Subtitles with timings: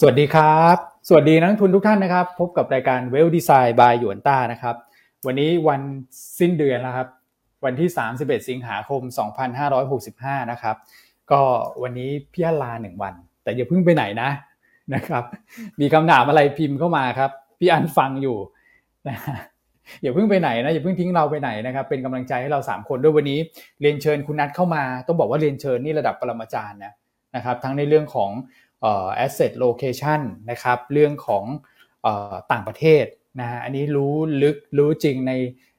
[0.00, 0.76] สวัสดีครับ
[1.08, 4.76] สวัสดีนักทุนทุกท่านนะครับ พบกับรายการเวลดีไซน์บายหยวนต้านะครับ
[5.26, 5.80] วันนี้วัน
[6.38, 7.08] สิ้นเดือนแล้วครับ
[7.64, 9.02] วันที่ 31 สิงหาคม
[9.76, 10.76] 2565 นะครับ
[11.30, 11.40] ก็
[11.82, 14.30] วันนี้พี่ลาหนึ่งวัน แต่อย่าเพิ่งไปไหนนะ
[14.94, 15.24] นะครับ
[15.80, 18.38] มีคำถามอะไรพิมพ์เข้ามาครับ พี่อันฟังอยู่
[19.08, 19.16] นะ
[20.02, 23.38] อย่าเพิ่งไปไหนนะอย่าเพิ่งทิ้งเราไปไหนนะครับเป็นกำลังใจให้เรา 3 คนด้วยวันนี้
[23.80, 26.94] เรียนเชิญคุณนัทเข้ามา ต้องบอกว่าเรียนเชิญนี่ระดับปรมาจารย์นะ
[27.36, 28.30] นะครับทั้งในเรื่องของ
[29.24, 31.44] asset location นะครับเรื่องของ
[32.52, 33.04] ต่างประเทศ
[33.40, 35.32] นะฮะอันนี้รู้ลึกรู้จริงใน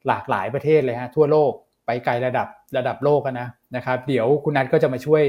[0.08, 1.52] หลากหลายประเทศเลยฮะทั่วโลก
[1.86, 2.48] ไปไกลระดับ
[2.78, 5.24] ระดับโลกนะนะครับเดี๋ยวคุณนัทก็จะมาช่วย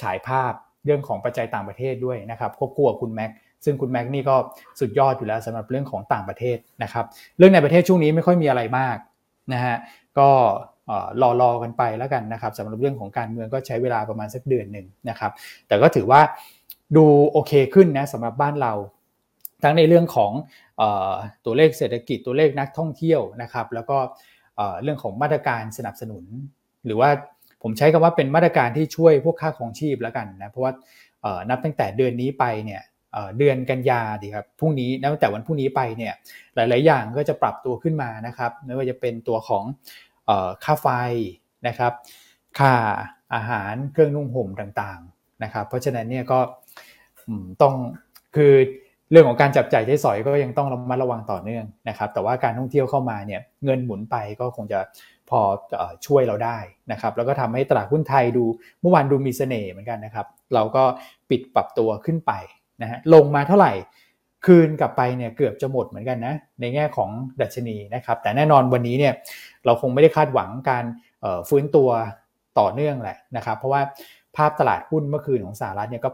[0.00, 0.52] ฉายภาพ
[0.84, 3.30] เรื่องของปัจจัยต่างประเทศด้วยนะครับควบคู่กับคุณแม็ก
[3.64, 4.36] ซึ่งคุณแม็กนี่ก็
[4.80, 7.04] สุดยอดอยู่แล้วสำหรับเรื่องของต่างประเทศนะครับ
[7.38, 8.96] เรื่องในประเทศช่วงนี้ไม่ค่อยมีอะไรมาก
[9.52, 9.76] นะฮะ
[10.18, 10.28] ก็
[11.22, 15.32] รอรอกันไปแล้วกันนะครับสำหรับเรื่องของการเมืองก็ใช้เวลาประมาณสักเดือนหนึ่งนะครับ
[15.68, 16.20] แต่ก็ถือว่า
[16.96, 18.72] ดูโอเคขึ้นนะสำหรับบ้านเรา
[19.62, 20.32] ทั้งในเรื่องของ
[21.44, 23.96] ตัวเลขเศรษฐกิจตัวเลขนักท่องเที่ยวนะครับ แล้วก็
[24.82, 26.24] เรื่องของมาตรการสนับสนุน
[26.86, 27.10] หรือว่า
[27.62, 30.72] ผมใช้คำว่าเป็นมาตรการที่ช่วยพวกค่าของชีพแล้วกันนะเพราะว่า
[31.50, 32.82] นับตั้งแต่เดือนนี้ไปเนี่ย
[33.38, 36.14] เดือนกันยาดีครับพรุ่งนี้นับตั้งแต่วันพรุ่งนี้ไปเนี่ย
[36.54, 39.64] หลาย ๆ อย่างก็จะปรับตัวขึ้นมานะครับไม่ว่าจะเป็นตัวของ
[40.64, 40.88] ค่าไฟ
[41.68, 41.92] นะครับ
[42.58, 42.72] ค่า
[43.34, 46.38] อาหารเครื่องนุ่งห่มต่างๆนะครับ เพราะฉะนั้นเนี่ยก็
[47.62, 47.74] ต้อง
[48.36, 48.52] คือ
[49.10, 54.80] เรื่องของการจับจ่ายใช้สอยก็ยังต้องระมัดระวังต่อเนื่องนะครับ แต่ว่าการท่องเที่ยวเข้ามาเนี่ยเงินหมุนไปก็คงจะ
[55.30, 55.40] พอ
[56.06, 56.58] ช่วยเราได้
[56.92, 58.44] นะครับ แล้วก็ทำให้ตลาดหุ้นไทยดู
[58.80, 60.84] เมื่อวานดูมีเสน่ห์เหมือนกันนะครับ เราก็
[61.30, 62.32] ปิดปรับตัวขึ้นไป
[62.82, 63.72] นะฮะลงมาเท่าไหร่
[64.46, 67.10] คืนกลับไปเนี่ยเกือบจะหมดเหมือนกันนะในแง่ของ
[67.40, 69.14] ดัชนีนะครับแต่แน่นอนวันนี้เนี่ย
[69.64, 70.84] เราคงไม่ได้คาดหวังการ
[71.48, 71.88] ฟื้นตัว
[72.58, 73.82] ต่อเนื่องแหละนะครับเพราะว่า
[74.36, 76.10] ภาพตลาดหุ้นเมื่อคืนของสหรัฐเนี่ยก็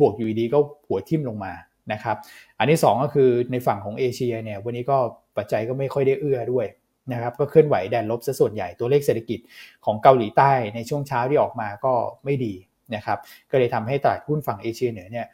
[0.00, 1.52] บวกอยู่ดีก็หัวทิ่มลงมา
[1.92, 2.16] นะครับ
[2.58, 4.98] อันที่ 2 ก็คือในฝั่งของเอเชียเนี่ยวันนี้ก็
[5.36, 6.66] ปัจจัยก็ไม่ค่อยได้เอื้อด้วย
[7.12, 9.40] นะครับก็เคลื่อนไหวแดนลบซะส่วนใหญ่ตัวเลขเศรษฐกิจ
[9.84, 11.92] ของเกาหลีใต้ในช่วงเช้าที่ออกมาก็
[12.24, 12.54] ไม่ดี
[12.94, 13.18] นะครับ
[13.50, 15.26] ก็เลยทำให้ตลาดหุ้นฝั่งเอเชียเหนือเนี่ย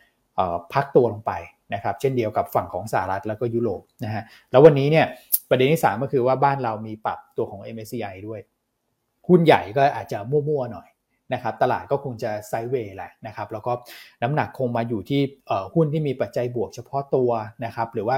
[0.72, 1.32] พักตัวลงไป
[1.74, 5.06] นะครับเช่นเดียวกับฝั่งของสหรัฐแล้วก็ยุโรปนะฮะแล้ววันนี้เนี่ย
[5.50, 8.40] ประเด็นที่ 3 ก็คือว่าบ้านเรามีปรับตัวของ MSCI ด้วย
[9.28, 10.88] หุ้นใหญ่ก็อาจจะมั่วๆหน่อย
[11.32, 13.72] นะครับตลาดก็คงจะ sideway แหละนะครับแล้วก็
[14.22, 15.20] น้ำหนักคงมาอยู่ที่
[15.74, 17.30] หุ้นที่มีปัจจัยบวกเฉพาะตัว
[17.64, 18.16] นะครับหรือว่า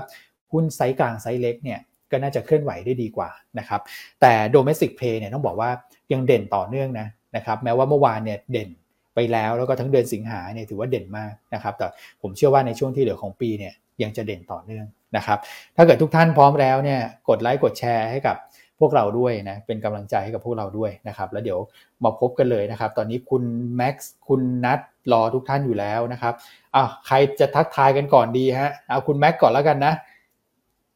[0.52, 1.80] หุ้นไซส์กลางไซส์เล็กเนี่ย
[2.10, 3.80] ก็น่าจะเคลื่อนไหวได้ดีกว่านะครับ
[4.20, 5.70] แต่โดเมสิกเพย์เนี่ยต้องบอกว่า
[6.12, 7.06] ยังเด่นต่อเนื่องนะ
[7.36, 8.68] นะครับแม้ว่าเมื่อวานเนี่ยเด่น
[9.14, 11.86] ไปแล้วแล้วก็ทั้งเดือนสิงหาเนี่ยถือว่าเด่นมากนะครับ แต่
[12.22, 15.38] ผมเชื่อว่าในช่วงที่เหลือของปีเนี่ยยังจะเด่นต่อเนื่องนะครับ
[15.76, 18.36] ถ้าเกิดทุกท่านพร้อมแล้วเนี่ยกดไลค์กดแชร์ให้กับ
[18.80, 21.58] พวกเราด้วยนะเป็นกำลังใจให้กับพวกเราด้วยนะครับ แล้วเดี๋ยว
[22.04, 23.42] มาพบกันเลยนะครับ ตอนนี้คุณ
[23.76, 24.80] แม็กซ์คุณนัท
[25.12, 26.34] รอทุกท่านอยู่แล้วนะครับ
[26.74, 29.92] อะใครจะทักทายกันก่อนดีฮะเอาคุณแม็กก่อนแล้วกันนะ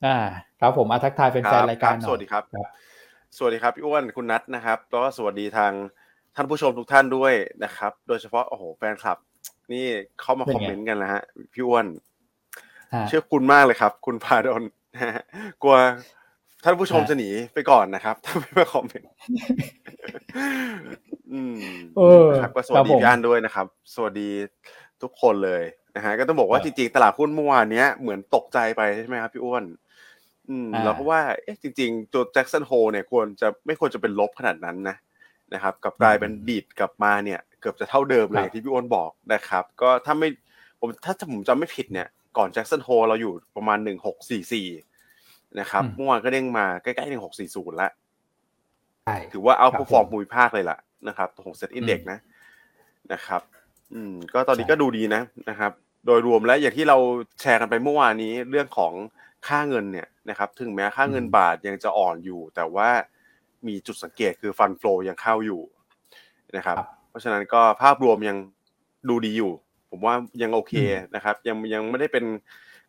[0.05, 0.17] อ่า
[0.61, 2.43] ครับผมอาทักทายเป็นแฟนรายการหน่อยสวัสดีครับ
[3.37, 5.73] สวัสดีครับพี่อ้วนคุณนัทนะครับแล้วก็สวัสดีทาง
[6.37, 7.33] ท่านผู้ชมทุกท่านด้วย
[7.65, 9.19] นะครับ โดยเฉพาะโอ้โหแฟนคลับ
[9.73, 9.87] นี่
[10.21, 11.23] เข้ามาคอมเมนต์กันแล้วฮะ
[11.53, 11.87] พี่อ้วน
[13.09, 14.63] เชื่อคุณมากเลยครับ คุณพาดน
[15.63, 15.77] กลัว
[16.65, 19.11] ท่านผู้ชมจะหนีไปก่อนนะครับ ถ้าไม่มาคอมเมนต์
[21.33, 21.57] อืม
[22.41, 24.31] ครับก็สวัสดีพี่อันด้วยนะครับ สวัสดี
[25.03, 25.63] ทุกคนเลย
[25.97, 29.65] นะฮะก็ต้องบอกว่าจริงๆ ตลาดหุ้นเมื่อวานนี้เหมือนตกใจไปใช่ไหมครับพี่อ้วน
[30.51, 34.97] อืมเราก็ว่าเอ๊ะจริง ๆ ตัวแจ็คสันโฮเนี่ยควรจะไม่ควรจะเป็นลบขนาดนั้นนะ
[35.53, 40.29] นะครับกับกลายเป็นดีดกลับมาเนี่ยเกือบจะเท่าเดิมเลยที่พี่อ้นบอกนะครับก็ถ้าไม่
[40.81, 44.67] ผมถ้าผมจำไม่ผิดเนี่ยก่อนแจ็คสันโฮเราอยู่ประมาณหนึ่งหกสี่สี่
[45.61, 47.89] นะครับเมื่อวานก็เด้งมาใกล้ๆหนึ่งหกสี่ศูนย์ละ
[49.33, 50.79] ถือว่าเอาผู้ฟอร์มมูลภาคเลยล่ะ
[51.09, 52.19] นะครับของเซ็ตอินเด็กนะ
[53.13, 53.43] นะครับ
[53.95, 55.73] อืม ก็ตอนนี้ก็ดูดีนะนะครับ
[56.07, 56.99] โดยรวมแล้วอย่างที่เรา
[57.41, 58.93] แชร์กันไปเมื่อวานนี้เรื่องของ
[59.49, 62.89] ค่าเงินเนี่ยนะครับ ถึงแม้ค่าเงินบาทยังจะอ่อนอยู่ แต่ว่า
[63.69, 65.61] มีจุดสังเกตคือฟันฟลอยังเข้าอยู่
[66.57, 66.77] นะครับ
[67.09, 68.37] เพราะฉะนั้นก็ภาพรวมยัง
[69.09, 69.53] ดูดีอยู่
[69.91, 70.75] ผมว่ายังโอเค
[71.15, 72.25] นะครับ ยังยังไม่ได้เป็น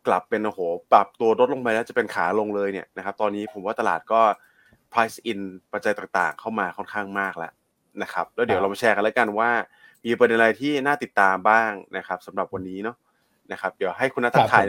[0.06, 0.60] กลับเป็นโอ้โห
[0.92, 4.20] ปรับตัวลดลงไปแล้วจะเป็นขาลงเลยเนี่ยนะครับ ตอนนี้ผมว่าตลาดก็
[4.92, 5.40] price in
[5.72, 7.52] ปัจจัยต่างๆ เข้ามาค่อนข้างมากแล้ว
[8.02, 9.50] นะครับ แล้วเดี๋ยวเรามาแชร์กันแล้วกันว่า
[10.04, 12.96] มีประเด็นอะไรที่น่าติดตามบ้างนะครับสำหรับวันนี้เนาะ
[13.52, 14.66] นะครับ เดี๋ยวให้คุณนัทถ่าย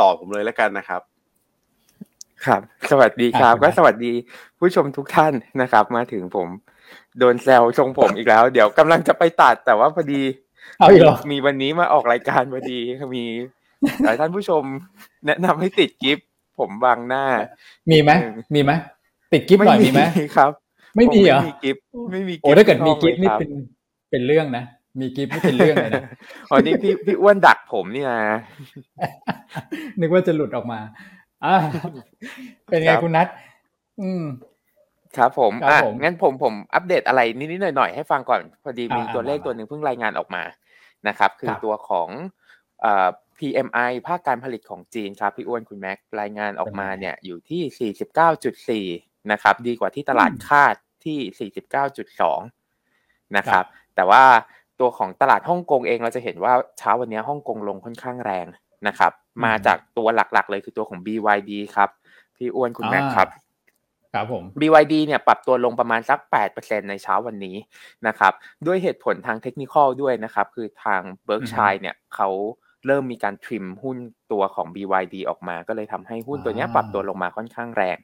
[0.00, 1.00] ต่อผมเลยแล้วกันนะครับ
[2.46, 2.60] ครับ
[2.90, 4.12] สวัสดีครับ ก็สวัสดี
[4.58, 6.48] ผู้ชมทุกท่านนะครับ มาถึงผม
[7.18, 10.22] โดนแซวชงผมอีกแล้ว เดี๋ยวกำลังจะไปตัดแต่ว่าพอดี
[11.30, 12.78] มีวันนี้มาออกรายการพอดี
[13.16, 13.24] มี
[14.04, 14.62] หลายท่านผู้ชม
[15.26, 16.26] แนะนำให้ติดกิฟต์
[16.58, 17.24] ผมบางหน้า
[17.90, 18.10] มีไหม
[18.54, 18.72] มีไหม
[19.32, 20.00] ติดกิฟต์หน่อยมีไหม
[20.36, 20.50] ครับ
[20.96, 23.50] ไม่มีเหรอไม่มีกิฟต์ไม่มีโอ้ถ้าเกิดมีกิฟต์นี่เป็น
[24.10, 24.64] เป็นเรื่องนะ
[25.00, 26.04] มีกิฟไม่เป็นเรื่องเลยนะ
[26.50, 28.20] อ๋อนี่พี่พี่อ้วนดักผมนี่นะ
[30.00, 30.80] นึกว่าจะหลุดออกมา
[31.44, 31.56] อ่า
[32.66, 33.28] เป็นไงคุณนัท
[34.00, 34.24] อืม
[35.16, 40.42] ครับผมอะงั้นผมผมอัปเดตอะไรนิดๆหน่อยๆให้ฟังก่อนพอดีมีตัวเลขตัวหนึ่งเพิ่งรายงานออกมา
[41.08, 42.08] นะครับ คือตัวของ
[42.80, 43.08] เอ่อ
[43.38, 47.92] PMI ภาคการผลิตของจีนครับพี่อ้วนคุณแม็กรายงานออกมาเนี่ยอยู่ที่
[48.86, 51.50] 49.4 นะครับ ดีกว่าที่ตลาดคาดที่
[52.64, 53.64] 49.2 นะครับ
[53.94, 54.24] แต่ว่า
[54.80, 58.46] ตัวของตลาดฮ่องกงเองเราจะเห็นว่าเช้าวันนี้ฮ่องกงลงค่อนข้างแรง
[58.88, 59.12] นะครับ
[59.44, 61.90] มาจากตัวหลักๆ เลยคือตัวของ BYD ครับ
[62.36, 63.28] พี่อ้วนคุณแม็กครับ
[64.14, 66.18] ครับผม BYD เนี่ยปรับตัวลงประมาณสัก
[66.54, 67.56] 8%ในเช้าวันนี้
[68.06, 68.32] นะครับ
[68.66, 72.30] ด้วยเหตุผลทางเทคนิคด้วยนะครับ คือทางเบิร์กชัยเนี่ยเขา
[72.86, 73.98] เริ่มมีการทริมหุ้น
[74.32, 77.98] ตัวของ BYD ออกมา ก็เลยทำให้หุ้นตัวนี้ปรับตัวลงมาค่อนข้างแรง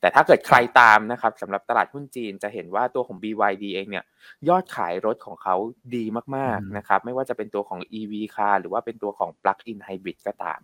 [0.00, 4.04] แต่ถ้าเกิดใครตามนะครับสำหรับตลาดหุ้นจีนจะเห็นว่าตัวของ BYD เองเนี่ย
[4.48, 5.56] ยอดขายรถของเขา
[5.96, 6.04] ดี
[6.36, 10.60] มากๆนะครับ ไม่ว่าจะเป็นตัวของ EV car หรือว่าเป็นตัวของ plug-in hybrid ก็ตาม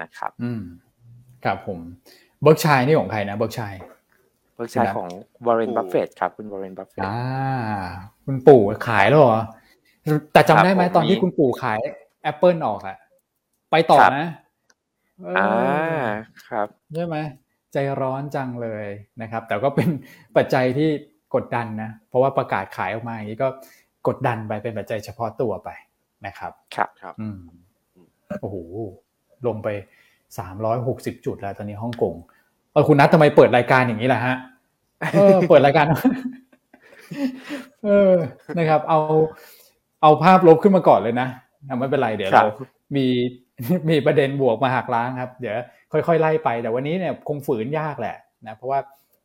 [0.00, 0.62] นะครับ อืม
[1.44, 1.78] ครับผม
[2.42, 3.74] Berkshire นี่ของใครนะ Berkshire
[4.56, 5.08] Berkshire ของ
[5.46, 7.18] วอร์เรนบัฟเฟตครับ คุณวอร์เรนบัฟเฟตอ่า
[8.26, 9.40] คุณปู่ขายแล้วเหรอ
[10.32, 11.78] แต่จำได้ไหมตอนที่คุณปู่ขาย
[12.30, 12.98] Apple ออกอะ
[13.70, 14.26] ไปต่อนะ
[15.38, 16.02] อ่า
[16.48, 17.16] ครับใช่ไหม
[17.72, 18.86] ใจร้อนจังเลย
[19.22, 19.88] นะครับ แต่ก็เป็น
[20.36, 20.90] ปัจจัยที่
[21.34, 23.48] กดดันนะ เพราะว่าประกาศขายออกมาอย่างนี้ก็
[24.08, 25.70] กดดันไปเป็นปัจจัยเฉพาะตัวไป
[26.26, 27.40] นะครับ ครับครับ อืม
[28.40, 28.56] โอ้โห
[29.46, 29.68] ลงไป
[30.38, 32.14] สามร้อยหกสิบจุดแล้วตอนนี้ฮ่องกง
[32.72, 34.36] เออคุณนัททำไมเปิดรายการอย่างนี้ล่ะฮะ
[35.14, 35.84] เออเปิดรายการ
[37.84, 38.14] เออ
[38.58, 39.00] นะครับ เอา
[40.02, 41.28] เอาภาพลบขึ้นมาก่อนเลยนะ
[41.78, 42.46] ไม่เป็นไรเดี๋ยวเรา
[42.96, 43.06] มี
[43.90, 45.54] มีประเด็นบวกมาหักล้างครับ เดี๋ยว
[45.92, 48.16] ค่อยๆไล่ไปแต่วันนี้เนี่ยคงฝืนยากแหละ
[48.46, 48.78] นะเพราะว่า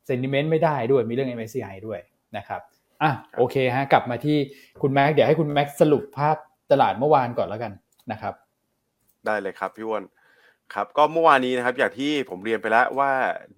[0.05, 1.99] เซนติเมนต์ไม่ได้ด้วยมีเรื่อง MSCI ด้วย
[2.37, 2.61] นะครับ
[3.03, 4.37] อะโอเคฮะกลับมาที่
[4.81, 6.35] คุณแม็กเดี๋ยวให้คุณแม็กสรุปภาพ
[6.71, 7.71] ตลาดเมื่อวานก่อนแล้วกัน
[8.11, 8.33] นะครับ
[9.27, 10.03] ได้เลยครับพี่วอน
[10.73, 13.11] ครับก็เมื่อวานนี้นะครับอย่างที่ผมเรียนไปแล้วว่า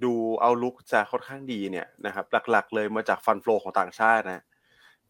[0.03, 4.43] ดูเอาลุกจะค่อนข้างดีเนี่ยนะครับหลักๆ เลยมาจากฟันฟลอของต่างชาตินะ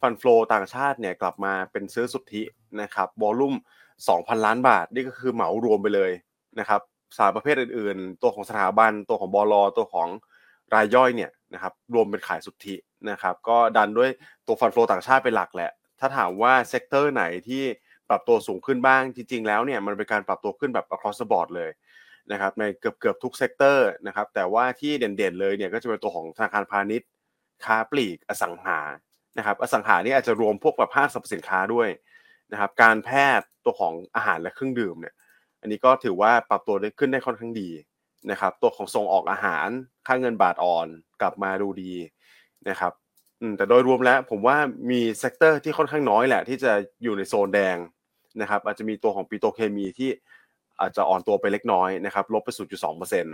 [0.02, 2.44] ฟันฟลอต่างชาติเนี่ยกลับมาเป็นซื้อสุทธิ
[2.82, 3.56] นะครับวอลุ่ม
[4.00, 6.12] 2,000 ล้านบาท นี่ก็คือเหมารวมไปเลย
[6.60, 6.82] นะครับ
[7.18, 10.08] สารประเภทอื่นๆ ตัวของสถาบันตัวของบลตัวของ
[10.74, 12.76] รายย่อยเนี่ยนะครับรวมเป็นขายสุทธิ
[13.10, 14.10] นะครับก็ดันด้วย
[14.48, 17.64] ตัว fund flow ต่างชาติเป็นหลักแหละ ถ้าถามว่า sector ไหนที่
[18.10, 21.72] ปรับตัวสูงขึ้นบ้าง จริง ๆ แล้วเนี่ยมันเป็นการปรับตัวขึ้นแบบ across the board เลย
[22.32, 27.10] นะครับในเกือบเกือบทุก sector นะครับแต่ว่าที่เด่นๆเลยเนี่ยก็จะเป็นตัวของธนาคารพาณิชย์
[27.66, 28.80] ค้าปลีกอสังหา
[29.38, 31.90] นะครับอสังหานี่อาจจะรวมพวกแบบห้างสรรพสินค้าด้วย
[32.52, 33.10] นะครับการแพ
[33.40, 35.16] ทย์ตัวของอาหารและเครื่องดื่มเนี่ย
[35.62, 37.70] อันนี้ก็ถือว่าปรับตัวได้ขึ้นได้ค่อนข้างดี
[38.32, 39.68] นะครับตัวของส่งออกอาหาร
[40.08, 40.88] ค่าเงินบาทอ่อน
[41.22, 41.94] กลับมาดูดี
[42.70, 42.94] นะครับ
[43.58, 44.58] แต่โดยรวมแล้วผมว่า
[44.92, 46.72] มี sector ที่ค่อนข้างน้อยแหละ ที่จะ
[47.04, 47.78] อยู่ในโซนแดง
[48.42, 50.10] นะครับอาจจะมีตัวของปิโตเคมีที่
[50.80, 52.50] อาจจะอ่อนตัวไปเล็กน้อยนะครับลบไป
[52.88, 53.26] 0.2%น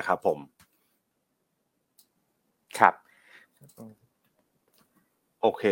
[0.00, 0.38] ะครับผม
[2.78, 2.94] ครับ
[5.42, 5.64] โอเค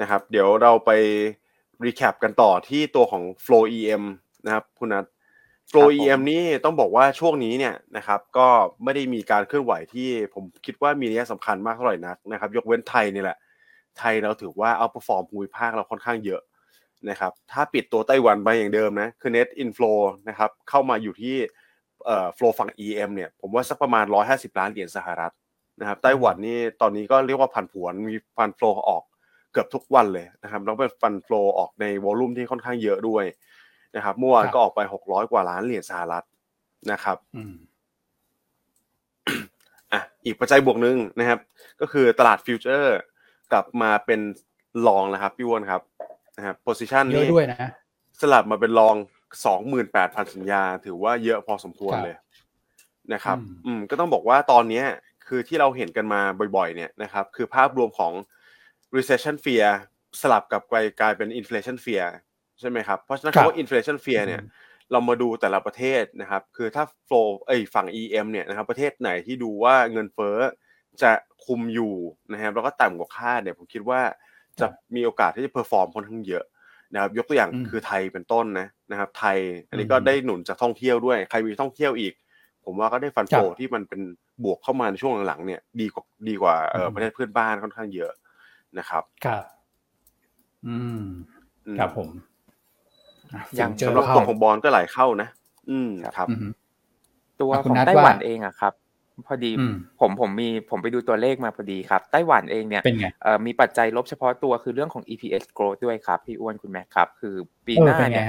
[0.00, 0.90] นะครับ เดี๋ยวเราไป
[1.84, 4.04] recap กันต่อที่ตัวของ Flow EM
[4.44, 5.06] นะครับคุณนัท
[5.70, 8.48] Flow EM นี่ต้องบอกว่าช่วงนี้เนี่ยนะครับ ก็
[8.84, 13.36] ไม่ได้มีการเคลื่อนไหวที่ผมคิดว่ามีนัยสำคัญมากเท่าไหร่นักนะครับ ยกเว้นไทยนี่แหละ
[13.98, 16.42] ไทยเราถือว่า outperform ภูมิภาคเราค่อนข้างเยอะ
[17.08, 19.98] นะครับถ้าปิดตัวไต้หวันไปอย่างเดิมนะคือ net inflow
[20.28, 21.36] นะครับเข้ามาอยู่ที่
[22.06, 25.32] เอ่อ flow ฝั่ง EM เนี่ยผมว่าสักประมาณ 150 ล้านเหรียญสหรัฐ
[25.80, 29.02] นะครับไต้หวันนี่ตอนนี้ก็เรียกว่าผันผวนมี fund flow ออก
[29.52, 33.24] เกือบทุกวันเลยนะครับแล้วเป็น fund flow ออกใน volume ที่ค่อนข้างเยอะด้วย
[33.96, 36.24] นะครับเมื่อวานก็ออกไป 600 กว่าล้านเหรียญสหรัฐ
[36.92, 37.16] นะครับ
[39.92, 41.40] อะอีกปัจจัยบวกหนึ่งนะครับ
[41.80, 42.98] ก็คือตลาด future
[43.52, 44.20] กลับมาเป็น
[44.86, 45.82] long นะครับพี่วอนครับ
[46.36, 47.70] นะครับ position นี้ด้วยนะ
[48.20, 48.96] สลับมาเป็น long
[49.46, 52.16] สองหมื่นแปดพันสัญญา ถือว่าเยอะพอสมควรเลย
[53.12, 54.82] นะครับ อืมก็ต้องบอกว่าตอนนี้
[55.28, 56.20] คือที่เราเห็นกันมา
[56.56, 58.12] บ่อยๆ เนี่ยนะครับ คือภาพรวมของ
[58.96, 59.68] recession fear
[60.20, 60.62] สลับกับ
[61.00, 62.06] กลายเป็น inflation fear
[62.60, 64.42] ใช่ไหมครับ เพราะฉะนั้นคำว่า inflation fear เนี่ย
[64.92, 70.36] เรามาดูแต่ละประเทศนะครับ คือถ้า flow เอ้ยฝั่ง EM เนี่ยนะครับ ประเทศไหนที่ดูว่าเงินเฟ้อ
[71.02, 71.12] จะ
[71.44, 71.94] คุมอยู่
[72.32, 74.00] นะครับ แล้วก็ต่ำกว่าคาดเนี่ย ผมคิดว่า
[74.60, 76.44] จะมีโอกาสที่จะ perform ค่อนข้างเยอะ
[76.94, 82.14] นะครับยกตัวอย่างคือไทยเป็นต้นนะนะครับ ไทยอันนี้ก็ได้หนุนจากท่องเที่ยวด้วยใครมีท่องเที่ยวอีก
[82.64, 84.00] ผมว่าก็ได้ฟันโฟที่มันเป็น
[84.44, 88.12] บวกเข้ามาในช่วงหลังๆเนี่ยดีกว่าดีกว่าเออประเทศเพื่อนบ้านค่อนข้างเยอะ
[88.78, 89.44] นะครับครับ
[90.66, 91.04] อืม
[91.78, 92.08] ครับผม
[93.56, 95.28] อย่างสำหรับตัวของบอลก็ไหลเข้านะ
[95.70, 96.28] อืมครับ
[97.40, 98.72] ตัวของไต้หวันเองอะครับ
[99.26, 99.50] พอดี
[100.00, 103.06] ผมผมมีผมไปดูตัวเลขมาพอดีครับ ไต้หวันเองเนี่ยเป็นไง
[103.46, 107.34] มีปัจจัยลบเฉพาะตัวคือเรื่องของ EPS growth ด้วยครับ พี่อ้วนคุณแม็กครับ คือ
[107.66, 108.26] ปีหน้าเนี่ย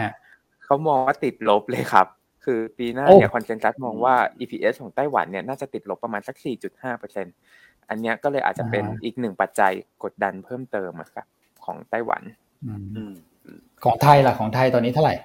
[0.65, 2.07] เขามองว่าติดลบเลยครับ
[2.45, 6.35] คือปีหน้าเนี่ย consensus มองว่า EPS ของไต้หวันเนี่ยน่าจะติดลบประมาณสัก
[6.67, 7.27] 4.5เปอร์เซ็น
[7.89, 9.71] อันนี้ก็เลยอาจจะเป็นอีกหนึ่งปัจจัย
[10.03, 11.25] กดดันเพิ่มเติมครับ
[11.65, 12.21] ของไต้หวัน
[13.83, 15.15] ของไทยล่ะของไทยตอนนี้เท่าไหร่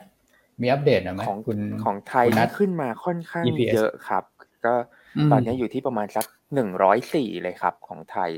[0.62, 2.26] มีอัปเดตไหมของคุณของไทย
[2.58, 4.24] ขึ้นมาค่อนข้างเยอะครับ
[4.66, 4.74] ก็
[5.32, 6.24] ตอนนี้อยู่ที่ประมาณสัก
[6.54, 8.30] หนึ่งร้อยสี่เลยครับของไทย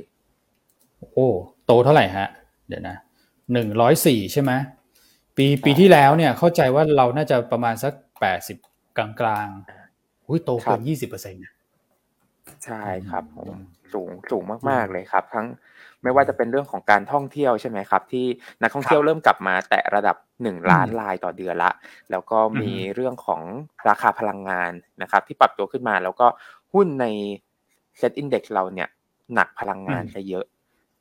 [1.13, 1.29] โอ้
[1.67, 2.29] โตเท่าไหร่ฮะ
[2.69, 2.97] เดี๋ยวนะ
[3.53, 4.53] หนึ่งร้อยสี่ใช่ไหม
[5.37, 8.59] ปีปีที่แล้วเนี่ยเข้าใจว่าเราน่าจะประมาณสักแปดสิบ
[8.97, 9.49] กลางกลาง
[10.27, 11.41] อุ้ยโตเกินยี่สิบเปอร์เซ็นต์
[12.65, 13.25] ใช่ครับ
[13.93, 15.47] สูงสูงมากๆเลยครับ ทั้ง
[16.03, 18.27] ไม่ว่าจะเป็นเรื่องของการท่องเที่ยวใช่ไหมครับ ที่
[18.63, 21.73] นักท่องเที่ยวเริ่มกลับมาแตะระดับหนึ่งล้านรายต่อเดือนละ
[22.11, 23.43] แล้วก็มีเรื่องของ
[23.89, 26.27] ราคาพลังงานนะครับ ที่ปรับตัวขึ้นมาแล้วก็
[26.75, 27.07] หุ้นใน
[27.99, 28.89] เซ็ตอินดี x เราเนี่ย
[29.35, 30.45] หนักพลังงานซะเยอะ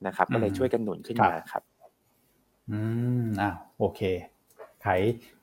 [0.07, 1.63] นะครับ ก็เลยช่วยกันหนุนขึ้นมาครับ
[2.69, 2.79] อื
[3.23, 4.01] มอ่าโอเค
[4.81, 4.87] ไข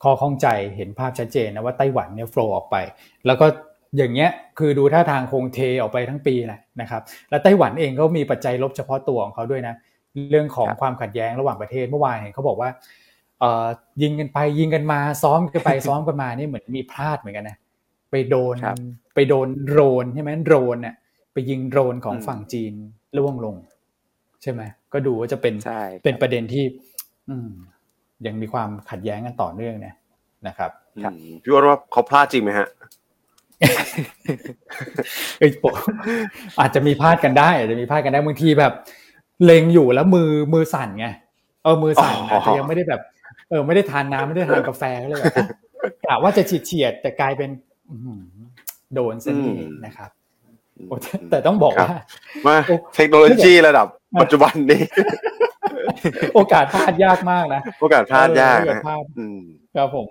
[0.02, 2.76] ข้อข้องใจเห็นภาพชัดเจนนะว่าไต้หวันเนี่ย flow ออกไป
[3.26, 3.46] แล้วก็
[3.96, 9.74] อย่างเงี้ยคือดูท่าทางคงเทออกไปทั้งปีแหละนะครับ และไต้หวันเองก็มีปัจจัยลบเฉพาะตัวของเขาด้วยนะ
[10.30, 12.70] เรื่องของความขัดแย้งระหว่างประเทศเมื่อวานเห็นเขาบอกว่า
[13.40, 13.66] เอ่อ
[14.02, 17.56] ยิงกันไปยิงกันมาซ้อมกันไปซ้อมกันมานี่เหมือนมีพลาดเหมือนกันนะ
[18.10, 18.54] ไปโดน
[19.14, 20.94] ไปโดนโดรนใช่ไหมโดรนเนี่ย
[21.32, 22.72] ไปยิงโดรนของฝั่งจีน
[23.16, 23.56] ล่วงลง
[24.42, 24.62] ใช่ไหม
[24.92, 25.54] ก็ดูว่าจะเป็น
[26.04, 26.64] เป็นประเด็นที่
[27.30, 27.50] อืม
[28.26, 29.96] ยังมีความขัดแย้งกันต่อเนื่องเนี่ย
[30.46, 30.70] นะครับ
[31.42, 31.62] พี่ว่า
[31.92, 32.68] เขาพลาดจริงไหมฮะ
[35.38, 35.50] เอ้ย
[36.60, 38.72] อาจจะมีพลาดกันได้ อาจจะมีพลาดกันได้บางทีแบบ
[39.44, 41.06] เล็งอยู่แล้วมือมือสั่นไง
[41.64, 43.00] เออมือสั่นอาจจะยังไม่ได้แบบ
[43.50, 45.48] เออ ไม่ได้ทานน้ำไม่ได้ทานกาแฟก็เลยแบบ
[46.04, 47.50] กะว่าจะฉีดเฉียดแต่กลายเป็น
[48.94, 50.10] โดนซะนี่นะครับ
[51.30, 51.88] แต่ต้องบอกว่า
[52.46, 52.56] มา
[52.94, 53.86] เทคโนโลยีระดับ
[54.20, 54.82] ปัจจุบันนี้
[56.34, 58.60] โอกาสพลาดยากมากนะ โอกาสพลาดยาก
[59.76, 60.06] ครับผม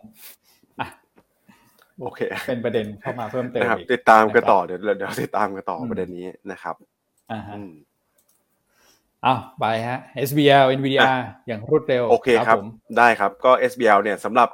[2.02, 6.76] โอเค เป็นประเด็นเข้ามาเพิ่มเติมนะครับ ติดตามกันต่อเดี๋ยวเดี๋ยวติดตามกันต่อประเด็นนี้นะครับ
[7.32, 7.56] อ่าฮะ
[9.26, 11.02] อ้าวไปฮะ SBL NVIDIA
[11.48, 12.58] อย่างรวดเร็วโอเคครับ
[12.98, 14.50] ได้ครับก็ SBL เนี่ยสำหรับ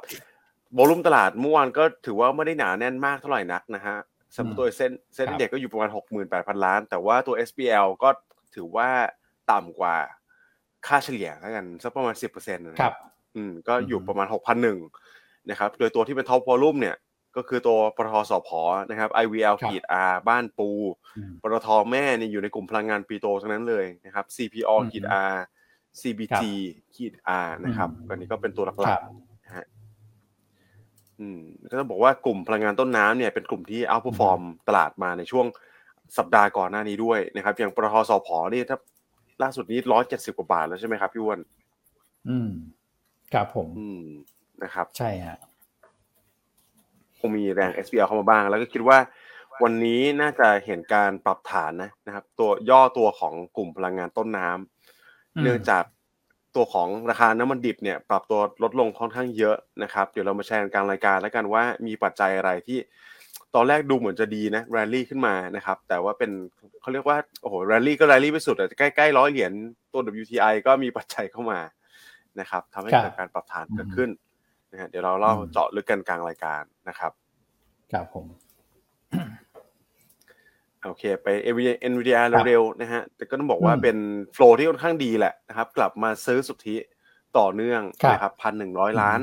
[0.74, 3.96] โวลุ่มตลาดเมื่อวานก็ถือว่าไม่ได้หนาแน่นมากเท่าไหร่นักนะฮะ
[4.36, 8.08] สำหรับตัวเส้นเส้นเด็กก็อยู่ประมาณหกหมื่นแปดพันล้าน แต่ว่าตัว SBL ก็
[8.54, 8.88] ถือว่า
[9.50, 9.96] ต่ำกว่า
[10.86, 12.94] ค่าเฉลี่ยแล้วกันสักประมาณสิบเปอร์เซ็นต์นะครับ
[13.36, 14.78] อืมก็อยู่ประมาณหกพันหนึ่ง
[15.50, 16.96] นะครับ โดยตัวที่เป็นท็อปวอลุ่มเนี่ย
[17.36, 18.48] ก็คือตัวปตทสพ
[18.90, 20.68] นะครับ IVL ขีด R บ้านปู
[21.42, 25.34] ปตทแม่นี่อยู่ในกลุ่มพลังงานปีโตทั้งนั้นเลยนะครับ CPO ขีด R
[26.00, 26.42] CBT
[26.94, 27.12] ขีด
[27.44, 29.33] R นะครับอันนี้ก็เป็นตัวหลักๆนะฮะ
[31.20, 31.40] อืม
[31.70, 35.46] ก็ต้องบอกว่ากลุ่มพลังงานต้นน้ำเนี่ยเป็นกลุ่มที่เอาพอฟอร์มตลาดมาในช่วง
[36.18, 38.78] สัปดาห์ก่อนหน้านี้ด้วยนะครับ อย่างปตทสพนี่ถ้า
[39.42, 41.38] ล่าสุดนี้ร้อยเจ็ดสิบกว่าบาทแล้วใช่ไหมครับพี่อ้วน
[42.28, 42.50] อืม
[43.34, 44.04] ครับผม อืม
[44.62, 45.38] นะครับ ใช่ฮะ
[47.28, 48.98] งมีแรง SBL เข้ามาบ้าง แล้วก็คิดว่า
[49.62, 55.84] วันนี้น่าจะเห็นการปรับฐานนะนะครับ ตัวย่อตัวของกลุ่มพลังงานต้นน้ำเนื่องจาก
[56.56, 62.78] ตัวของราคาน้ำมันดิบเนี่ยปรับตัวลดลงค่อนข้างเยอะนะครับเดี๋ยวเรามาแชร์กลางรายการแล้วกันว่ามีปัจจัยอะไรที่
[63.54, 66.30] ตอนแรกดูเหมือนจะดีนะแรลลี่ขึ้นมานะครับแต่ว่าเป็น
[66.80, 69.52] เขาเรียกว่าโอ้โหแรลลี่ก็แรลลี่ไปสุดแต่ใกล้ๆร้อยเหรียญ
[69.92, 71.60] ตัว WTI ก็มีปัจจัยเข้ามา
[72.40, 74.10] นะครับทำให้เกิดการปรับฐานเกิดขึ้น
[74.72, 77.12] นะฮะเดี๋ยวเราเล่าเจาะลึกกันกลางรายการนะครับ
[77.92, 78.26] ครับผม
[80.84, 81.28] โอเคไป
[81.92, 83.96] NVIDIA เร็วๆนะฮะแต่ก็ต้องบอกว่าเป็น
[84.34, 86.76] โฟลที่ค่อนข้างดีแหละนะครับ กลับมาซื้อสุทธิ
[87.38, 89.20] ต่อเนื่องนะครับพันหนึ่งร้อยล้าน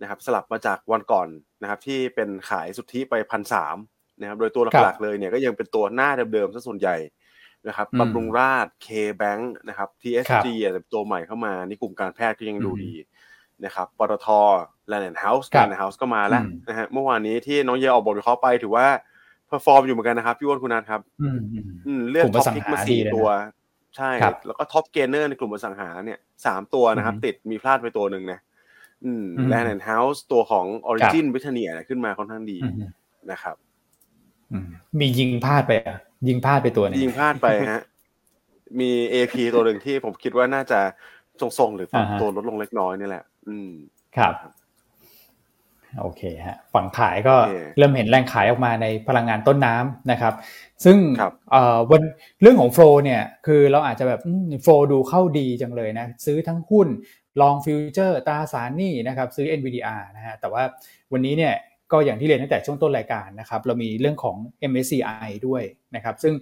[0.00, 1.28] นะครับ สลับมาจากวันก่อน
[1.62, 3.76] นะครับ ที่เป็นขายสุทธิไปพันสาม
[4.20, 6.96] นะครับ โดยตัวหลักๆเลยเนี่ยก็ยังเป็นตัวหน้าเดิมๆซะส่วนใหญ่
[7.68, 10.46] นะครับบำรุงราษฎร์ K-Bank นะครับ TSG
[10.92, 12.94] ตัวใหม่เข้ามานี่กลุ่มการแพทย์ก็ยังดูดี
[13.64, 14.26] นะครับปตท
[14.88, 18.86] แลนด์เฮาส์แลนด์เฮาส์ก็มาแล้วนะฮะเมื่อวานนี้ที่น้องเยออกบทวิเคราะห์ไปถือว่า
[19.50, 21.00] perform อยู่เหมือนกันนะครับ พี่อ้วนคุณนัทครับ
[22.10, 23.28] เลือก top pick มาสี่ตัว
[23.96, 24.10] ใช่
[24.46, 28.40] แล้วก็ top gainer ในกลุ่มอสังหาเนี่ยสามตัวนะครับ ติดมีพลาดไปตัวหนึ่งนะ
[29.48, 32.58] แลนด์เฮาส์ตัวของออริจิ้นบริทาเนียขึ้นมาค่อนข้างดี
[33.30, 33.56] นะครับ
[35.00, 35.96] มียิงพลาดไปอะ
[36.28, 37.82] ยิงพลาดไปตัวนึงยิงพลาดไปฮะ
[38.80, 40.80] มีเอพีตัวหนึ่งที่ผมคิดว่าน่าจะ
[41.40, 41.88] ทรงๆหรือ
[42.20, 43.70] ตัวลดลงเล็กน้อยนี่แหละ อืม
[44.16, 44.34] ครับ
[46.00, 47.34] โอเคฮะฝั่งขายก็
[47.78, 50.34] เริ่มเห็นแรงขายออกมาในพลังงานต้นน้ำนะครับ
[50.84, 50.98] ซึ่ง
[51.90, 52.02] วัน
[52.42, 54.20] เรื่องของ flow เนี่ยคือเราอาจจะแบบ
[54.62, 56.88] flow ดูเข้าดีจังเลยนะซื้อทั้งหุ้น
[57.40, 60.62] long futures ตราสารหนี้นะครับซื้อ NVDR นะฮะแต่ว่า
[61.12, 61.54] วันนี้เนี่ย
[61.92, 64.36] ก็อย่างที่เรียนตั้งแต่ช่วงต้นรายการนะครับเรามีเรื่องของ
[64.70, 65.62] MSCI ด้วย
[65.94, 66.34] นะครับซึ่ง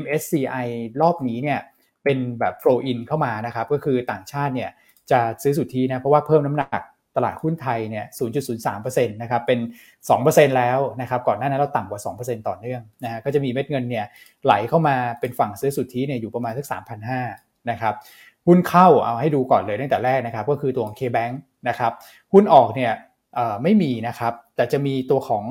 [0.00, 0.66] MSCI
[1.02, 1.60] รอบนี้เนี่ย
[2.04, 4.70] เป็นแบบ flow in เข้ามานะครับก็คือต่างชาติเนี่ย
[5.10, 6.82] จะซื้อสุทธินะเพราะว่าเพิ่มน้ำหนัก
[7.16, 8.04] ตลาดหุ้นไทยเนี่ย
[8.58, 9.58] 0.03%นะครับ เป็น
[10.08, 14.06] 2%แล้วนะครับ ก่อนหน้านั้นเราต่ำกว่า 2%ต่อเนื่องนะฮะ ก็จะมีเม็ดเงินเนี่ย
[14.44, 16.66] ไหลเข้ามาเป็นฝั่งซื้อสุทธิเนี่ยอยู่ประมาณสัก
[17.18, 17.94] 3,500 นะครับ
[18.46, 21.34] หุ้นเข้าเอาให้ดูก่อนเลยตั้งแต่แรกนะครับ ก็คือตัวของ K-Bank
[21.68, 21.92] นะครับ
[22.32, 22.92] หุ้นออกเนี่ย
[23.62, 25.44] ไม่มีนะครับ แต่จะมีตัวของ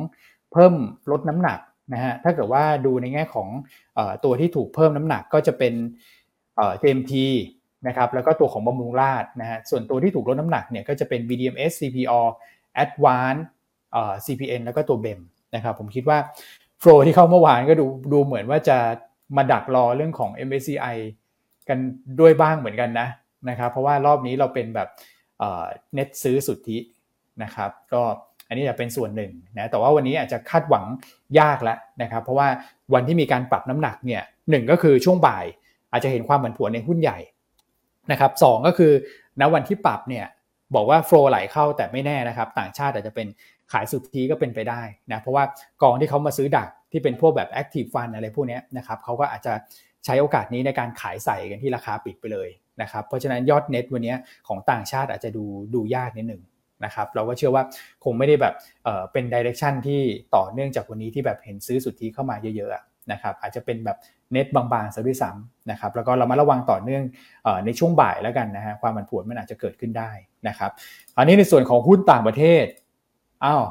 [0.52, 0.74] เพิ่ม
[1.12, 1.60] ลดน้ำหนัก
[1.94, 3.48] นะฮะ ถ้าเกิดว่าดูในแง่ของ
[4.24, 5.74] ตัวที่ถูกเพิ่มน้ำหนักก็จะเป็น
[6.82, 7.14] JMT
[7.88, 12.22] นะครับแล้วก็ตัวของบำรุงราชนะฮะส่วนตัวที่ถูกลดน้ำหนักเนี่ยก็จะเป็น BDMs CPO
[12.84, 13.42] Advance
[14.26, 15.20] CPN แล้วก็ตัว BEM
[15.56, 16.18] นะครับผมคิดว่า
[16.80, 18.78] โฟลที่เข้าเมื่อวานก็ดูดูเหมือนว่าจะ
[19.38, 20.96] มาดักรอเรื่องของ MSCI
[21.70, 21.78] กัน
[22.20, 23.08] ด้วยบ้างเหมือนกันนะ
[23.50, 24.88] นะครับเพราะว่ารอบนี้เราเป็นแบบ
[25.40, 26.78] เน็ตซื้อสุทธิ
[27.44, 28.02] นะครับก็
[28.48, 30.86] อันนี้จะเป็นส่วนหนึ่งนะแต่ว่าวันนี้อาจจะคาดหวัง
[31.40, 32.48] ยากแล้วนะครับเพราะว่า
[32.94, 35.46] วันที่มีการปรับน้ำหนักเนี่ยหนึ่งก็คือช่วงบ่าย
[35.92, 37.20] อาจจะเห็นความผันผวนในหุ้นใหญ่
[38.12, 38.92] นะครับสก็คือ
[39.42, 40.26] ณวันที่ปรับเนี่ย
[40.76, 43.28] บอกว่าโฟล์ไหลเข้าแต่ไม่แน่นะครับ ต่างชาติอาจจะเป็น
[43.72, 44.82] ขายสุทธิก็เป็นไปได้
[45.12, 45.44] นะเพราะว่า
[45.82, 49.54] กองที่เขามาซื้อดักที่เป็นพวกแบบ Active Fund อะไรพวกนี้นะครับเขาก็อาจจะ
[50.06, 52.50] ใช้โอกาสนี้ในการขายใส่กันที่ราคาปิดไปเลย
[52.82, 54.16] นะครับเพราะฉะนั้นยอดเน็ตวันนี้
[54.48, 56.42] ของต่างชาติอาจจะดูดูยากนิดหนึ่ง
[56.86, 57.64] นะครับเราก็เชื่อว่า
[58.04, 58.54] คงไม่ได้แบบ
[58.84, 60.02] เเป็นดิเรกชันที่
[60.36, 63.98] ต่อเนื่องจากวันนี้ที่แบบเห็นซื้อสุทธิเข้ามาเยอะๆนะครับอาจจะเป็นแบบ
[64.32, 67.04] เน็ตบางๆซะด้วยซ้ำนะครับแล้วก็เรามาระวังต่อเนื่อง
[67.66, 70.12] ในช่วงบ่ายแล้วกันนะฮะความผันผวนมันอาจจะเกิดขึ้นได้
[70.48, 70.72] นะครับ
[71.18, 72.66] อันนี้ในส่วนของหุ้นต่างประเทศ
[73.46, 73.64] อ้าว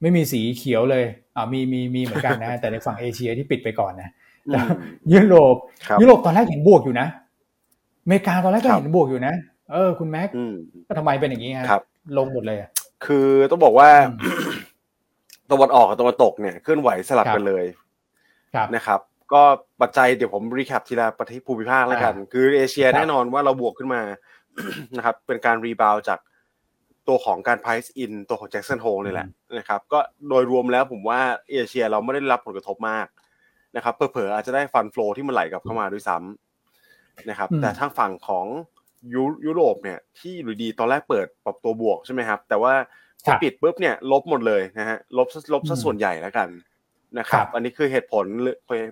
[0.00, 1.04] ไม่มีสีเขียวเลย
[1.36, 4.10] อ่ามีมีมีเหมือนกันนะแต่ในฝั่งเอเชียที่ปิดไปก่อนนะ
[5.12, 5.56] ยุโรป
[6.00, 7.06] ยุโรปตอนแรกเห็นบวกอยู่นะ
[8.04, 9.34] อเมริกาตอนแรกก็เห็นบวกอยู่นะ
[9.72, 10.28] เออ คุณแม็ก
[10.88, 11.66] ก็ทำไมเป็นอย่างนี้ฮะ
[12.18, 12.58] ลงหมดเลย
[13.06, 13.88] คือต้องบอกว่า
[15.50, 17.64] ตะวันออกกับตะวันตกเนี่ยเคลื่อนไหวสลับกันเลย
[18.74, 19.00] นะครับ
[19.32, 19.42] ก็
[19.80, 24.02] ปัจจัยเดี๋ยวผม recap ทีละประเทศภูมิภาคแล้วกัน คือเอเชียแน่นอนว่าเราบวกขึ้นมา
[24.96, 26.18] นะครับ เป็นการ rebound จาก
[27.08, 31.20] ตัวของการ price in ตัวของ Jackson Hole นี่แหละนะครับ ก็โดยรวมแล้วผมว่า
[31.50, 33.06] เอเชียเราไม่ได้รับผลกระทบมาก
[33.76, 38.46] นะครับเผลอๆอาจจะได้ฟันฟลอที่มันไหลกลับเข้ามาด้วยซ้ำนะครับ แต่ทางฝั่งของ
[39.14, 42.74] ยุยุโรปเนี่ย ที่อยู่ดีตอนแรกเปิดปรับตัวบวกใช่ไหมครับ แต่ว่า
[43.24, 46.48] พอปิดปุ๊บเนี่ยลบหมดเลยนะฮะลบลบซะส่วนใหญ่แล้วกัน
[47.18, 48.24] นะครับ อันนี้คือเหตุผล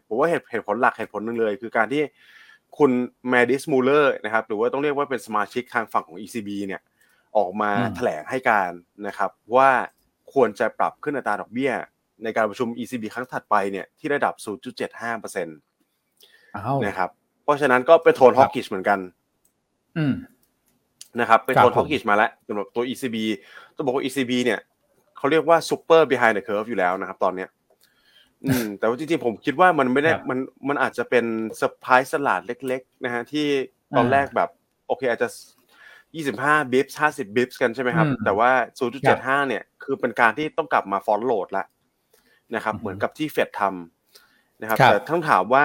[0.06, 2.02] ผมว่าเหตุเหตุผลหลักเหตุผลหนึ่งเลย คือการที่
[2.78, 2.90] คุณ
[3.28, 6.80] แมดิสมูลเลอร์นะครับ หรือว่าต้องเรียกว่าเป็นสมาชิกทางฝั่งของ ECB เนี่ย
[7.36, 8.70] ออกมาแถลงให้การ
[9.06, 9.70] นะครับ ว่า
[10.32, 11.72] ควรจะปรับขึ้นอัตราดอกเบี้ย
[12.22, 14.34] ในการประชุม ECB ครั้งถัดไปเนี่ยที่ระดับ
[14.84, 17.10] 0.75%นะครับ
[17.44, 18.98] เพราะฉะนั้นก็เป็นโทน hawkish เหมือนกัน
[21.20, 23.16] นะครับเป็นโทน hawkish มาแล้วสำหรับตัว ECB
[23.74, 24.60] ต้องบอกว่า ECB เนี่ย
[25.16, 27.48] เขาเรียกว่า super behind the curve อยู่แล้วนะครับ ตอนเนี้ย
[28.46, 31.24] อืมแต่ว่าจริงๆผมคิดว่ามันไม่ได้มันมันอาจจะเป็น
[31.56, 33.46] เซอร์ไพรส์สลัดเล็ก ๆ นะฮะที่
[33.96, 34.48] ตอนแรกแบบ
[34.86, 35.28] โอเคอาจจะ
[36.14, 41.64] ยี่สิบห้า bip ห้าสิบ bip กันใช่ไหมครับ แต่ว่าศูนย์จุดเจ็ดห้าเนี่ย คือเป็นการที่ต้องกลับมา front load ละ
[42.54, 45.64] นะครับ เหมือนกับที่เฟดทำนะครับ แต่ต้องถามว่า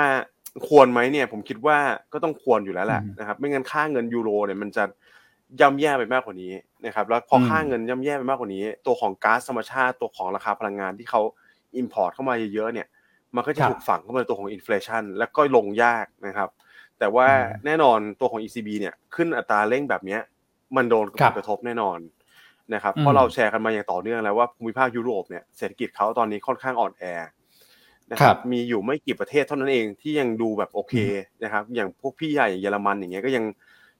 [0.67, 1.77] ควรไหมเนี่ย ผมคิดว่า
[2.13, 4.83] ก็ต้องควรอยู่แล้วแหละนะครับ ไม่งั้นค่าเงินยูโรเนี่ยมันจะ
[5.62, 6.53] ย่ำแย่ไปมากกว่านี้
[6.86, 11.21] นะครับ แล้วพอค่าเงินย่ำแย่ไปมากกว่านี้ ตัวของก๊าซธรรมชาติตัวของราคาพลังงานที่เขา
[11.77, 12.88] import เข้ามาเยอะๆเนี่ย
[13.36, 16.49] มันก็จะถูกฝังเข้ามาในตัวของ inflation แล้วก็ลงยากนะครับ
[16.99, 17.27] แต่ว่า
[17.65, 20.17] แน่นอนตัวของ ECB เนี่ยขึ้นอัตราเร่งแบบนี้
[20.75, 21.99] มันโดนผลกระทบแน่นอน
[22.73, 27.03] นะครับเพราะเราแชร์กันมาอย่างต่อเนื่องแล้วว่าภูมิภาคยุโรปเนี่ยเศรษฐกิจเขาตอนนี้ค่อนข้างอ่อนแอ
[28.12, 30.95] นะครับมีอยู่ไม่กี่ประเทศเท่านั้นเองที่ยังดูแบบโอเค
[31.43, 33.43] นะครับอย่างพวกพี่ใหญ่เยอรมันอย่างเงี้ยก็ยัง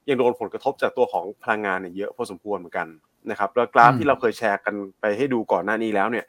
[0.08, 2.88] ยังโดนผลกระทบจากตัวของพลังงานเนี่ยเยอะพอสมควรเหมือนกัน
[3.30, 6.24] นะครับแล้วกราฟที่เราเคยแชร์กันไปให้ดูก่อนหน้านี้แล้วเนี่ย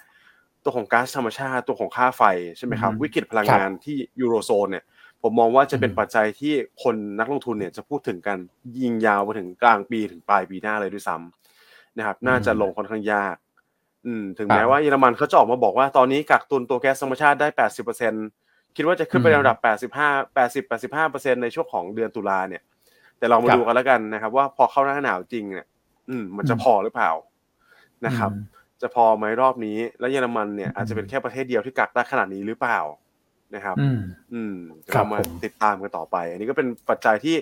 [0.65, 2.23] ตัวของก๊าซธรรมชาติตัวของค่าไฟ
[2.58, 4.84] ใช่ไหมครับ วิกฤตพลังงานที่ยูโรโซนเนี่ย
[5.21, 8.38] ผมมองว่าจะเป็นปัจจัยที่คนนักลงทุนเนี่ยจะพูดถึงกัน
[8.82, 13.36] ยิงยาวไปถึงกลางปีถึงปลายปีหน้าเลยด้วยซ้ำนะครับ น่าจะลงค่อนข้างยาก
[14.06, 18.13] อืม ถึงแม้ว่าเยอรมันเขาจะออกมาบอกว่าตอนนี้กักตุนตัวแก๊สธรรมชาติได้แปดสิบเปอร์เซ็น
[18.75, 22.63] คิดว่าจะขึ้นไประดับแปดสิบห้าแปดสิบแปดสิบห้าเปอร์เซ็นในช่วงของเดือนตุลาเนี่ย
[23.17, 25.67] แต่เรามาดูกันแล้วกันนะครับ ว่าพอเข้าหน้าหนาวจริงเนี่ย
[26.10, 27.12] อืม มันจะพอหรือเปล่า
[28.06, 28.32] นะครับ
[28.81, 32.79] จะพอไหมรอบนี้ แล้วเยอรมันเนี่ยอาจจะเป็นแค่ประเทศเดียวที่กักได้ขนาดนี้หรือเปล่า
[33.55, 33.75] นะครับ
[34.33, 34.55] อืม
[34.91, 37.35] เรามาติดตามกันต่อไป อันนี้ก็เป็นปัจจัยที่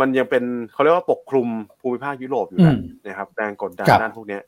[0.00, 1.48] มันยังเป็นเขาเรียกว่าปกคลุม
[1.80, 2.60] ภูมิภาคยุโรปอยู่
[3.06, 4.38] นะครับแรงกดดันด้านพวกนี้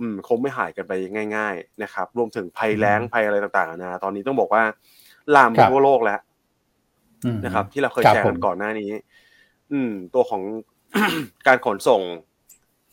[0.00, 0.92] อืมคงไม่หายกันไป
[1.36, 4.62] ง่าย ๆ นะครับ รวมถึงภัยแล้งภัยอะไรต่างๆนะตอนนี้ต้องบอกว่า
[5.34, 6.20] ลามไปทั่วโลกแล้ว
[7.44, 8.90] นะครับ ที่เราเคยแชร์กันก่อนหน้านี้
[9.72, 10.42] อืม ตัวของ
[11.46, 12.02] การขนส่ง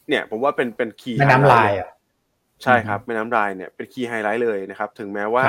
[0.09, 1.89] เนี่ย ผมว่าเป็นเป็น key แม่น้ำไรน์อะ
[2.63, 5.45] ใช่ครับแม่น้ำไรน์เนี่ยเป็น key highlight เลยนะครับ ถึงแม้ว่า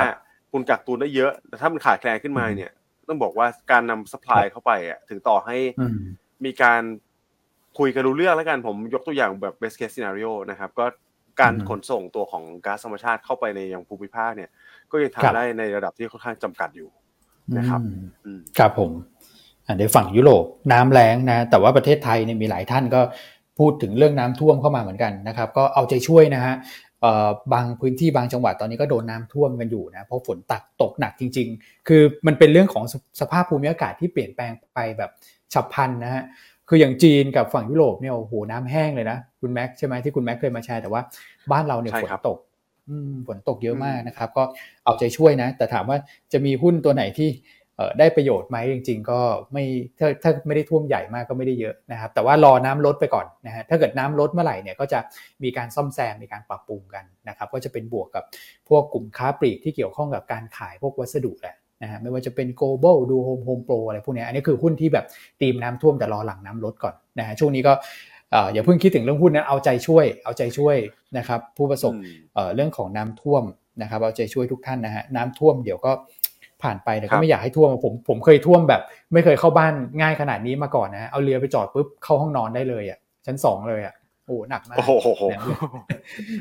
[0.51, 2.71] คุณกักตุนได้เยอะ แต่ถ้ามันขาดแคลนขึ้นมาเนี่ย
[3.07, 5.57] ต้องบอกว่าการนำ supply เข้าไปอะถึงต่อให้
[6.45, 6.81] มีการ
[7.79, 10.85] คุยกันรู้เรื่องแล้วกันผมยกตัวอย่างแบบ best case scenario นะครับ ก็
[11.41, 14.49] การขนส่งตัวของก๊าซธรรมชาติเข้าไปในยังภูมิภาคเนี่ย
[14.91, 16.89] ก็ยังทำได้ในระดับที่ค่อนข้างจำกัดอยู่
[17.57, 17.81] นะครับ
[18.57, 18.91] ครับผม
[19.79, 23.01] ในฝั่งยุโรปน้ำแรงนะ แต่ว่าประเทศไทยเนี่ยมีหลายท่านก็
[23.59, 26.55] พูดถึงเรื่องน้ำท่วมเข้ามาเหมือนกันนะครับ ก็เอาใจช่วยนะฮะ
[27.53, 32.83] บางพื้นที่บางจังหวัดตอนนี้ก็โดนน้าท่วมกันอยู่นะเพราะฝนตักตกหนักจริง ๆ คือมันเป็นเรื่องของ
[33.21, 35.11] สภาพภูมิอากาศที่เปลี่ยนแปลงไปแบบ
[35.53, 36.23] ฉับพลันนะฮะ
[36.69, 41.01] คืออย่างจีนกับฝั่งยุโรปเนี่ยโอ้โหน้ำแห้งเลยนะคุณแม็กใช่ไหมที่คุณแม็กเคยมาแชร์แต่ว่า
[41.51, 42.37] บ้านเราเนี่ยฝนตก
[43.27, 44.43] ฝนตกเยอะมากนะครับ ก็
[44.85, 45.97] เอาใจช่วยนะ แต่ถามว่า
[46.33, 47.29] จะมีหุ้นตัวไหนที่
[47.99, 49.19] ได้ประโยชน์ไหมจริง ๆ ก็
[49.53, 49.63] ไม่
[49.99, 54.99] ถ้าถ้าไม่ได้ท่วมใหญ่มากก็ไม่ได้เยอะนะครับ แต่ว่ารอน้ำลดไปก่อนนะฮะถ้าเกิดน้ำลดเมื่อไหร่เนี่ยก็จะ
[55.43, 58.23] มีการซ่อมแซมมีการปรับปรุงกันนะครับก็จะเป็นบวกกับ
[58.69, 65.05] พวกกลุ่มค้าปลีกที่เกี่ยวข้องกับการขายพวกวัสดุแหละนะฮะไม่ว่าจะเป็น global ดู home home pro อะไรพวกนี้อันนี้คือหุ้นที่แบบ
[65.41, 67.73] ตีมน้ำท่วมแต่รอหลังน้ำลดก่อนนะฮะช่วงนี้ก็
[68.53, 70.75] อย่าเพิ่งคิดถึงเรื่องหุ้นนะเอาใจช่วย เอาใจช่วย
[71.17, 71.93] นะครับผู้ประสบ
[72.55, 73.43] เรื่องของน้ำท่วม
[73.81, 75.91] นะครับเอาใจช่วยทุกท่านนะฮะน้ำท่วมเดี๋ยวก็
[76.65, 78.81] ผ่านไปแต่ก็ไม่อยากให้ท่วมผมผมเคยท่วมแบบ
[79.13, 83.93] ไม่เคยเข้าบ้านง่ายขนาดนี้มาก่อนนะเอาเรือไปจอดปุ๊บเข้าห้องนอนได้เลยอะชั้นสองเลยอะ
[84.25, 84.77] โอ้หนักมาก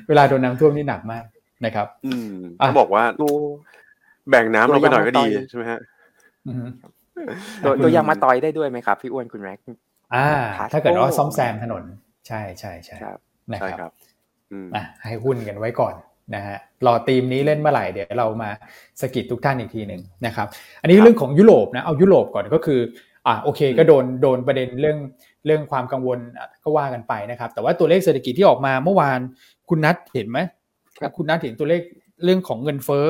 [0.08, 1.24] เวลาโดนน้าท่วมนี่หนักมาก
[1.64, 3.04] นะครับ อืมต้องบอกว่า
[4.30, 5.80] แบ่งน้ำเราไปหน่อยก็ดีใช่ไหมฮะ
[7.64, 9.58] ตัวตัวยางมาตอยได้ด้วยไหมครับ พี่อ้วนคุณแม็ก
[10.14, 10.28] อ่า
[10.72, 11.82] ถ้าเกิดว่าซ่อมแซมถนน
[12.28, 12.96] ใช่ใช่ใช่
[13.52, 13.90] นะครับ
[14.74, 15.94] อะให้หุ้นกันไว้ก่อน
[16.34, 16.56] นะฮะ
[16.86, 18.50] รอทีมนี้เล่นเมื่อไหร่เดี๋ยวเรามา
[19.00, 20.46] สกิดทุกท่านอีกทีหนึ่งนะครับ
[20.82, 22.80] อันนี้เรื่องของยุโรปนะเอายุโรปก่อนก็คือ
[23.26, 24.98] อ่าโอเคก็โดนโดนประเด็นเรื่อง
[25.46, 26.18] เรื่องความกังวล
[26.62, 29.18] ก็ว่ากันไปนะครับ แต่ว่าตัวเลขเศรษฐกิจที่ออกมาเมื่อวาน
[29.68, 30.38] คุณนัทเห็นไหม
[31.16, 31.82] คุณนัทเห็นตัวเลข
[32.24, 33.06] เรื่องของเงินเฟ้อ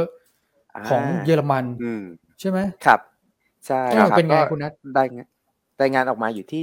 [0.90, 1.64] ของเยอรมัน
[2.40, 3.00] ใช่ไหมครับ
[3.66, 5.22] ใช่ครับเป็นไงคุณนัทได้ไง
[5.82, 6.62] รายงานออกมาอยู่ที่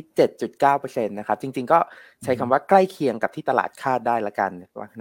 [0.57, 1.79] 7.9%นะครับ จริง ๆ ก็
[2.23, 4.51] ใช้คำว่าใกล้เคียงกับที่ตลาดคาดได้ละกัน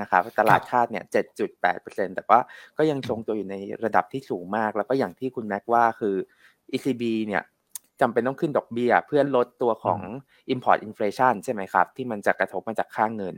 [0.00, 1.04] นะครับตลาดคาดเนี่ย
[1.60, 2.40] 7.8%แต่ว่า
[2.78, 6.14] ก็ยังทรงตัวอยู่ในระดับที่สูงมาก แล้วก็อย่างที่คุณแม็กว่าคือ
[6.72, 7.42] ECB เนี่ย
[8.00, 10.00] จำเป็นต้องขึ้นดอกเบี้ยเพื่อลดตัวของ
[10.54, 13.34] import inflation ใช่ไหมครับ ที่มันจะกระทบมาจากค่างเงิน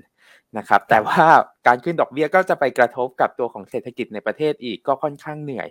[0.59, 1.23] นะครับ แต่ว่า
[1.67, 5.69] การขึ้นดอกเบี้ยก็จะไปกระทบกับตัวของเศรษฐกิจในประเทศอีกก็ค่อนข้างเหนื่อย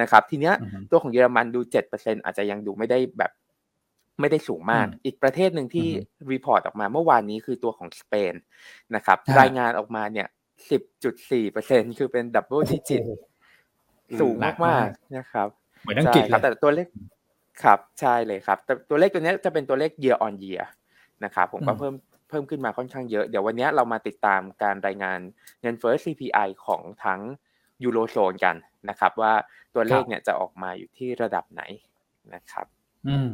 [0.00, 0.54] นะครับ ทีเนี้ย
[0.90, 1.60] ตัวของเยอรมันดู
[1.92, 3.32] 7%อาจจะยังดูไม่ได้แบบ
[4.20, 5.88] ไม่ได้สูงมาก อีกประเทศหนึ่งที่
[6.32, 8.34] report ออกมาเมื่อวานนี้คือตัวของสเปน
[8.94, 10.28] นะครับ รายงานออกมาเนี่ย
[10.70, 13.02] สิบจุดสี่เปอร์เซ็นต์คือเป็น double digit
[14.20, 14.34] สูง
[14.66, 15.48] มากๆนะครับ
[15.82, 16.86] เหมือนอังกฤษครับ แต่ตัวเลข
[17.62, 20.64] ครับใช่เลยครับ แต่ตัวเลขตัวนี้จะเป็นตัวเลข year on year
[21.24, 21.94] นะครับผมก็เพิ่ม
[22.28, 25.18] เพิ่มขึ้นมาค่อนข้างเยอะ เดี๋ยววันนี้เรามาติดตามการรายงาน
[25.62, 27.20] เงินเฟ้อ CPI ของทั้ง
[27.84, 28.56] ยูโรโซนกัน
[28.88, 29.32] นะครับ ว่า
[29.74, 31.62] ตัวเลขเนี่ยจะออกมาอยู่ที่ระดับไหน
[32.34, 32.66] นะครับ
[33.08, 33.32] อืม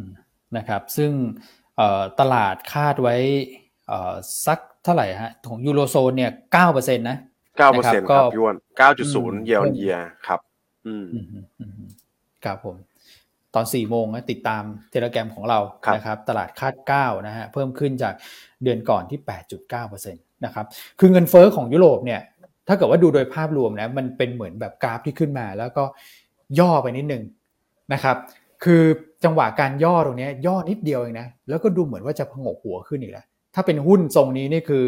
[0.57, 1.13] นะครับซึ่ง
[2.21, 3.17] ตลาดคาดไว้
[4.47, 7.19] สักเท่าไหร่ฮะของยูโรโซนเนี่ยเก้าเปอร์เซ็นต์นะ
[7.59, 10.41] เก้าเปอร์เซ็นต์ครับยวนเก้าจุดศูนย์เยียร์เยียครับ
[10.87, 11.07] อืม
[12.45, 12.77] ครับผม
[13.55, 15.59] ตอนสี่โมงนะติดตามเทเลแกรมของเรา
[15.95, 18.15] นะครับ ตลาดคาดเก้านะฮะเพิ่มขึ้นจาก
[18.63, 20.67] เดือนก่อนที่แปดจุดเก้าเปอร์เซ็นต์นะครับ
[21.01, 22.21] คือเงินเฟอ้อของยุโรปเนี่ย
[22.69, 25.85] ถ้าเกิดว่าดูโดยภาพรวมนะมันเป็นเหมือนแบบกราฟที่ขึ้นมา แล้วก็
[26.59, 27.23] ย่อไปนิดนึง
[27.93, 28.17] นะครับ
[28.65, 28.83] คือ
[29.25, 34.85] จังหวะการย่อตรงนี้ย่อนิดเดียวเองนะแล้วก็ดูเหมือนว่าจะพงกหัวขึ้นอีกแล้วถ้าเป็นหุ้นทรงนี้นี่คือ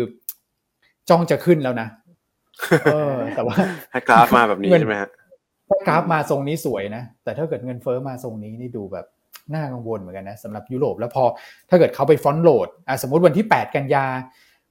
[1.08, 1.88] จ้องจะขึ้นแล้วนะ
[2.84, 3.56] เออแต่ว่า
[3.92, 5.10] ให้กราฟมาแบบนี้ใช่ไหมฮะ
[5.68, 9.06] ถ้ากราฟมาทรงนี้สวยนะแต่ถ้าเกิดเงินเฟ้อมาทรงนี้นี่ดูแบบ
[9.54, 11.24] น่ากังวลเหมือนกันนะสำหรับยุโรปแล้วพอ
[11.70, 14.06] ถ้าเกิดเขาไปฟอนต์โหลดอะสมมติวันที่ 8 กันยา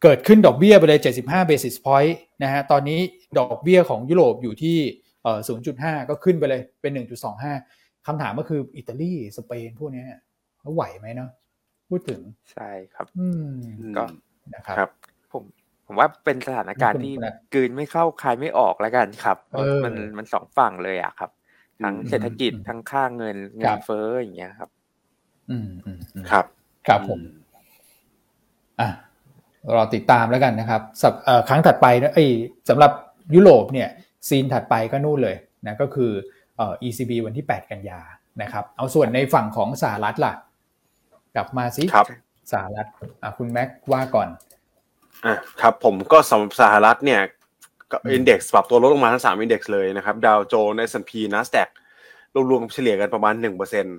[0.03, 2.99] เกิดขึ้นดอกเบี้ยไปเลย 75 basis point นะฮะตอนนี้
[3.39, 4.77] ดอกเบี้ยของยุโรปอยู่ที่
[5.23, 5.39] เอ่อ
[5.73, 6.91] 0.5 ก็ขึ้นไปเลยเป็น
[7.39, 10.03] 1.25 คำถามก็คืออิตาลีสเปนพวกนี้
[10.59, 11.29] เขาไหวไหมเนาะ
[11.89, 13.53] พูดถึงใช่ครับ อืม
[13.97, 14.03] ก็
[14.55, 14.89] นะครับ
[15.33, 15.43] ผม
[15.87, 17.13] ผมว่าเป็นสถานการณ์ที่
[17.53, 19.37] กืนไม่เข้าคายไม่ออกแล้วกันครับ
[19.83, 21.31] มันมันสองฝั่งเลยอะครับ
[21.83, 24.69] ทั้งเศรษฐกิจทั้งค่าเงินเงินเฟ้ออย่างเงี้ยครับ
[25.49, 25.99] อืมอืม
[26.31, 26.45] ครับ
[26.87, 27.19] ครับผม
[28.79, 28.89] อะ
[29.75, 31.13] รอติดตามแล้วกันนะครับสับ
[31.49, 32.25] ครั้งถัดไปนะไอ้
[32.69, 32.91] สำหรับ
[33.35, 33.89] ยุโรปเนี่ย
[34.27, 35.35] ซีนถัดไปก็นู่นเลย
[35.67, 36.11] นะก็คือ
[36.85, 37.99] ECB วันที่ 8 กันยา
[38.41, 40.33] นะครับ เอาส่วนในฝั่งของสหรัฐล่ะ
[41.35, 42.07] กลับมาสิครับ
[42.51, 42.87] สหรัฐ
[43.37, 44.29] คุณแม็กว่าก่อน
[45.25, 47.21] อะครับผมก็สำหรับสหรัฐเนี่ย
[48.13, 51.69] อินเด็กซ์ปรับตัวลดลงมาทั้งสามอินเด็กซ์เลยนะครับดาวโจนส์ S&P NASDAQ
[52.51, 53.97] รวมๆเฉลี่ยกันประมาณหนึ่งเปอร์เซ็นต์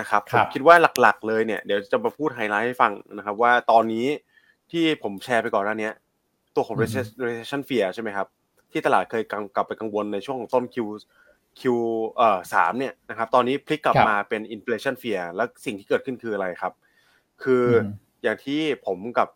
[0.00, 4.06] นะครับผมคิดว่าหลักๆเลยเนี่ยเดี๋ยวจะมาพูดไฮไลท์ให้ฟังนะครับ ว่าตอนนี้
[4.70, 5.90] ที่ผมแชร์ไปก่อนหน้านี้
[6.54, 8.26] ตัวของ recession fear ใช่ไหมครับ
[8.72, 9.22] ที่ตลาดเคย
[9.56, 10.76] กลับไปกังวลในช่วงต้น Q
[11.60, 11.62] Q
[12.16, 16.72] เอ่อสามเนี่ยนะครับตอนนี้พลิกกลับมาเป็น inflation fear แล้วสิ่งที่เกิดขึ้นคืออะไรครับ
[17.42, 17.64] คือ
[18.22, 19.28] อย่างที่ผมกับ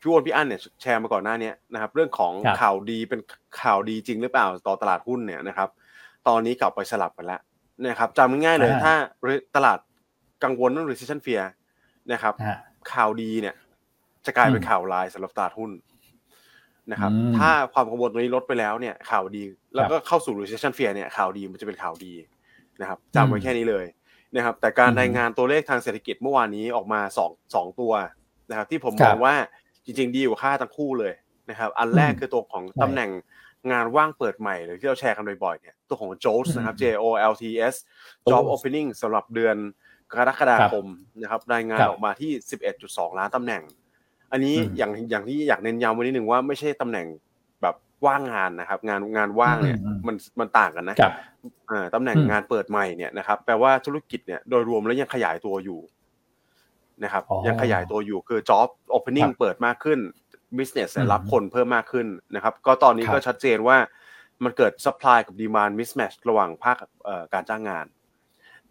[0.00, 3.20] พี่อ้วนพี่อั้นเนี่ยแชร์มาก่อนหน้านี้นะครับ เรื่องของข่าวดีเป็น
[3.62, 5.68] ข่าวดีจริงหรือเปล่าต่อตลาดหุ้นเนี่ยนะครับ
[6.28, 7.40] ตอนนี้กลับไปสลับกันแล้ว
[7.86, 8.94] นะครับจำง่ายๆเลยถ้า
[9.56, 9.78] ตลาด
[10.44, 11.44] กังวลเรื่อง recession fear
[12.12, 12.34] นะครับ
[12.92, 13.54] ข่าวดีเนี่ย
[14.26, 15.70] จะกลายเป็นข่าวร้ายสำหรับตลาดหุ้น
[16.90, 19.42] นะครับ ถ้าความกังวลตรงนี้ลดไปแล้วเนี่ยข่าวดี
[19.74, 22.12] แล้วก็เข้าสู่ recession fear เนี่ยข่าวดีมันจะเป็นข่าวดี
[22.80, 23.86] นะครับจำไว้แค่นี้เลย
[24.36, 27.92] นะครับ แต่การรายงานตัวเลขทางเศรษฐกิจเมื่อวานนี้ออกมาสองสองตัว
[28.50, 29.34] นะครับ ที่ผมมองว่า
[29.84, 31.12] จริง ๆ ดีกว่าค่าทั้งคู่เลย
[31.50, 33.10] นะครับ อันแรกคือตัวของตำแหน่ง
[33.72, 37.74] งานว่างเปิดใหม่หรือที่เราแชร์กันบ่อยๆเนี่ยตัวของ JOLTS นะครับ J O L T S
[38.30, 39.56] Job Opening สำหรับเดือน
[40.12, 40.86] กรกฎาคม
[41.20, 42.30] นะครับรายงานออกมาที่
[42.74, 43.62] 11.2 ล้านตำแหน่ง
[44.32, 47.06] อันนี้อย่างอย่างที่อยากเน้นย้ำไว้นิดหนึ่งว่าไม่ใช่ตำแหน่ง
[47.62, 47.74] แบบ
[48.06, 50.96] ว่างงานนะครับ งานงานว่างเนี่ยมันมันต่างกันนะ
[51.94, 55.80] ตำแหน่งงานเปิดใหม่เนี่ยนะครับแปลว่าธุรกิจเนี่ยโดยรวมแล้วยังขยายตัวอยู่
[57.04, 59.98] นะครับยังขยายตัวอยู่คือ job opening เปิดมากขึ้น
[60.58, 63.76] business รับคนเพิ่มมากขึ้นนะครับ ก็ตอนนี้ก็ชัดเจนว่า
[64.44, 66.76] มันเกิด supply กับ demand mismatch ระหว่างภาค
[67.34, 67.86] การจ้างงาน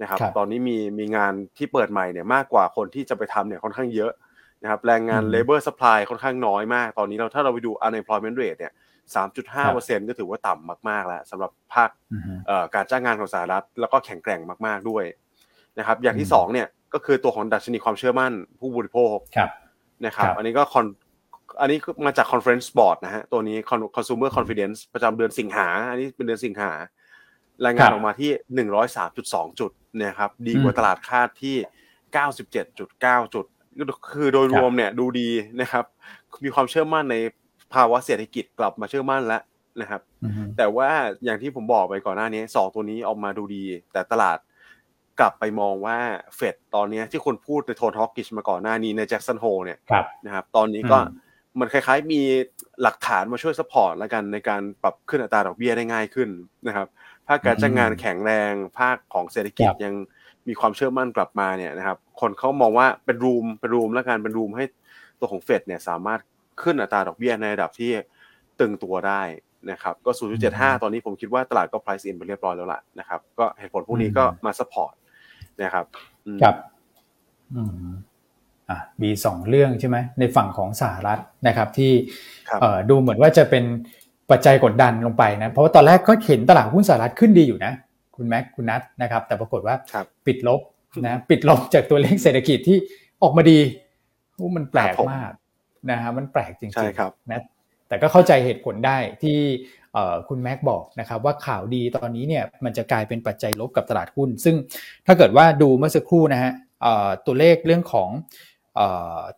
[0.01, 4.11] นะครับ ตอนนี้มีมีงานที่เปิดใหม่เนี่ยมากกว่าคนที่จะไปทำเนี่ยค่อนข้างเยอะ
[4.61, 8.73] นะครับแรงงาน labor supply ค่อนข้างน้อยมาก ตอนนี้เราถ้าเราไปดู unemployment rate เนี่ย
[9.15, 11.89] 3.5%ก็ถือว่าต่ำมาก ๆ แล้วสำหรับภาค
[12.75, 15.03] การจ้างงานของสหรัฐ แล้วก็แข็งแกร่งมาก ๆ ด้วย
[15.79, 19.15] นะครับ อย่างที่สองเนี่ยก็คือตัวของดัชนีความเชื่อมั่นผู้บริโภค
[20.05, 20.85] นะครับ อันนี้ก็คอน
[21.61, 23.57] อันนี้มาจาก conference board นะฮะ ตัวนี้
[23.95, 26.71] consumer confidence ประจำเดือนสิงหา อันนี้เป็นเดือนสิงหา
[27.65, 29.71] รายงานออกมาที่หนึ่งร้อยสามจุดสองจุด
[30.03, 31.55] นะครับ ดีกว่าตลาดคาดที่
[32.13, 33.45] เก้าสิบเจ็ดจุดเก้าจุด
[34.13, 35.29] คือโดยรวมเนี่ยดูดี
[35.61, 35.85] นะครับ
[36.43, 37.15] มีความเชื่อมั่นใน
[37.73, 39.41] ภาวะเศรษฐกิจกลับมาเชื่อมั่นแล้ว
[39.81, 40.01] นะครับ
[40.57, 40.89] แต่ว่า
[41.23, 44.37] อย่างที่ผมบอกไปก่อนหน้านี้สองตัวนี้ออกมาดูดี แต่ตลาด
[45.19, 45.97] กลับไปมองว่า
[46.35, 49.79] เฟดตอนนี้ที่คนพูดในโทนฮอกกิชมาก่อนหน้านี้ในแจ็คสันโฮเนี่ย
[50.25, 50.97] นะครับ ตอนนี้ก็
[51.59, 52.21] มันคล้ายๆมี
[52.81, 56.29] หลักฐานมาช่วย support แล้วกันในการปรับขึ้นอัตราดอกเบี้ยได้ง่ายขึ้น
[56.67, 56.87] นะครับ
[57.27, 59.93] ภาคการจ้างงานแข็งแรง ภาคของเศรษฐกิจยัง
[60.47, 64.65] มีความเชื่อมั่นกลับมาเนี่ยนะครับ คนเขามองว่าเป็น room เป็น room แล้วกันเป็น room ให้
[65.19, 66.19] ตัวของเฟดเนี่ยสามารถ
[66.61, 67.91] ขึ้นอัตราดอกเบี้ยในระดับที่
[68.59, 69.21] ตึงตัวได้
[69.71, 70.11] นะครับก็
[70.47, 74.93] 0.75 ตอนนี้ผมคิดว่าตลาดก็ price in ไปเรียบร้อยแล้วล่ะนะครับ ก็เหตุผลพวกนี้ก็มา support
[75.63, 75.85] นะครับ
[76.43, 76.55] ครับ
[77.55, 77.91] อืม
[78.69, 81.91] อะมีสองเรื่องใช่ไหมในฝั่งของสหรัฐนะครับ ที่
[82.89, 83.63] ดูเหมือนว่าจะเป็น
[84.31, 87.73] ปัจจัยกดดันลงไปนะ เพราะว่าตอนแรกก็เห็นตลาดหุ้นสหรัฐขึ้นดีอยู่นะ
[88.15, 89.75] คุณแม็กคุณนัทนะครับ แต่ปรากฏว่า
[90.25, 90.61] ปิดลบ
[91.05, 92.77] นะปิดลบจากตัวเลขเศรษฐกิจที่
[93.23, 93.59] ออกมาดี
[94.57, 95.31] มันแปลกมาก
[95.91, 97.43] นะฮะมันแปลกจริงๆนะ
[97.87, 99.37] แต่ก็เข้าใจเหตุผลได้ที่
[100.29, 104.55] คุณแม็กบอกนะครับว่าข่าวดีตอนนี้เนี่ยมันจะกลายเป็นปัจจัยลบกับตลาดหุ้น ซึ่ง
[105.07, 106.51] ถ้าเกิดว่าดูเมื่อสักครู่นะฮะ
[107.25, 108.09] ตัวเลขเรื่องของ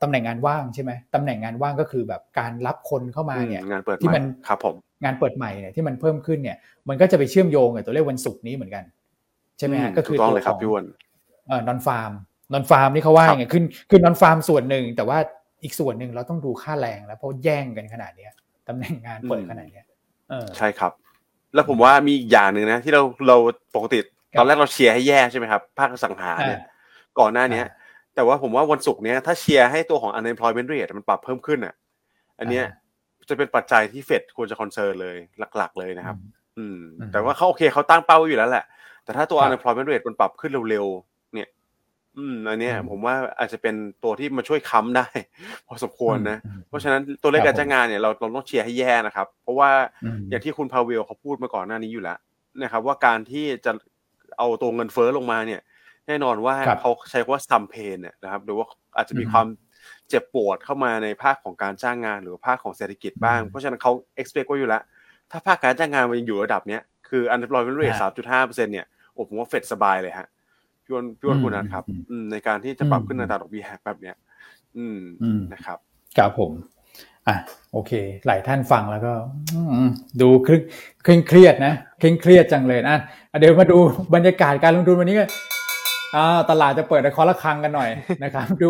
[0.02, 6.58] ตำแหน่งงานว่างใช่ไหมตำแหน่งงานว่างก็คือแบบการรับคนเข้ามาเนี่ยงานเปิดที่มันครับผม งานเปิดใหม่เนี่ยที่มันเพิ่มขึ้นเนี่ย
[6.90, 8.84] มันก็จะไปเชื่อมโยงกับตัวเลขวันศุกร์นี้เหมือนกัน
[9.58, 10.60] ใช่ไหมฮะก็คือตัวของ
[11.48, 12.12] เอ่อนอนฟาร์ม
[12.54, 15.18] นอนฟาร์มนี่เขาว่าไงขึ้นคือนอนฟาร์มส่วนหนึ่ง แต่ว่า
[15.64, 18.32] อีกส่วนหนึ่งเราต้องดูค่าแรงแล้วเพราะแย่งกันขนาดเนี้ย
[18.68, 19.86] ตำแหน่งงานเปิดขนาดเนี้ย
[20.58, 20.92] ใช่ครับ
[21.54, 23.38] แล้วผมว่ามีอย่างหนึ่งนะ ที่เราเรา
[23.76, 24.00] ปกติ
[24.38, 26.60] ตอนแรกเราเชียร์ให้แย่ใช่ไหมครับภาคสังหาเนี่ย
[27.20, 27.64] ก่อนหน้านี้
[28.16, 31.74] แต่ว่าผมว่าวันศุกร์เนี้ยถ้าเชียร์ให้ตัวของ unemployment rate มันปรับเพิ่มขึ้นอะ
[32.40, 32.66] อันเนี้ย
[33.30, 35.18] จะเป็นปัจจัยที่เฟดควรจะคอนเซิร์นเลย
[35.58, 36.18] หลัก ๆ เลยนะครับ
[36.58, 36.80] อืม
[37.12, 38.66] แต่ว่าเขาโอเคเขาตั้งเป้าอยู่แล้วแหละ
[39.04, 41.50] แต่ถ้าตัว unemployment rate มันปรับขึ้นเร็วๆเนี่ย
[42.18, 45.08] อืมอันเนี้ยผมว่าอาจจะเป็นตัวที่มาช่วยค้ำได้
[45.68, 49.70] พอสมควรนะ เพราะฉะนั้นตัวเลขการจ้างงานเนี่ยเราเราต้องเชียร์ให้แย่นะครับ เพราะว่า
[50.30, 52.18] อย่างที่คุณพาเวลเขาพูดมาก่อนหน้านี้อยู่แล้ว
[52.64, 53.72] นะครับ ว่าการที่จะ
[54.38, 55.62] เอาตัวเงินเฟ้อลงมาเนี่ย
[56.08, 58.66] แน่นอนว่าเขาใช้คำว่า some pain เนี่ยนะครับหรือว่า
[58.98, 59.48] อาจจะมีความ
[60.14, 64.84] เจ็บปวดเข้ามาในภาคของการจ้างงานหรือภาคของเศรษฐกิจบ้าง เพราะฉะนั้นเขา expect ว่าอยู่แล้ว
[65.32, 70.28] ถ้าภาคการจ้างงานมันยังอยู่ระดับเนี้ยคือ unemployment rate สามจุดห้าเปอร์เซ็นต์เนี่ยโอ้ผมว่าเฟดสบายเลยฮะ
[70.84, 71.84] พี่อ้วนพี่อ้วนคุณนะครับ
[72.32, 74.16] ในการที่จะปรับขึ้นอัตราดอกเบี้ยแบบเนี้ย
[74.78, 75.02] อืม
[75.54, 75.78] นะครับ
[76.18, 76.52] ครับผม
[77.28, 77.36] อะ
[77.74, 77.92] โอเค
[78.28, 79.14] หลายท่านฟังแล้วก็
[80.22, 80.50] ดูเค
[81.10, 82.96] ร่งเครียดนะเคร่งเครียดจังเลยนะ
[83.40, 83.78] เดี๋ยวมาดู
[84.16, 85.30] บรรยากาศการลงทุนวันนี้กัน
[86.16, 87.90] อ่าตลาดจะเปิดในคอละครังกันหน่อย
[88.24, 88.68] นะครับ ดู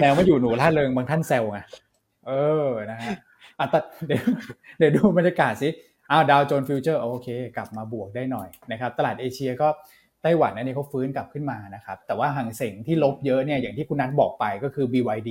[0.00, 1.58] แนวมาอยู่หนูล่าเริงบางท่านแซวไง
[2.26, 2.32] เอ
[2.66, 3.10] อนะฮะ
[3.58, 3.66] อะ
[4.06, 4.22] เดี๋ยว
[4.78, 5.68] เดี๋ยวดูบรรยากาศสิ
[6.10, 9.68] อ้าวดาวโจนส์ฟิวเจอร์โอเค กลับมาบวกได้หน่อยนะครับ ตลาดเอเชียก็
[10.22, 15.30] ไต้หวันอันนี้เขาฟื้นกลับขึ้นมานะครับ แต่ว่าห่างเสงที่ลบเยอะเนี่ยอย่างที่คุณนัทบอกไปก็คือ BYD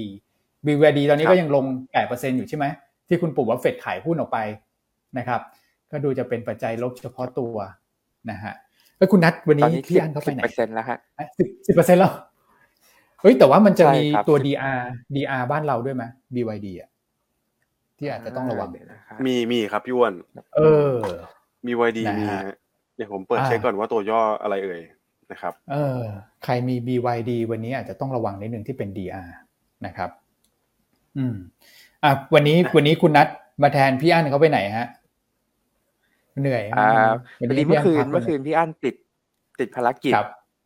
[0.66, 2.66] BYD ตอนนี้ก็ยังลงแก่เปอร์เซ็นต์อยู่ใช่ไหม
[3.08, 4.40] ที่คุณปู่ว่าเฟดขายหุ้นออกไป
[5.18, 5.42] นะครับ
[5.92, 7.56] ก็ดูจะเป็นปัจจัยลบเฉพาะตัว
[8.32, 8.54] นะฮะ
[8.98, 10.98] แล้วคุณนัทวันนี้พี่อันเขาไปไหนเปอร์เซ็นต์แล้วฮะ
[11.38, 12.12] สิบสิบเปอร์เซ็นต์แล้ว
[13.24, 14.82] เฮ้ยแต่ว่ามันจะมีตัว DR
[15.16, 16.04] DR บ้านเราด้วยไหม
[16.36, 16.90] BYD อะ
[17.98, 18.70] ที่อาจจะต้องระวัง
[19.26, 20.14] มีมีครับพี่อ้วน
[20.56, 20.96] เออ
[21.66, 22.26] BYD มี
[22.96, 24.82] เดี๋ยวผมเปิดเช็คก่อนว่าตัวย่ออะไรเอ่ย
[25.32, 26.00] นะครับ เออ
[26.44, 29.28] ใครมี BYD วันนี้อาจจะต้องระวังนิดนึงที่เป็น DR
[29.86, 30.10] นะครับ
[31.18, 31.36] อืม
[32.04, 33.28] อะวันนี้วันนี้คุณนัท
[33.64, 34.88] มาแทนพี่อั้นเขาไปไหนฮะ
[36.42, 36.90] เหนื่อยอ่า
[37.50, 38.96] วันนี้เมื่อคืนเมื่อคืนพี่อั้นติด
[39.60, 40.14] ติดภารกิจ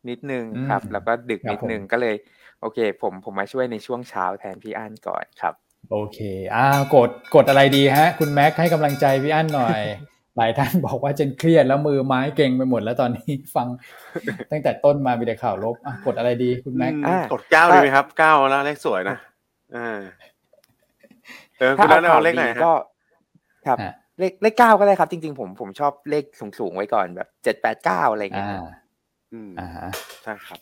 [0.08, 2.14] นิดนึงครับ แล้วก็ดึกนิดนึงก็เลย
[2.60, 5.54] โอเค ผมผมมาช่วยในช่วงเช้าแทนพี่อั้นก่อนครับ
[5.90, 6.18] โอเค
[6.54, 9.80] อ่ากดกดอะไรดีฮะ คุณแม็กให้กำลังใจพี่อั้นหน่อย
[10.36, 13.68] หลายท่านบอกว่าเจนเครียดแล้วมือไม้เก่งไปหมดแล้วตอนนี้ฟัง
[14.50, 16.92] ตั้งแต่ต้นมามีแต่ข่าวลบอะกดอะไรดีคุณแม็ก
[17.32, 19.18] กดเก้าดีไหมครับเก้าแล้วเลขสวยนะ
[19.76, 19.98] อ่า
[21.58, 22.72] เออคุณแล้วเอาเลขไหนก็
[23.66, 23.78] ครับ
[24.18, 26.24] เลขเลขเก้าก็ได้ครับ จริง ๆ ผมผมชอบเลข
[26.58, 28.48] สูงๆไว้ก่อนแบบเจ็ดแปดเก้าอะไรอย่างเงี้ย
[29.32, 29.68] อืมอ่า
[30.22, 30.58] ใช่ครับ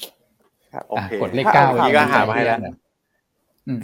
[0.73, 2.59] ครับโอเคกดเลขเก้าีก็หามาให้แล้ว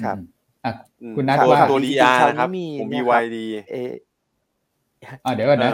[0.04, 0.16] ครับ
[0.64, 0.72] อะ
[1.16, 2.48] คุณนัทว่าตัวดีอาร์นะครับ
[2.80, 3.36] ผม BYD
[5.24, 5.70] อ่าเดี๋ยวก่อนนะ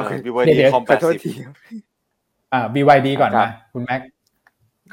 [0.46, 1.20] เดี๋ยวคอมแปดสิบ
[2.52, 4.00] อ่า BYD ก่อนนะคุณแม็ก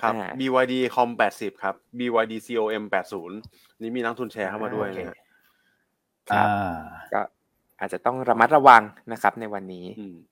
[0.02, 3.38] ครับ BYD คอมแปดสิบครับ BYD COM แปดศูนย์
[3.82, 5.18] นี่มีนักทุนแชร์เข้ามาด้วยนะครับ
[7.14, 7.22] ก็
[7.80, 9.86] อาจจะต้องระมัดระวังนะครับในวันนี้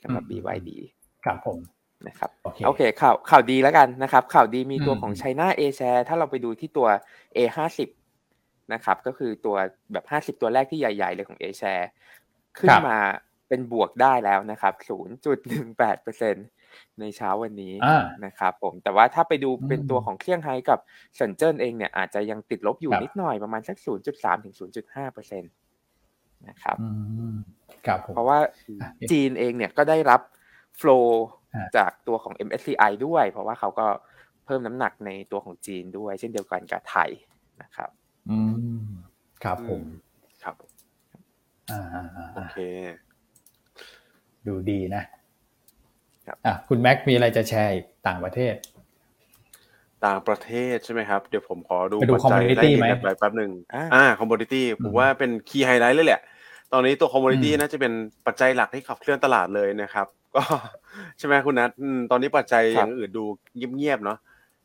[0.04, 0.70] สำหรับ BYD
[1.26, 1.58] ครับผม
[2.08, 2.30] นะครับ
[2.66, 6.88] โอเคข่าวข่าวดีแล้วกันนะครับ ข่าวดีมีตัวของ China A share ถ้าเราไปดูที่ตัว
[7.36, 7.90] A ห้าสิบ
[8.74, 9.56] นะครับ ก็คือตัว
[9.92, 11.86] แบบห้าสิบตัวแรกที่ใหญ่ ๆ เลยของ A share
[12.58, 12.98] ขึ้นมา
[13.48, 14.74] เป็นบวกได้แล้วนะครับ
[15.42, 17.74] 0.18%ในเช้าวันนี้
[18.26, 20.80] นะครับผมแต่ว่าถ้าไปดูเป็นตัวของเครื่องไฮกับ
[21.16, 23.78] เซินเจิ้นเองเนี่ยอาจจะยังติดลบอยู่นิดหน่อยประมาณสัก
[24.12, 24.56] 0.3 ถึง
[24.96, 26.78] 0.5%นะครับ
[27.88, 28.38] ครับเพราะว่า
[29.12, 30.22] จีนเองเนี่ยก็ได้รับ
[30.78, 31.26] โฟล์
[31.78, 33.88] จากตัวของ MSCI ด้วย เพราะว่าเขาก็
[34.46, 37.10] เพิ่มน้ำหนักในตัวของจีนด้วย เช่นเดียวกันกับไทย
[37.62, 37.90] นะครับ
[38.30, 38.40] อื
[38.80, 38.84] ม
[39.44, 39.82] ครับผม
[40.44, 40.56] ครับ
[41.72, 41.82] อ่า
[42.36, 42.58] โอเค
[44.48, 45.04] ดูดีนะ
[46.46, 47.72] อะคุณแม็กมีอะไรจะแชร์
[48.08, 48.56] ต่างประเทศ
[50.06, 52.88] ต่างประเทศใช่ไหมครับ เดี๋ยวผมขอดูปัจจัยได้ไหม
[53.20, 53.52] แป๊บหนึ่ง
[53.94, 56.22] อ่า commodity ผมว่าเป็น key highlight เลยแหละ
[56.74, 57.94] ตอนนี้ตัว commodity น่าจะเป็น
[58.28, 60.42] ปัจจัยหลักที่ขับเคลื่อนตลาดเลยนะครับ ก็
[61.18, 61.70] ใช่ไหมคุณนัท
[62.12, 63.24] ตอนนี้ปัจจัยอย่างอื่นดู
[63.76, 64.20] เงียบๆเนาะ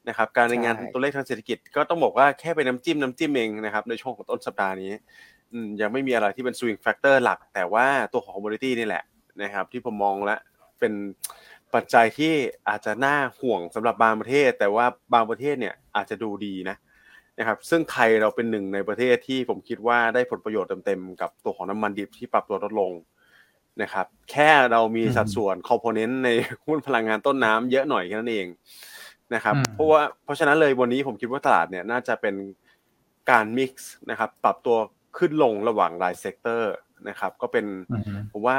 [0.09, 4.93] นะครับการรายงานตัวเลขทางเศรษฐกิจก็ต้องบอกว่าแค่เป็นน้ำจิ้มน้ำจิ้มเองนะครับในช่วงของต้นสัปดาห์นี้
[5.81, 9.03] ยังไม่มีอะไรที่เป็น swing factor หลัก แต่ว่าตัวของ commodity นี่แหละ
[9.43, 10.39] นะครับ ที่ผมมองแล้ว
[10.79, 10.93] เป็น
[11.75, 12.33] ปัจจัยที่
[12.69, 16.77] อาจจะน่าห่วงสำหรับบางประเทศ แต่ว่าบางประเทศเนี่ยอาจจะดูดีนะ
[17.39, 22.93] นะครับ ซึ่งไทยเราเป็นหนึ่งในประเทศที่ผมคิดว่าได้ผลประโยชน์เต็มๆกับตัวของน้ำมันดิบที่ปรับตัวลดลง
[23.83, 26.29] นะครับแค่เรามีสัดส่วน component ใน
[26.67, 28.47] หุ้นพลังงานต้นน้ำเยอะหน่อยแค่นั้นเอง
[29.35, 32.35] นะครับเพราะว่าเพราะฉะนั้นเลยวันนี้ผมคิดว่าตลาดเนี่ยน่าจะเป็น
[33.31, 34.77] การ mix นะครับปรับตัว
[35.19, 36.75] ขึ้นลงระหว่างราย sector
[37.09, 37.67] นะครับก็เป็น
[38.33, 38.59] ผมว่า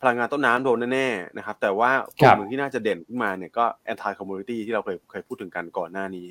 [0.00, 1.90] พลังงานต้นน้ำโดนแน่ๆนะครับแต่ว่า
[2.20, 6.28] กลุ่มหนึ่งที่น่าจะเด่นขึ้นมาเนี่ยก็ anti commodity ที่เราเคยเคยพูดถึงกันก่อนหน้านี้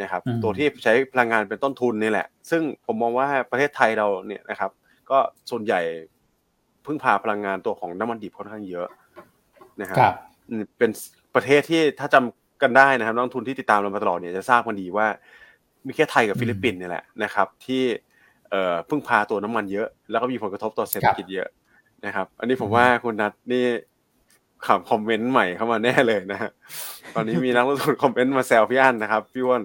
[0.00, 4.70] นะครับตัวที่ใช้พลังงานเป็นต้นทุนนี่แหละ ซึ่งผมมองว่าประเทศไทยเราเนี่ยนะครับ
[5.10, 5.18] ก็
[5.50, 5.80] ส่วนใหญ่
[6.86, 8.88] พึ่งพาพลังงานตัวของน้ำมันดิบค่อนข้างเยอะ
[9.80, 9.98] นะครับ
[10.78, 10.90] เป็น
[11.34, 15.06] ประเทศที่ถ้าจำกันได้นะครับนักทุนที่ติดตามเรามาตลอดเนี่ยจะทราบกันดีว่า
[15.86, 17.82] มีแค่ไทยกับฟิลิปปินส์นี่แหละนะครับ ที่
[18.50, 21.48] เอ่อพึ่งพาตัวน้ำมันเยอะ แล้วก็มีผลกระทบต่อเศรษฐกิจเยอะ
[22.06, 23.64] นะครับ อันนี้ผมว่าคุณนัทนี่
[24.66, 26.50] ขำคอมเมนต์ใหม่เข้ามาแน่เลยนะฮะ
[27.14, 29.62] ตอนนี้มีนักลงทุนคอมเมนต์มาแซวพี่อั้นนะครับพี่ว่น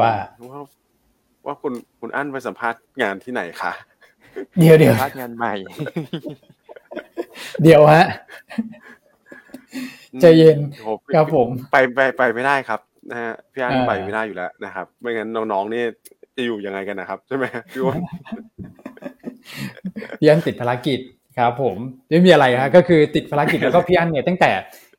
[0.00, 0.60] ว่า
[1.46, 3.72] ว่าคุณคุณอั้นไปสัมภาษณ์งานที่ไหนคะ
[4.58, 5.54] เดี๋ยวเดี๋ยวสัมภาษณ์งานใหม่
[7.62, 8.06] เดี๋ยวฮะ
[10.20, 10.58] ใจเย็น
[11.14, 15.82] ครับผม ไปไปไปไม่ได้ครับนะฮะพี่อั้นไปไม่ได้อยู่แล้วนะครับ ไม่งั้นน้องๆนี่
[16.36, 17.98] จะอยู่ยังไงกันนะครับ ใช่ไหมพี่อ้น
[20.18, 21.00] พี่อันติดภารกิจ
[21.38, 21.76] ครับ ผม
[22.08, 24.50] ไม่มีอะไรครับก็คือติดภารกิจแล้วก็พี่อันเนี่ยตั้งแต่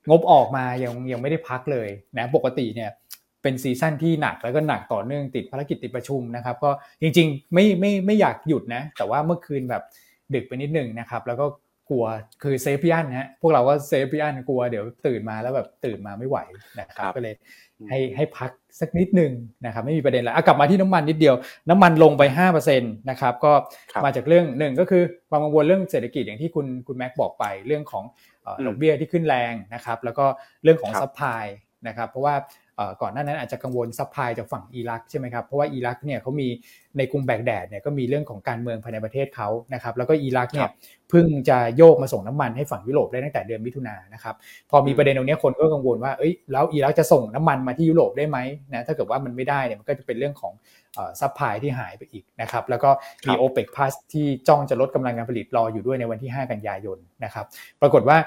[0.10, 2.90] งบออกมายังยังไม่ได้พักเลยนะ ปกติเนี่ย
[3.46, 6.72] เป็นซีซั่นที่หนักแล้วก็หนักต่อเนื่องติดภารกิจติดประชุมนะครับ ก็
[7.02, 9.84] จริงๆไม่ไม่ไม่อยากหยุดนะ แต่ว่าเมื่อคืนแบบ
[10.34, 11.46] ดึกไปนิดนึงนะครับ แล้วก็
[11.90, 12.06] กลัว
[12.44, 16.38] คือ save พี่อ้วนนะพวกเราก็ save พี่อ้วนกลัวเดี๋ยวตื่นมาแล้วแบบตื่นมาไม่ไหว
[16.80, 17.34] นะครับก็เลย
[17.90, 19.32] ให้ให้พักสักนิดหนึ่ง
[19.66, 21.36] นะครับไม่มีประเด็นแล้วกลับมาที่น้ำมันนิดเดียว
[21.70, 22.24] น้ำมันลงไป
[22.62, 23.54] 5%นะครับก็
[24.06, 28.04] มาจากเรื่องหนึ่งก็คือความกังวลเรื่องเศรษฐกิจอย่างที่คุณคุณแม็กบอกไปเรื่องของ
[28.66, 30.26] ดอกเบี้ยที่ขึ้นแรงนะครับแล้วก็
[30.64, 31.44] เรื่องของ supply
[31.88, 32.36] นะครับเพราะว่า
[33.02, 36.48] ก่อนหน้านั้นอาจจะกังวล supply จากฝั่งอิรักใช่ไหมครับเพราะว่าอิรักเนี่ยเขามี
[36.98, 40.70] ในกรุงแบกแดดเนี่ยก็มีเรื่องของการเมืองภายในประเทศเขานะครับแล้วก็อิรักเนี่ย
[41.10, 44.36] เพิ่งจะโยกมาส่งน้ำมันให้ฝั่งยุโรปได้ตั้งแต่เดือนมิถุนายนนะครับ
[44.70, 48.38] พอมีประเด็นตรงนี้คนก็กังวลว่าเอ้ยแล้วอิรักจะส่งน้ำมันมาที่ยุโรปได้ไหม
[48.74, 50.54] นะถ้าเกิดว่ามันไม่ได้เนี่ยมันก็จะเป็นเรื่องของ
[51.22, 52.90] supply ที่หายไปอีกนะครับแล้วก็
[53.28, 57.46] มีโอเปกพลัสที่จ้องจะลดกำลังการผลิตรออยู่ด้วยในวันที่ 5 กันยายนนะครับ
[57.82, 58.18] ปรากฏว่า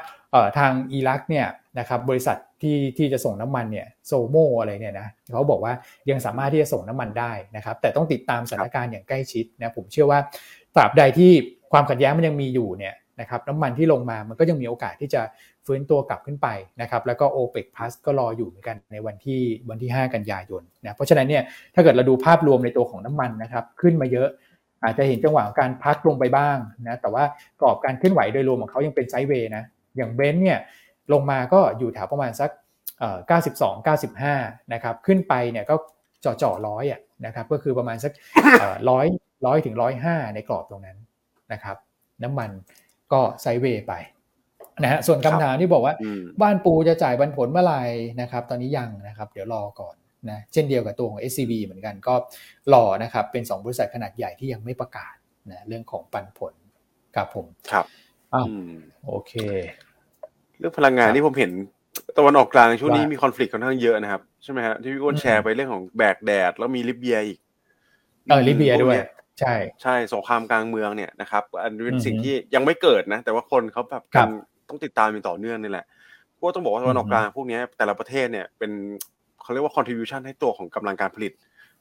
[0.59, 1.47] ทางอิรักเนี่ย
[1.79, 5.72] นะครับบริษัทที่ที่จะส่งน้ำมันเนี่ยโซโมอะไรเนี่ยนะเขาบอกว่า
[6.11, 10.18] ยังสามารถที่จะส่งน้ำมันได้นะครับ แต่ต้องติดตามสถานการณ์อย่างใกล้ชิดนะผมเชื่อว่า
[10.76, 11.31] ตราบใดที่
[11.72, 15.22] ความขัดแย้งมันยังมีอยู่เนี่ยนะครับน้ำมันที่ลงมามันก็ยังมีโอกาสที่จะ
[15.66, 16.49] ฟื้นตัวกลับขึ้นไป
[16.81, 21.43] นะครับแล้วก็ o p e ป Plus ก็รออยู่เหมือนกันในวันที่วันที่ 5 กันยายนนะเพราะฉะนั้นเนี่ย
[21.74, 24.29] ถ้าเกิดเราดูภาพรวมในตัวของน้ำมันนะครับขึ้นมาเยอะ
[24.85, 26.57] อาจจะเห็นจังหวะการพักลงไปบ้าง
[26.89, 27.24] นะแต่ว่า
[27.61, 29.64] กรอบการเคลื่อนไหวโดยรวมของเขายังเป็นไซด์เวย์นะ
[29.97, 30.61] อย่างเบนซ์เนี่ย
[31.12, 32.51] ลงมาก็อยู่แถวประมาณสัก
[33.36, 33.86] 92
[34.26, 35.74] 95 นะครับ ขึ้นไปเนี่ยก็
[36.24, 38.12] จ่อจ่อร้อยอะนะครับ ก็คือประมาณสัก
[38.91, 39.07] ร้อย
[39.47, 40.99] ร้อยถึงร้อยห้าในกรอบตรงนั้น
[41.53, 41.76] นะครับ
[42.22, 42.51] น้ำมัน
[43.12, 43.95] ก็ไซเวย์ไป
[44.82, 45.95] นะฮะส่วนคำถามที่บอกว่า
[46.43, 47.82] บ้านปูจะจ่ายบันผลเมื่อไหร่
[48.20, 49.97] นะครับ ตอนนี้ยังนะครับ เดี๋ยวรอก่อน
[50.30, 52.14] นะเช่นเดียวกับตัวของ SCB เหมือนกันก็
[52.72, 55.14] รอนะครับ เป็น 2 บริษัทขนาดใหญ่ที่ยังไม่ประกาศ
[55.51, 56.55] นะเรื่องของปันผล
[57.16, 57.86] ครับผมครับ
[58.35, 58.47] อ้าว
[59.07, 59.33] โอเค
[60.59, 61.53] เรื่องพลังงานที่ผมเห็น
[62.18, 67.39] ตะวันออกกลางช่วงนี้มีคอน FLICT ค่อนข้างเยอะนะครับ ใช่ไหมฮะที่พี่อ้วนแชร์ไปเรื่องของแบกแดด แล้วมีลิเบียอีก
[68.26, 68.97] เออลิเบียด้วย
[69.41, 74.03] ใช่ ใช่สงครามกลางเมืองเนี่ยนะครับ อันเป็นสิ่งที่ยังไม่เกิดนะ แต่ว่าคนเขาแบบ
[74.68, 75.87] ต้องติดตามอย่างต่อเนื่องนี่แหละ
[76.39, 78.70] พวกต้องบอกว่าตะวันออกกลางพวกนี้แต่ละประเทศเนี่ยเป็น
[79.43, 81.33] เขาเรียกว่า contribution ให้ตัวของกำลังการผลิต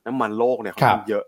[0.05, 1.23] น้ำมันโลกเนี่ยเขาเยอะ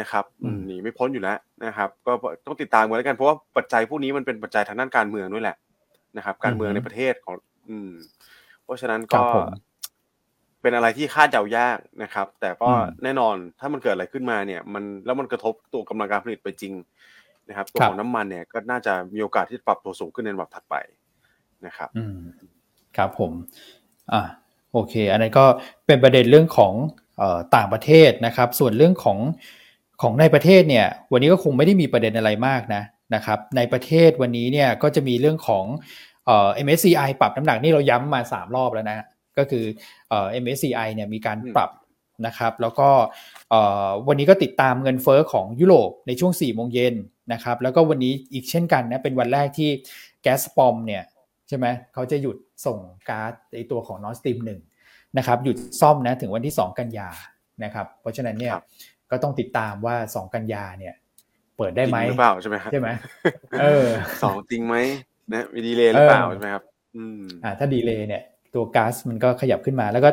[0.00, 0.24] นะครับ
[0.66, 2.12] หนีไม่พ้นอยู่แล้วนะครับ ก็
[2.46, 5.56] ต้องติดตามกันแล้วกันเพราะว่าปัจจัยพวกนี้มันเป็นปัจจัยทางด้านการเมืองด้วยแหละ
[6.16, 7.34] นะครับ การเมืองในประเทศของ
[7.68, 7.90] อืม
[8.64, 9.24] เพราะฉะนั้นก็
[10.62, 12.68] เป็นอะไรที่คาดเดายากนะครับ แต่ก็
[13.04, 16.72] แน่นอนถ้ามันเกิดอะไรขึ้นมาเนี่ย มันแล้วมันกระทบตัวกำลังการผลิตไปจริง
[17.48, 20.74] นะครับ ตัวของน้ำมันเนี่ยก็น่าจะมีโอกาสที่ปรับตัวสูงขึ้นในวันถัดไป
[21.66, 22.18] นะครับอืม
[22.96, 23.32] ครับผม
[24.12, 24.22] อ่า
[24.72, 25.44] โอเค อันนี้ก็
[25.86, 26.72] เป็นประเด็นเรื่องของ
[27.20, 27.22] อ
[27.56, 29.18] ต่างประเทศนะครับ ส่วนเรื่องของ
[30.02, 32.82] ของในประเทศเนี่ยวันนี้ก็คงไม่ได้มีประเด็นอะไรมากนะ
[33.14, 35.64] นะครับในประเทศวันนี้เนี่ยก็จะมีเรื่องของ
[36.26, 38.98] เอ่อ MSCI ปรับน้ำหนักนี่เราย้ำมา 3 รอบแล้วนะ
[39.38, 39.64] ก็คือ
[40.08, 41.70] เอ่อ MSCI เนี่ยมีการปรับ
[42.26, 42.88] นะครับแล้วก็
[44.08, 46.94] วันนี้ก็ติดตามเงินเฟอ้อของยุโรปในช่วง4โมงเย็น
[47.32, 49.70] นะครับแล้วก็วันนี้อีกเช่นกันนะเป็นวันแรกที่
[50.22, 51.02] แก๊สปอมเนี่ย
[51.48, 52.36] ใช่ไหมเขาจะหยุด
[52.66, 52.78] ส่ง
[53.08, 54.60] ก๊าซในตัวของนอสติมหนึ่ง
[55.18, 57.08] นะครับหยุดซ่อมนะถึงวันที่ 2 กันยา
[57.64, 58.54] นะครับเพราะฉะนั้นเนี่ย
[59.10, 60.94] ก็ต้องติดตามว่า2กันยาเนี่ย
[61.56, 62.88] เปิดได้ไหมหรือเปล่าใช่ไหมใช่ไหม
[63.60, 63.86] เออ
[64.22, 64.76] สองจริงไหม
[65.32, 66.64] นะมีดีเลย์หรือเปล่าใช่ไหมครับ
[66.96, 68.22] อืมอ่าถ้าดีเลย์เนี่ย
[68.54, 70.10] ตัวก๊าซมันก็ขยับขึ้นมา แล้วก็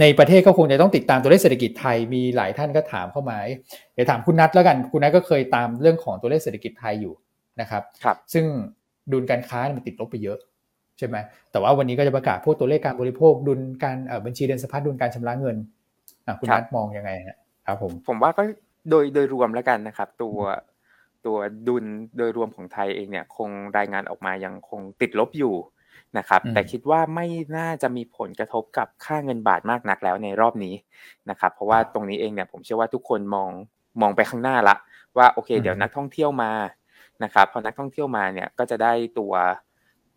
[0.00, 3.36] ในประเทศก็คงจะต้องติดตามตัวเลขเศรษฐกิจไทยมีหลายท่านก็ถามเข้ามา
[3.94, 7.14] เดี๋ยวถามคุณนัทแล้วกันคุณนัทก็เคยตามเรื่องของตัวเลขเศรษฐกิจไทยอยู่
[7.60, 8.44] นะครับครับ ซึ่ง
[9.12, 10.38] ดุลการค้ามันติดลบไปเยอะ
[10.98, 11.16] ใช่ไหม
[11.50, 13.96] แต่ว่าวันนี้ก็จะประกาศพวกตัวเลขการบริโภคดุลการ
[14.26, 15.56] บัญชีเดินสะพัดดุลการชำระเงิน
[16.40, 17.10] คุณนัทมองยังไง
[17.66, 18.42] ครับผมผมว่าก็
[18.90, 20.38] โดยโดยรวมแล้วกันนะครับ ตัว
[21.26, 21.36] ตัว
[21.68, 21.84] ดุล
[22.18, 25.54] โดยรวมของไทยเองเนี่ยคงรายงานออกมายังคงติดลบอยู่
[26.18, 30.74] นะครับ แต่คิดว่าไม่น่าจะมีผลกระทบกับค่าเงินบาทมากนักแล้วในรอบนี้
[31.30, 33.50] นะครับ เพราะว่าตรงนี้เองเนี่ยผมเชื่อว่าทุกคนมอง
[34.00, 34.76] มองไปข้างหน้าละ
[35.16, 36.52] ว่าโอเค เดี๋ยวนักท่องเที่ยวมา
[37.24, 39.32] นะครับพอนักท่องเที่ยวมาเนี่ยก็จะได้ตัว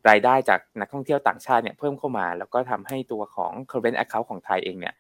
[0.10, 4.93] รายได้จากนักท่องเที่ยวต่างชาติเนี่ยเพิ่มเข้ามา แล้วก็ทำให้ตัวของ current account ของไทยเองเนี่ย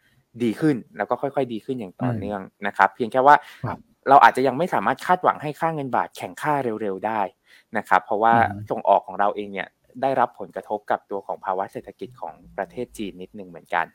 [0.45, 3.35] ดีขึ้นแล้วก็ค่อยๆ ดีขึ้นอย่างต่อเนื่องนะครับ เพียงแค่ว่า
[4.09, 7.21] เราอาจจะยังไม่สามารถคาดหวังให้ค่าเงินบาทแข็งค่าเร็วๆได้
[7.77, 8.33] นะครับ เพราะว่า
[8.69, 9.67] ส่งออกของเราเองเนี่ย
[10.01, 13.85] ได้รับผลกระทบกับตัวของภาวะเศรษฐกิจของประเทศจีนนิดนึงเหมือนกัน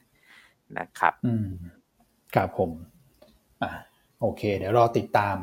[0.79, 1.49] นะครับอืม
[2.35, 2.71] ครับผม
[3.63, 3.71] อ่า
[4.21, 5.37] โอเค เดี๋ยวรอติดตาม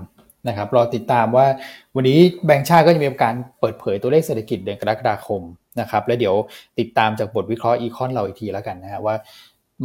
[0.47, 1.45] นะครับ รอติดตามว่า
[1.95, 5.41] วันนี้แบงค์ชาติก็จะมีการเปิดเผยตัวเลขเศรษฐกิจเดือนกรกฎาคม
[5.82, 6.36] นะครับ แล้วเดี๋ยว
[6.80, 9.16] ติดตามจากบทวิเคราะห์ econ เราอีกทีแล้วกันนะฮะว่า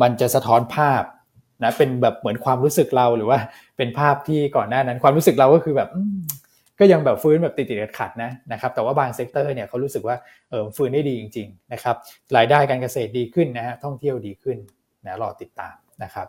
[0.02, 1.02] มันจะสะท้อนภาพ
[1.62, 3.38] นะเป็นแบบเหมือนความรู้สึกเราหรือว่า
[3.76, 5.90] เป็นภาพที่ก่อนหน้านั้นความรู้สึกเราก็คือแบบ
[6.80, 10.16] ก็ยังแบบฟื้นแบบติดติดขัดนะนะครับแต่ว่าบาง sector เนี่ยเขารู้สึกว่า
[10.50, 11.96] เออฟื้นได้ดีจริงๆนะครับ
[12.36, 14.58] รายได้การเกษตรดีขึ้นนะฮะท่องเที่ยวดีขึ้น
[15.06, 16.26] นะรอติดตามนะครับ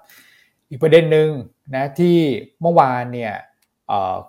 [0.69, 1.29] อีกประเด็นหนึ่ง
[1.75, 2.17] นะที่
[2.61, 3.33] เมื่อวานเนี่ย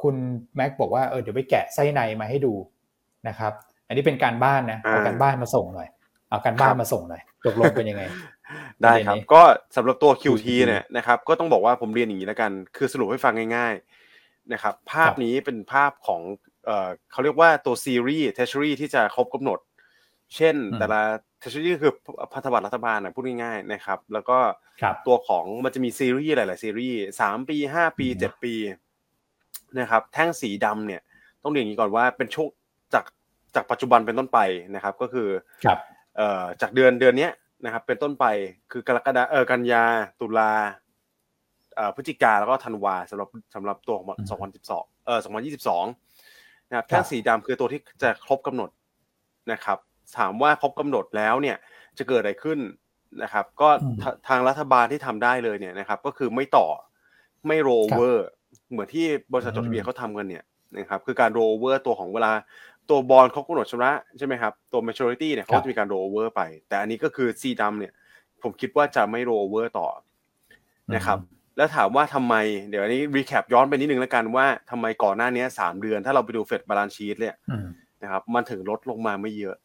[0.03, 0.15] คุณ
[0.57, 2.55] แม็กบอกว่าเออเดี๋ยวไปแกะไส้ในมาให้ดู
[3.29, 3.53] นะครับ
[3.87, 5.89] อันนี้เป็นการบ้านนะเอาการบ้านมาส่งหน่อย
[6.31, 8.03] เอาการบ้านมาส่งหน่อยตกลงเป็นยังไง
[8.83, 9.43] ได้ครับ ก็
[9.77, 13.75] สำหรับตัว QT เนี่ยนะครับก็ต้องบอกว่าผมเรียนอย่างนี้แล้วกัน คือสรุปให้ฟังง่าย
[14.13, 16.21] ๆนะครับ ภาพนี้เป็นภาพของ
[16.65, 19.59] เอ่อเขาเรียกว่าตัวซีรีส์เทช u รี่ที่จะครบกำหนด
[20.37, 21.01] เช่น แต่ละ
[21.41, 21.93] เทชชี่คือ
[22.33, 24.39] พันธบัตรรัฐบาลนะพูดง่ายๆนะครับ แล้วก็
[25.07, 28.55] ตัวของมันจะมีซีรีส์หลายๆซีรีส์สามปีห้าปีเจ็ดปี
[29.81, 31.01] นะครับ แท่งสีดำเนี่ย
[31.43, 32.49] ต้องเรียนอย่างนี้ก่อนว่าเป็นช่วง
[32.95, 33.05] จาก
[33.55, 34.39] จากปัจจุบันเป็นต้นไป
[34.75, 35.29] นะครับ ก็คือ
[35.65, 35.79] ครับ
[36.17, 37.29] เอ่อจากเดือนเดือนนี้
[37.65, 38.25] นะครับ เป็นต้นไป
[38.73, 39.85] คือกรกฎาเออกันยา
[40.21, 40.53] ตุลา
[41.75, 44.07] เอ่อพฤศจิกาแล้วก็ธันวาสำหรับสำหรับตัวของ
[44.57, 45.21] 2012เอ่อ
[45.85, 48.71] 2022นะครับแท่งสีดำคือตัวที่จะครบกำหนด
[49.53, 49.79] นะครับ
[50.19, 51.57] ถามว่าครบกำหนดแล้วเนี่ย
[51.99, 52.59] จะเกิดอะไรขึ้น
[53.23, 53.69] นะครับ ก็
[54.29, 56.67] ทางรัฐบาลที่ทำได้เลยเนี่ยนะครับ ก็คือไม่ต่อ
[57.47, 58.27] ไม่โรเวอร์
[58.71, 60.45] เหมือนที่บริษัทจดทะเบียนเขาทำกันเนี่ย
[60.77, 62.33] นะครับคือการโรเวอร์ตัวของเวลา
[62.91, 67.93] ตัวบอลเขากำหนดชำระใช่ไหมครับ ตัว maturity เนี่ยเขาจะมีการโรเวอร์ไป แต่อันนี้ก็คือสีดำเนี่ย
[68.43, 69.89] ผมคิดว่าจะไม่โรเวอร์ต่อ
[70.95, 71.19] นะครับ
[71.57, 72.35] แล้วถามว่าทำไม
[72.71, 77.35] เดี๋ยวอันนี้ recap ย้อนไปนิดนึงแล้วกันว่าทำไมก่อนหน้านี้สามเดือน ถ้าเราไปดูเฟด balance sheet เนี่ย
[78.03, 79.57] นะครับ มันถึงลดลงมาไม่เยอะ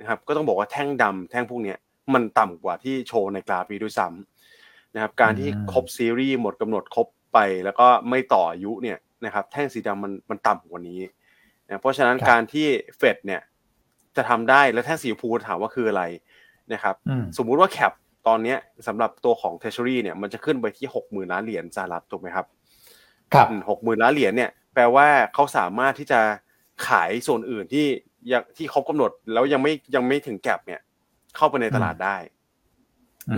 [0.00, 1.78] นะครับ ก็ต้องบอกว่าแท่งดำแท่งพวกเนี้ย
[2.14, 11.00] มันต่ำกว่าที่โชว์ในกราฟนี้ด้วยซ้ำนะครับ การที่ครบซีรีส์หมดกำหนดครบไป แล้วก็ไม่ต่ออายุเนี่ยนะครับ แท่งสีดำมันมันต่ำกว่านี้
[11.66, 12.66] นะเพราะฉะนั้นการที่
[12.98, 13.42] เฟดเนี่ย
[14.16, 16.02] จะทำได้แล้วแท่งสีชมพูถามว่าคืออะไร
[16.72, 16.94] นะครับ
[17.36, 17.92] สมมุติว่าแคป
[18.26, 18.56] ตอนนี้
[18.86, 22.46] สำหรับตัวของ Treasury เนี่ยมันจะขึ้นไปที่หกหมื่นล้านเหรียญสหรัฐถูกไหมครับ
[23.34, 26.20] ครับหกหมื่นล้านเหรียญเนี่ยแปลว่าเขาสามารถที่จะ
[26.88, 27.86] ขายส่วนอื่นที่
[28.32, 30.80] ยังที่ครบกำหนดแล้วยังไม่ยังไม่ถึงแก็บเนี่ย
[31.36, 32.16] เข้าไปในตลาดได้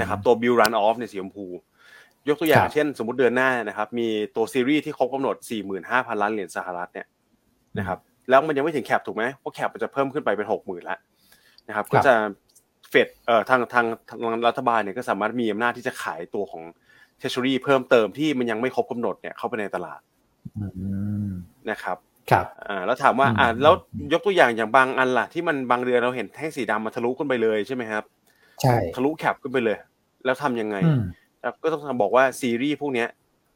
[0.01, 1.47] นะครับตัว bill run off ในสีชมพู
[2.29, 5.37] ยกตัวอย่างเช่น สมมติเดือนหน้านะครับ มีตัวซีรีส์ที่ครบกำหนด
[5.79, 7.07] 45,000 ล้านเหรียญสหรัฐเนี่ย
[7.79, 7.99] นะครับ
[8.31, 10.99] แล้วมันยังไม่ถึงแคปถูกไหมเพราะแคปมันจะเพิ่มขึ้นไปเป็นหกหมื่นละ
[11.69, 12.15] นะครับ ก็จะ
[12.91, 16.63] เฟดเอ่อทางทางทางรัฐบาลเนี่ยก็สามารถมีอำนาจที่จะขายตัวของ
[17.19, 20.01] เทชชูรี่เพิ่มเติมที่มันยังไม่ครบกำหนดเนี่ยเข้าไปในตลาด
[21.71, 21.97] นะครับ
[22.31, 23.75] ครับอ่าแล้วถามว่าอ่าแล้ว
[24.13, 28.05] ยกตัวอย่างอย่างบางอันล่ะที่มันบางเดือนเราเห็นแท่งสีดำมาทะลุขึ้นไปเลยใช่ไหมครับ
[28.63, 29.79] ใช่ทะลุแคปขึ้นไปเลย
[30.25, 30.77] แล้วทำยังไง
[31.63, 33.07] ก็ต้องบอกว่าซีรีส์พวกนี้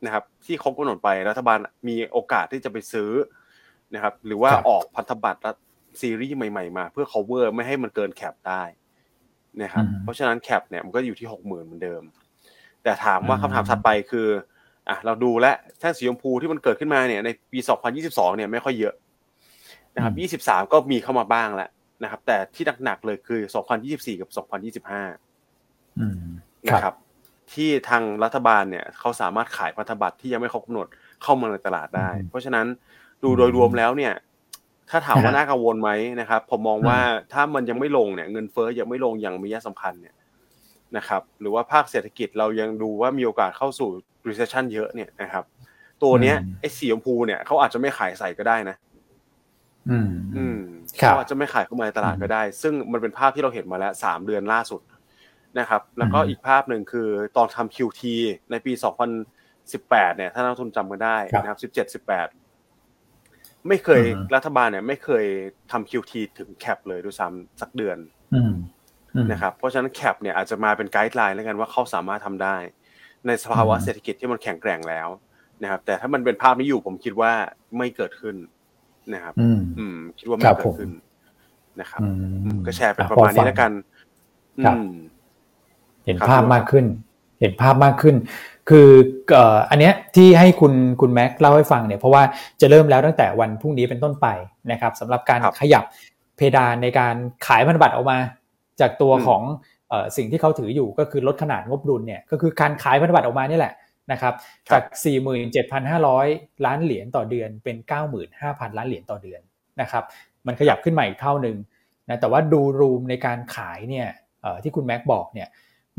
[0.05, 1.59] นะครับ ที่ครบกำหนดไปรัฐบาล
[1.89, 3.11] มีโอกาสที่จะไปซื้อ
[3.95, 5.41] นะครับหรือว่าออกพันธบัตร
[6.01, 8.63] ซีรีส์ใหม่ๆมา เพื่อ cover ไม่ให้มันเกิน cap ได้
[9.63, 12.03] นะครับเพราะฉะนั้น cap เนี่ยมันก็อยู่ที่หกหมื่นเหมือนเดิม
[12.83, 14.29] แต่ถามว่าคำถามถัดไปคือ
[14.89, 15.47] อะเราดูแล้ว
[15.79, 17.59] แท่งสีชมพูที่มันเกิดขึ้นมาเนี่ยในปี
[17.99, 18.95] 2022 เนี่ยไม่ค่อยเยอะ
[19.97, 21.71] นะครับ23 ก็มีเข้ามาบ้างแล้ว
[22.03, 23.41] นะครับ แต่ที่หนักๆเลยคือ
[23.81, 24.29] 2024 กับ
[24.91, 26.95] 2025นะครับ
[27.53, 30.87] ที่ทางรัฐบาลเนี่ยเขาสามารถขายพันธบัตรที่ยังไม่ครบกำหนด
[31.23, 32.67] เข้ามาในตลาดได้ เพราะฉะนั้น
[33.25, 34.15] ดูโดยรวมแล้วเนี่ย
[34.91, 36.99] ถ้าถามว่าน่ากังวลไหมนะครับ ผมมองว่า
[37.33, 40.15] ถ้ามันยังไม่ลงเนี่ย เงินเฟ้อยังไม่ลงอย่างมีนัยสำคัญเนี่ย
[40.97, 43.89] นะครับ หรือว่าภาคเศรษฐกิจเรายังดูว่ามีโอกาสเข้าสู่
[44.29, 45.45] recession เยอะเนี่ยนะครับ
[46.03, 48.77] ตัวเนี้ยไอ้สีชมพูเนี่ยเขาอาจจะไม่ขายใส่ก็ได้นะ
[49.91, 50.59] อืม อืม
[50.97, 54.81] เขาอาจจะไม่ขายเข้ามาในตลาดก็ได้ ซึ่งมันเป็นภาพที่เราเห็นมาแล้วสามเดือนล่าสุด
[55.59, 58.03] นะครับ แล้วก็อีกภาพหนึ่งคือตอนทำ QT
[58.51, 58.73] ในปี
[59.45, 62.42] 2018 เนี่ย ถ้านักลงทุนจำกันได้นะครับ 17 18
[63.69, 64.03] ไม่เคย
[64.35, 65.25] รัฐบาลเนี่ยไม่เคย
[65.71, 67.99] ทำ QT ถึง cap เลยด้วยซ้ำสักเดือน
[69.33, 72.57] นะครับเพราะฉะนั้น cap เนี่ยอาจจะมาเป็น guideline แล้วกันว่าเขาสามารถทำได้
[73.27, 75.09] ในสภาวะเศรษฐกิจที่มันแข็งแกร่งแล้ว
[75.63, 77.33] นะครับ แต่ถ้ามันเป็นภาพนี้อยู่ผมคิดว่า
[77.79, 78.37] ไม่เกิดขึ้น
[79.15, 79.35] นะครับ
[79.79, 80.91] อืม คิดว่าไม่เกิดขึ้น
[81.81, 82.01] นะครับ
[82.67, 83.73] ก็แชร์เป็นประมาณนี้แล้วกัน
[86.05, 86.85] เห็นภาพมากขึ้น
[87.41, 88.17] เห็นภาพมากขึ้น
[88.69, 88.89] คือ
[89.71, 92.23] อันเนี้ยที่ให้คุณคุณแม็กเล่าให้ฟังเนี่ยเพราะว่า
[92.61, 94.27] จะเริ่มแล้วตั้งแต่วันพรุ่งนี้เป็นต้นไป
[94.73, 95.85] นะครับสำหรับการขยับ
[96.37, 97.15] เพดานในการ
[97.47, 98.19] ขายพันธบัตรออกมา
[98.81, 99.43] จากตัวของ
[100.17, 103.75] สิ่งที่เขาถืออยู่ก็คือลดขนาดงบดุลเนี่ยก็คือการขายพันธบัตรออกมานี่แหละ
[104.13, 104.35] นะครับ
[104.73, 104.83] จาก
[105.95, 107.77] 47,500 ล้านเหรียญต่อเดือนเป็น
[108.27, 109.41] 95,000 ล้านเหรียญต่อเดือน
[109.81, 110.05] นะครับ
[110.47, 111.57] มันขยับขึ้นมาอีกเท่านึง
[112.09, 114.09] นะแต่ว่าดู room ในการขายเนี่ย
[114.63, 115.49] ที่คุณแม็กบอกเนี่ย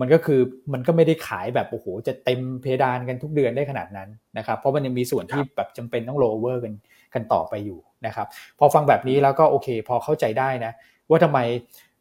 [0.02, 0.39] มันก็คือ
[0.74, 6.74] มันก็ไม่ได้ขายแบบโอ้โหจะเต็มเพดานกันทุกเดือนได้ขนาดนั้นนะครับ เพราะมันยังมีส่วนที่แบบจำเป็นต้องโลเวอร์กัน
[7.14, 8.28] กันต่อไปอยู่นะครับ
[8.60, 10.72] พอฟังแบบนี้แล้วก็โอเค พอเข้าใจได้นะ
[11.10, 11.39] ว่าทำไม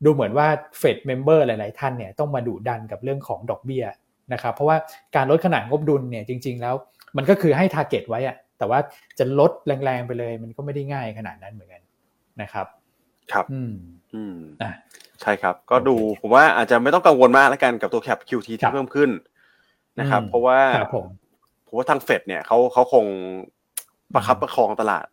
[0.05, 0.47] ดูเหมือนว่า
[0.79, 3.85] เฟด member หลาย ๆ ท่านเนี่ยต้องมาดุดันกับเรื่องของดอกเบี้ย
[4.33, 4.77] นะครับเพราะว่า
[5.17, 6.75] การลดขนาดงบดุลเนี่ยจริง ๆ แล้ว
[7.17, 8.79] มันก็คือให้ทาร์เก็ตไว้อะแต่ว่า
[9.19, 11.83] จะลดแรงๆไปเลย มันก็ไม่ได้ง่ายขนาดนั้นเหมือนกัน
[12.43, 12.67] นะครับ
[13.33, 13.73] ครับ อืม
[14.15, 14.71] อืมอะ
[15.23, 19.11] ใช่ครับ ก็ดูผมว่าอาจจะไม่ต้องกังวลมากแล้วกันกับตัวแคป QT ที่เพิ่มขึ้น
[20.01, 20.59] นะครับ เพราะว่า
[21.67, 23.05] ผมว่าทางเฟดเนี่ยเขาเขาคง
[24.15, 25.07] ประคับประคองตลาด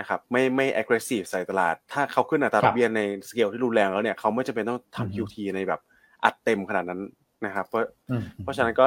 [0.00, 5.80] นะครับไม่ไม่ aggressive ใส่ตลาด ถ้าเขาขึ้นอัตราดอกเบี้ยในสเกลที่รุนแรงแล้วเนี่ยเขาไม่จะเป็นต้องทำ QT ในแบบ
[6.24, 7.00] อัดเต็มขนาดนั้น
[7.46, 7.82] นะครับ เพราะ
[8.42, 8.86] เพราะฉะนั้นก็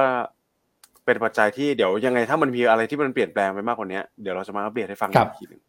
[1.06, 5.62] เป็นปัจจัยที่เดี๋ยวยังไงถ้ามันมีอะไรที่มันเปลี่ยนแปลงไปมากกว่านี้เดี๋ยวเราจะมาอัปเดตให้ฟังอีกทีหนึ่ง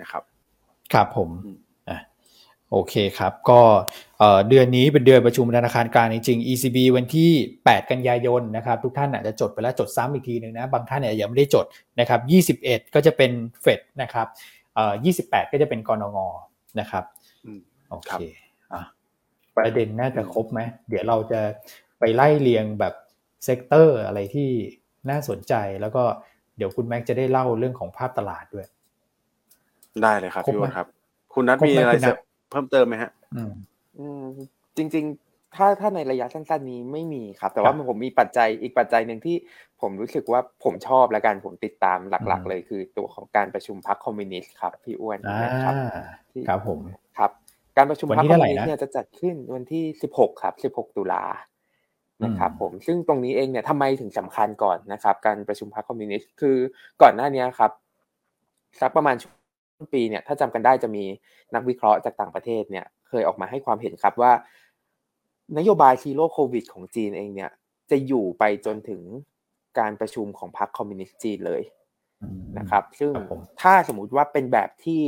[0.00, 0.22] นะครับ
[0.92, 1.28] ครับผม
[2.72, 3.60] โอเคครับ ก็
[4.48, 7.30] เดือนนี้เป็นเดือนประชุมธนาคารกลางจริงๆ ECB วันที่
[7.62, 11.66] 8 กันยายนนะครับ ทุกท่านอาจจะจดไปแล้วจดซ้ำอีกทีหนึ่งนะ บางท่านเนี่ยยังไม่ได้จด
[12.00, 12.16] นะครั
[12.52, 14.26] บ 21 ก็จะเป็นเฟดนะครับ
[14.74, 14.92] เอ่อ
[15.22, 16.18] 28 ก็จะเป็นกรงง
[16.80, 17.04] นะครับ
[17.90, 18.12] โอเค
[18.72, 18.82] อะ
[19.56, 21.40] ประเด็นน่าจะครบไหมเดี๋ยวเราจะ
[21.98, 22.94] ไปไล่เรียงแบบ
[23.44, 24.50] sector อะไรที่
[25.10, 26.04] น่าสนใจแล้วก็
[26.56, 28.66] เดี๋ยวคุณแม็กจะได้เล่าเรื่องของภาพตลาดด้วย
[30.02, 30.86] ได้เลยครับพี่อ้วนครับ
[31.34, 31.92] คุณนัทมีอะไร
[32.50, 33.10] เพิ่มเติมไหมฮะ
[34.76, 39.36] จริง ๆ ถ้าถ้าในระยะสั้น ๆ นี้ไม่มีครับ แต่ว่าผมมีปัจจัยอีกปัจจัยหนึ่งที่
[39.80, 45.74] ผมรู้สึกว่าผมชอบแล้วกันผมติดตามหลัก ๆ เลยคือตัวของการประชุมพรรคคอมมิวนิสต์ครับพี่อ้วนนะครับ
[46.48, 46.78] ครับผม
[47.18, 47.30] ครับ
[47.76, 51.24] การประชุมพรรคคอมมิวนิสต์เนี่ยจะจัดขึ้นวันที่สิบหกครับสิบหกตุลา
[52.24, 56.56] นะครับผมซึ่งตรงนี้เองเนี่ยทำไมถึงสำคัญก่อนนะครับ การประชุมพรรคคอมมิวนิสต์คือ
[57.02, 57.72] ก่อนหน้านี้ครับ
[58.80, 59.37] สักประมาณช่วง
[59.94, 61.04] ปีเนี่ยถ้าจำกันได้จะมี
[61.54, 64.32] นักวิเคราะห์จากต่างประเทศเนี่ยเคยออกมาให้ความเห็นครับว่า
[65.58, 67.50] นโยบาย zero โควิด ของจีนเองเนี่ย
[67.90, 69.02] จะอยู่ไปจนถึง
[69.78, 71.62] การประชุมของพรรคคอมมิวนิสต์จีนเลย
[72.58, 73.12] นะครับ ซึ่ง
[73.60, 75.02] ถ้าสมมุติว่าเป็นแบบที่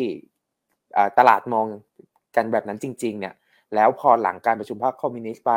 [1.18, 1.66] ตลาดมอง
[2.36, 3.34] กันแบบนั้นจริง ๆ เนี่ย
[3.74, 5.52] แล้วพอหลังการประชุมพรรคคอมมิวนิสต์ไป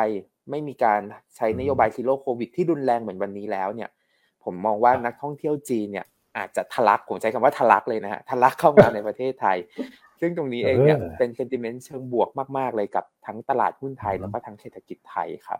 [0.49, 1.01] ไม่มีการ
[1.35, 3.89] ใช้นโยบาย zero โควิดที่รุนแรงเหมือนวันนี้แล้วเนี่ย
[4.43, 6.05] ผมมองว่านักท่องเที่ยวจีนเนี่ย
[6.37, 9.57] อาจจะทะลักผมใช้คำว่าทะลักเลยนะฮะทะลักเข้ามาในประเทศไทย
[10.21, 15.59] ซึ่งตรงนี้เองเนี่ยเป็น sentiment เชิงบวกมาก ๆ เลยกับทั้งตลาดหุ้นไทยแล้วก็ทั้งเศรษฐกิจไทยครับ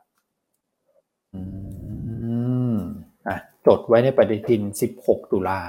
[1.33, 1.41] อื
[2.73, 2.75] ม
[3.27, 4.61] อะจดไว้ในปฏิทิน
[4.97, 5.59] 16 ตุลา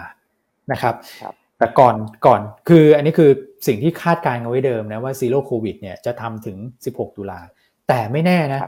[0.73, 1.97] นะครับครับแต่ก่อน
[2.27, 3.31] ก่อนคืออันนี้คือ
[3.67, 6.57] สิ่งที่คาดการณ์เอาไว้เดิมนะว่า Zero COVID เนี่ยจะทำถึง
[6.89, 7.41] 16 ตุลา
[7.89, 8.61] แต่ไม่แน่นะ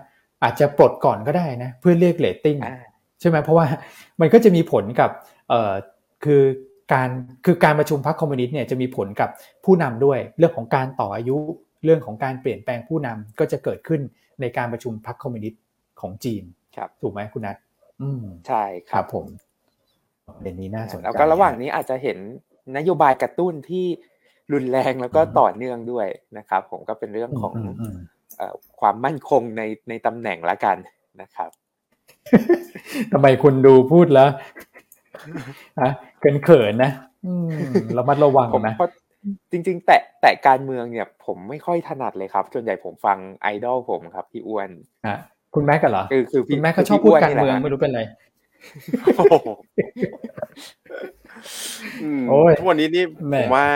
[0.42, 2.58] อาจจะปลดก่อนก็ได้นะ เพื่อเรียกเรตติ้ง
[3.20, 3.66] ใช่ไหมเพราะว่า
[4.20, 5.10] มันก็จะมีผลกับ
[5.48, 5.72] เอ่อ
[6.24, 6.42] คือ
[6.92, 7.08] การ
[7.46, 9.28] คือการประชุมพรรคคอมมิวนิสต์เนี่ยจะมีผลกับ
[9.64, 11.36] ผู้นำด้วยเรื่องของการต่ออายุ
[11.84, 14.00] เรื่องของการเปลี่ยนแปลงผู้นำก็จะเกิดขึ้น
[14.40, 15.62] ในการประชุมพรรคคอมมิวนิสต์
[16.00, 16.42] ของจีน
[16.76, 17.56] ครับถูกไหมคุณนัท
[18.02, 19.26] อืมใช่ครับผม
[20.40, 22.18] เรื่องนี้น่าสนใจแล้วก็ระหว่างนี้อาจจะเห็น
[22.76, 23.86] นโยบายกระตุ้นที่
[24.52, 26.06] รุนแรงแล้วก็ต่อเนื่องด้วย
[26.38, 27.54] นะครับ ผมก็เป็นเรื่องของ
[28.80, 30.76] ความมั่นคงในในตำแหน่งละกัน
[31.22, 31.50] นะครับ
[33.12, 34.30] ทำไมคุณดูพูดแล้ว
[35.82, 36.90] ฮะเกินเขินนะ
[37.94, 38.74] เรามัดระวังนะ
[39.52, 44.70] จริง ๆ แต่แต่การเมืองเนี่ยผมไม่ค่อยถนัดเลยครับ ส่วนใหญ่ผมฟังไอดอลผมครับพี่อ้วน
[45.06, 45.18] ฮะ
[45.54, 48.00] คุณแม็กกันเหรอคือคือคุณแม็กเขาชอบพูดการเมืองไม่รู้เป็นไร
[52.28, 53.04] โอ้ยทุกวันนี้นี่
[53.38, 53.66] ผมว่า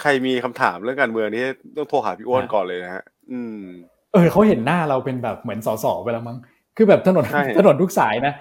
[0.00, 1.44] ใครมีคำถามเรื่องการเมืองนี่
[1.76, 3.60] ต้องโทรหาพี่อ้วนก่อนเลยนะฮะอืม
[4.12, 6.38] เออเขาเห็นหน้าเราเป็นแบบเหมือนสสไปแล้วมั้ง
[6.76, 7.24] คือแบบถนน
[7.58, 8.32] ถนนทุกสายนะ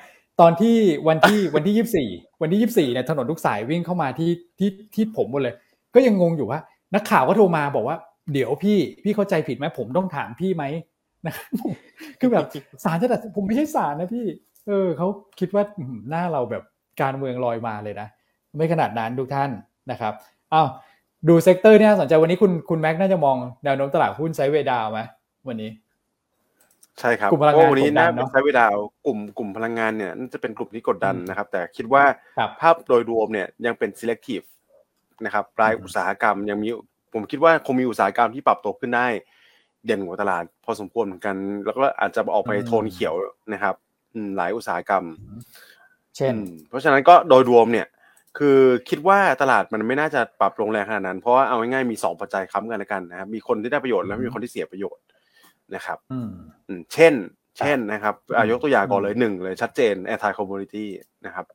[0.41, 0.75] ตอนที่
[1.07, 2.09] วันที่วันที่ยี่สี่
[2.41, 5.55] วันที่ยี่สี่เนี่ยถนนทุกสายวิ่งเข้ามาที่ที่ที่ผมหมดเลย
[5.95, 6.59] ก็ยังงงอยู่ว่า
[6.95, 7.97] นักข่าวก็โทรมาบอกว่า
[8.33, 10.63] เดี๋ยวพี่พี่เข้าใจผิดไหมผมต้องถามพี่ไหม
[11.25, 11.49] นะครับ
[12.19, 12.45] คือแบบ
[12.83, 14.25] ศาลจะตัดผมไม่ใช่ศาลนะพี่
[14.67, 15.07] เออเขา
[15.39, 15.63] คิดว่า
[16.09, 16.63] หน้าเราแบบ
[17.01, 18.07] การเมืองลอยมาเลยนะ
[18.55, 19.49] ไม่ขนาดนั้นทุกท่าน
[19.91, 20.13] นะครับ
[20.53, 20.67] อ้าว
[21.27, 24.99] ดู sector เนี่ยสนใจวันนี้คุณคุณแม็กน่าจะมองแนวโน้มตลาดหุ้น sideway down ไหม
[25.47, 25.69] วันนี้
[26.99, 28.65] ใช่ครับเพราะวันนี้น่าใช้เวลา
[29.05, 32.03] กลุ่มกลุ่มพลังงานเนี่ยน่าจะเป็นกลุ่มที่กดดันนะครับ แต่คิดว่า
[32.59, 34.45] ภาพโดยรวมเนี่ยยังเป็น selective
[35.25, 36.67] นะครับรายอุตสาหกรรมยังมี
[37.13, 39.07] ผมคิดว่าคงมีอุตสาหกรรมที่ปรับตัวขึ้นได้
[39.85, 41.35] เด่นกว่าตลาด พอสมควรเหมือนกัน
[41.65, 43.13] แล้วก็อาจจะออกไปโทนเขียว
[43.53, 43.75] นะครับ
[44.37, 45.03] หลายอุตสาหกรรม
[46.17, 46.35] เช่น
[46.69, 47.87] เพราะฉะนั้นก็โดยรวมเนี่ย
[48.37, 55.03] คือคิดว่าตลาดมันไม่น่าจะปรับลงแรงขนาดนั้น เพราะว่าเอาง่ายๆมีสองปัจจัยค้ำกันแล้วกันนะครับมีคนที่ได้ประโยชน์แล้วมีคนที่เสียประโยชน์
[55.75, 55.97] นะครับ
[56.93, 57.13] เช่น
[57.57, 58.15] เช่นนะครับ
[58.51, 60.89] ยกตัวอย่างก่อนเลยหนึ่งเลยชัดเจน anti-commodity
[61.25, 61.45] นะครับ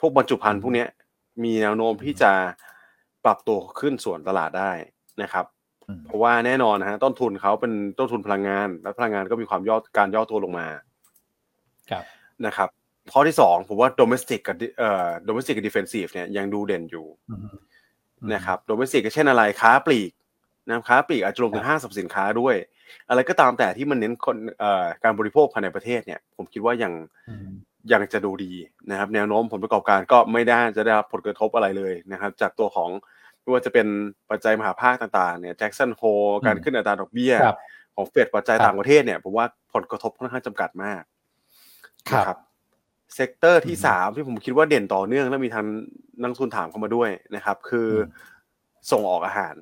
[0.00, 0.86] พวกบรรจุภัณฑ์พวกนี้
[1.44, 2.32] มีแนวโน้มที่จะ
[3.24, 4.72] ปรับตัวขึ้นส่วนตลาดได้
[5.22, 5.46] นะครับ
[6.06, 10.66] เพราะว่าแน่นอนนะฮะต้นทุนเขาเป็นต้นทุนพลังงาน และพลังงานก็มีความย่อการย่อตัวลงมา
[12.46, 12.68] นะครับ
[13.12, 17.06] ข้อที่สองผมว่า domestic กับเอ่อ domestic กับ defensive เนี่ยยังดูเด่นอยู่
[18.34, 20.12] นะครับ domestic ก็เช่นอะไรค้าปลีก
[20.68, 22.54] นะค้าปลีกอาจจะรวมถึงห้างสรรพสินค้าด้วย
[23.08, 24.36] อะไรก็ตามแต่ที่มันเน้นคน
[25.04, 26.92] การบริโภคภายในประเทศเนี่ย ผมคิดว่ายัง
[27.92, 28.52] ยังจะดูดี
[28.90, 32.90] นะครับ แนวโน้มผลประกอบการก็ไม่ได้จะได้รับผลกระทบอะไรเลยนะครับ จากตัวของ
[33.40, 33.86] ไม่ว่าจะเป็น
[34.30, 36.02] ปัจจัยมหภาคต่างๆเนี่ย Jackson Hole
[36.46, 37.34] การขึ้นอัตราดอกเบี้ย
[37.94, 41.02] ของเฟดปัจจัยต่างประเทศเนี่ยผมว่าผลกระทบค่อนข้างจำกัดมาก
[42.26, 42.38] ครับ
[43.14, 45.66] sector ที่สามที่ผมคิดว่าเด่นต่อเนื่องและมีทาง
[46.20, 47.88] นักทุนถามเข้ามาด้วยนะครับ คือ
[48.90, 49.54] ส่งออกอาหาร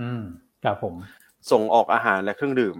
[0.00, 0.22] อืม
[0.64, 0.94] ครับผม
[1.50, 2.76] ส่งออกอาหารและเครื่องดื่ม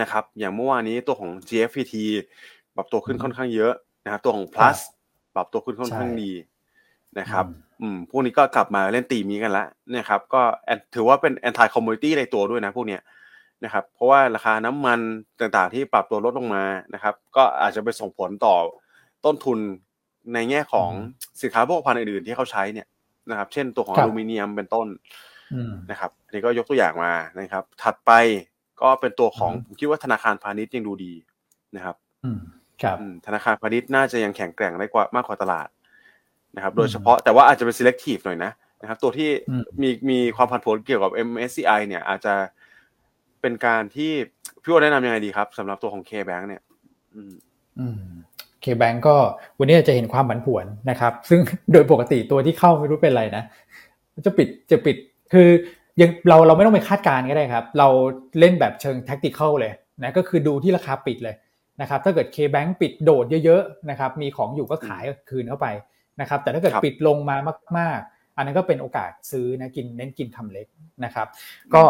[0.00, 1.94] นะครับ อย่างเมื่อวานนี้ตัวของ GFPT
[2.76, 3.72] ปรับตัวขึ้นค่อนข้างเยอะ
[4.04, 4.78] นะครับ ตัวของ PLUS
[5.34, 6.32] ปรับตัวขึ้นค่อนข้างดี
[7.18, 7.44] นะครับ
[7.80, 10.42] อืม พวกนี้ก็กลับมาเล่นธีมนี้กันละเนี่ยครับ ก็
[10.94, 13.02] ถือว่าเป็น anti-commodity ในตัวด้วยนะพวกเนี้ย
[13.64, 15.00] นะครับ เพราะว่าราคาน้ำมัน
[15.40, 16.64] ต่างๆที่ปรับตัวลดลงมา
[16.94, 18.56] นะครับ ก็อาจจะไปส่งผลต่อ
[19.24, 19.58] ต้นทุน
[20.34, 20.90] ในแง่ของ
[21.40, 22.86] สินค้าพวกพันอื่นๆที่เขาใช้เนี่ย
[23.30, 24.86] นะครับ เช่นตัวของอลูมิเนียมเป็นต้น
[25.90, 28.12] นะครับอันนี้ก็ยกตัวอย่างมานะครับ ถัดไป
[28.82, 31.12] ก็เป็นตัวของผมคิดว่าธนาคารพาณิชย์ยังดูดี
[31.76, 31.96] นะครับ
[32.82, 35.68] ครับธนาคารพาณิชย์น่าจะยังแข็งแกร่งได้กว่ามากกว่าตลาด
[36.56, 39.30] นะครับ โดยเฉพาะแต่ว่าอาจจะเป็น selective หน่อยนะนะครับ ตัวที่
[39.82, 42.34] มีมีความผันผวนเกี่ยวกับ MSCI เนี่ย อาจจะ
[43.40, 44.12] เป็นการที่
[44.62, 46.62] พี่ว่าแนะนำยังไงดีครับสำหรับตัวของ K-Bank เนี่ย
[47.14, 48.00] อืม
[48.62, 49.16] เคแบงก็
[49.58, 51.40] วันนี้จะเห็นความผันผวนนะครับ ซึ่ง
[51.72, 53.44] โดยปกติตัวที่เข้าไม่รู้เป็นไรนะ
[54.26, 54.96] จะปิดจะปิด
[55.32, 55.48] คือ
[56.00, 57.88] ยังเราเราไม่ต้องไปคาดการณ์ก็ได้ครับ เรา
[58.38, 59.72] เล่นแบบเชิงแท็กติคอลเลย
[60.02, 61.34] นะก็คือดูที่ราคาปิดเลย
[61.80, 65.66] นะครับถ้าเกิด K-Bank ปิดโดดเยอะๆนะครับมีของอยู่ก็ขายคืนเข้าไป
[66.20, 67.36] นะครับแต่ถ้าเกิดปิดลงมา
[67.78, 68.00] มาก
[68.36, 70.66] อันนั้นก็เป็นโอกาสซื้อนะกินเน้นกินคำเล็ก
[71.04, 71.26] นะครับ
[71.74, 71.82] ก็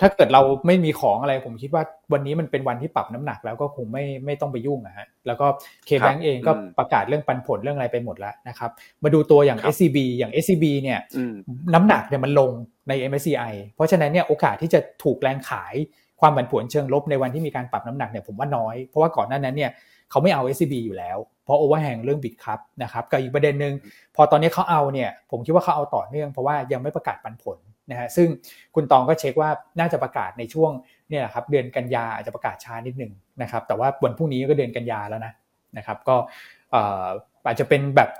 [0.00, 5.46] ถ้าเกิดเราไม่มีของอะไรผมคิดว่าวันนี้มันเป็นวันที่ปรับน้ำหนักแล้วก็คงไม่ไม่ต้องไปยุ่งนะฮะแล้วก็
[5.86, 8.70] เคแบงเองก็ประกาศเรื่องปันผลเรื่องอะไรไปหมดแล้วนะครับ
[9.02, 10.98] มาดูตัวอย่าง SCB อย่าง SCB เนี่ย
[11.74, 12.50] น้ำหนักเนี่ยมันลง
[12.88, 15.74] ใน MSCI เพราะฉะนั้นเนี่ยโอกาสที่จะถูกแรงขาย
[16.20, 19.70] ความผันผวนเชิงลบในวันที่มีการปรับน้ำหนักเนี่ยผมว่าน้อย เพราะว่าก่อนหน้านั้นเนี่ย
[20.10, 23.74] เขาไม่เอา SCB อยู่แล้ว เพราะโอเวอร์แฮงเรื่องบิตครับนะครับกับอีกประเด็นหนึ่ง
[24.16, 27.58] พอตอนนี้เขาเอาเนี่ยผมคิดว่าเขาเอาต่อเนื่องเพราะว่ายังไม่ประกาศปันผล
[27.90, 28.28] นะฮะซึ่ง
[28.74, 30.70] คุณตองก็เช็คว่าน่าจะประกาศในช่วง
[31.10, 35.32] เนี่ยครับเดือนกันยาอาจจะประกาศช้านิดหนึ่งนะครับแต่ว่าวันพรุ่งนี้ก็เดือนกันยาแล้วนะ
[35.76, 36.16] นะครับก็
[37.46, 38.10] อาจจะเป็นแบบ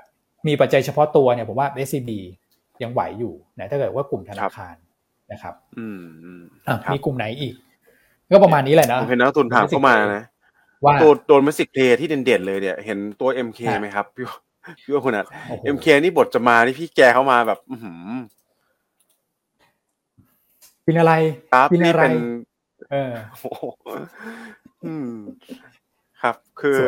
[0.47, 2.11] มีปัจจัยเฉพาะตัวเนี่ยผมว่า SCB
[2.83, 4.75] ยังไหวอยู่นะถ้าเกิดว่ากลุ่มธนาคาร
[5.31, 6.03] นะครับ อืม
[6.93, 7.55] มีกลุ่มไหนอีก
[8.33, 10.23] ก็ประมาณนี้แหละนะเห็นนักทุนถามเข้ามานะ
[10.83, 14.25] ว่าตัว domestic play ที่เด่นๆเลยเนี่ย เห็นตัว MK ไหมครับพี่
[14.83, 15.25] พี่ว่าคุณอะ
[15.65, 17.75] เอ็มเคนี่บทจะมาที่พี่แกเข้ามาแบบอื
[20.83, 21.13] เป็นอะไร
[21.69, 22.03] เป็นอะไร
[22.91, 23.13] เออ
[24.85, 25.09] อืม
[26.21, 26.79] ครับคือ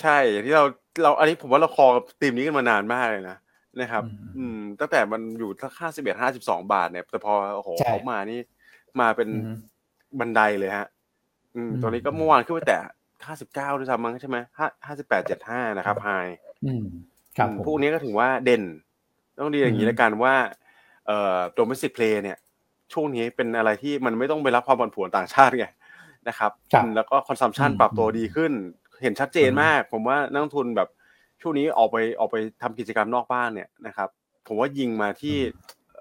[0.00, 0.64] ใช่อย่างที่เรา
[1.02, 1.86] เราอันนี้ผมว่าเราคอ
[2.20, 3.36] ตีมนี้กันมานานมากเลยนะ
[3.80, 4.02] นะครับ
[4.36, 8.40] อืม ตั้งแต่มันอยู่ทั้งห้าสิบเอ็ดห้าสิบสองบาทเนี่ยแต่พอโอ้โหเขามานี่
[9.00, 9.28] มาเป็น
[10.20, 10.86] บันไดเลยฮะ
[11.56, 12.78] อืม ตัวนี้ก็เมื่อวานขึ้นไปแต่
[13.26, 16.08] ห้าสิบเก้าด้วยซ้ำมั้งใช่ไหมห้าห้าสิบแปดเจ็ดห้านะครับ high
[17.38, 18.62] ครับพวกนี้ก็ถึงว่าเด่น
[19.40, 20.34] ต้องดีอย่างนี้แล้วกันว่า
[21.06, 22.38] เอ่อ domestic play เนี่ย
[22.92, 25.66] ช่วงนี้เป็นอะไรที่มันไม่ต้องไปรับความผันผวนต่างชาติไง
[26.28, 26.52] นะครับ
[26.96, 28.52] แล้วก็ consumption ปรับตัวดีขึ้น
[29.02, 30.88] เห็นชัดเจนมาก ผมว่านักทุนแบบ
[31.40, 34.08] ช่วงนี้ออกไปออกไปทำกิจกรรมนอกบ้านเนี่ยนะครับ
[34.46, 35.36] ผมว่ายิงมาที่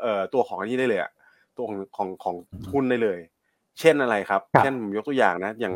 [0.01, 1.11] เอ่อตัวของอันนี้ได้เลยอะ
[1.57, 2.35] ตัวของของของ
[2.69, 3.19] ทุนได้เลย
[3.79, 5.73] เช่นอะไรครับ เช่นผมยกตัวอย่างนะ อย่าง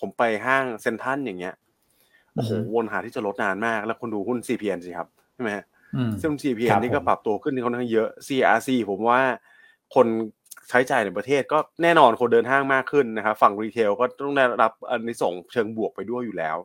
[0.00, 1.54] ผมไปห้างเซ็นทรัลอย่างเงี้ย
[2.34, 5.50] โอ้โห วนหาที่จะลดนานมาก แล้วคุณดูหุ้น CPN สิครับ ใช่ไหม
[6.22, 9.20] ซึ่ง CPN นี่ก็ปรับตัวขึ้นที่ค่อนข้างเยอะ CRC ผมว่า
[9.94, 10.06] คน
[10.68, 16.56] ใช้จ่ายในประเทศก็แน่นอนคนเดินห้างมากขึ้นนะครับ ฝั่งรีเทลก็ต้องได้รับอันนี้ส่งเชิงบวกไปด้วยอยู่แล้ว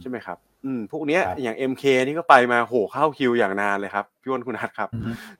[0.00, 4.88] ใช่ไหมครับ อืมพวกเนี้ยอย่าง MK นี่ก็ไปมาโหเข้าคิวอย่างนานเลยครับพี่วนคุณนัทครับ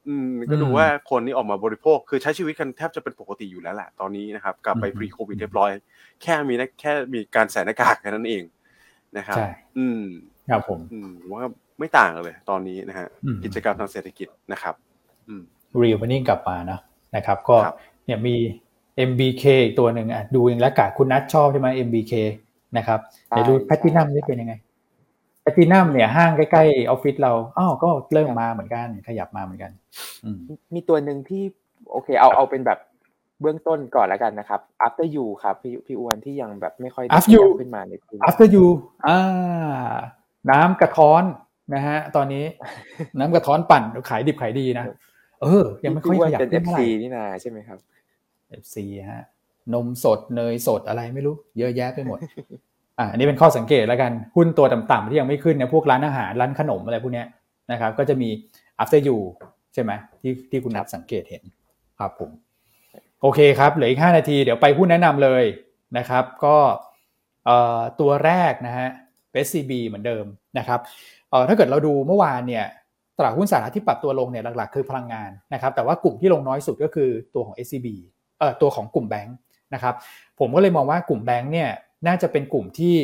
[0.07, 5.71] อืมก็ดูว่าคนนี้ออกมาบริโภคคือใช้ชีวิตกันแทบจะเป็นปกติอยู่แล้วแหละตอนนี้นะครับ กลับไป pre covid เรียบร้อย
[6.23, 8.43] แค่มีนะแค่มีการใส่หน้ากากแค่นั้นเอง
[9.19, 9.49] นะครับใช่
[9.79, 10.03] อืม
[10.51, 11.45] ครับผมอืมว่า
[11.79, 13.09] ไม่ต่างเลย ตอนนี้นะฮะ
[13.45, 14.75] กิจกรรมทางเศรษฐกิจนะครับ
[15.29, 15.43] อืม
[15.83, 16.79] รีวินิ่งกลับมานะ
[17.17, 17.57] นะครับ ก็
[18.07, 18.37] เนี่ยมี
[19.11, 22.13] MBK อีกตัวหนึ่งอะดูอย่างละกาคุณนัทชอบใช่ไหม MBK
[22.77, 22.99] นะครับ
[23.29, 24.55] เดี๋ยวดูแพทตินัมนี่เป็นยังไง
[25.49, 29.71] แพตินัมเนี่ยห้างใกล้ๆออฟฟิศเราอ้าวก็เริ่มมาเหมือนกันขยับมาเหมือนกัน
[30.75, 31.43] มีตัวหนึ่งที่
[31.93, 32.79] โอเค เอาเอาเป็นแบบ
[33.41, 38.67] เบื้องต้นก่อนแล้วกันนะครับ after you ครับพี่พี่อ้วนที่ยังแบบไม่ค่อย after you ขึ้นมาในที after you
[39.07, 39.21] อ่า
[40.51, 41.23] น้ำกระท้อน
[41.75, 42.45] นะฮะ ตอนนี้
[43.19, 44.85] น้ำกระท้อนปั่นขายดิบขายดีนะ
[45.43, 47.79] เออ ยังไม่ค่อยขยับเป็น FC นี่นาใช่ไหมครับ
[48.63, 48.77] FC
[49.11, 49.25] ฮะ
[49.75, 52.19] นมสดเนยสดอะไรไม่รู้ เยอะแยะไปหมด
[52.99, 57.25] อ่าอันนี้เป็นข้อสังเกตแล้วกันหุ้นตัวต่ำๆที่ยังไม่ขึ้นเนี่ยพวกร้านอาหารร้านขนมอะไรพวกนี้
[57.73, 58.29] นะครับ ก็จะมี
[58.83, 59.19] after you
[59.75, 59.93] ใช่ไหม
[60.23, 61.43] ที่ที่คุณนับสังเกตเห็น
[61.99, 62.31] ครับผม
[63.23, 65.45] โอเคครับเหลืออีก 5 นาที เดี๋ยวไปหุ้นแนะนำเลย
[65.99, 66.57] นะครับ ก็
[68.01, 68.89] ตัวแรกนะฮะ
[69.47, 70.25] SCB เหมือนเดิม
[70.59, 70.81] นะครับ
[71.49, 72.67] ถ้าเกิดเราดูเมื่อวานเนี่ย
[73.19, 77.87] ตลาดหุ้นสหรัฐที่ปรับตัวลงเนี่ยหลักๆ คือพลังงานนะครับ แต่ว่ากลุ่มที่ลงน้อยสุดก็คือตัวของ SCB
[78.39, 79.37] เอ่อตัวของกลุ่มแบงค์
[79.75, 79.95] นะครับ
[80.39, 81.71] ผมก็เลยมองว่ากลุ่มแบงค์เนี่ย
[82.07, 82.95] น่าจะเป็นกลุ่มที่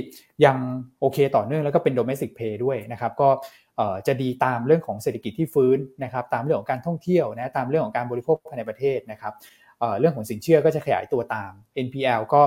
[0.45, 0.57] ยัง
[1.01, 3.29] โอเคต่อเนื่องแล้วก็เป็น domestic pay ด้วยนะครับก็
[4.07, 9.35] จะดีตามเรื่องของเศรษฐกิจที่ฟื้นนะครับตามเรื่องของการท่องเที่ยวนะตามเรื่องของการบริโภคภายในประเทศนะครับ
[10.01, 11.53] เรื่องของสินเชื่อก็จะขยายตัวตาม
[11.87, 12.41] NPL ก็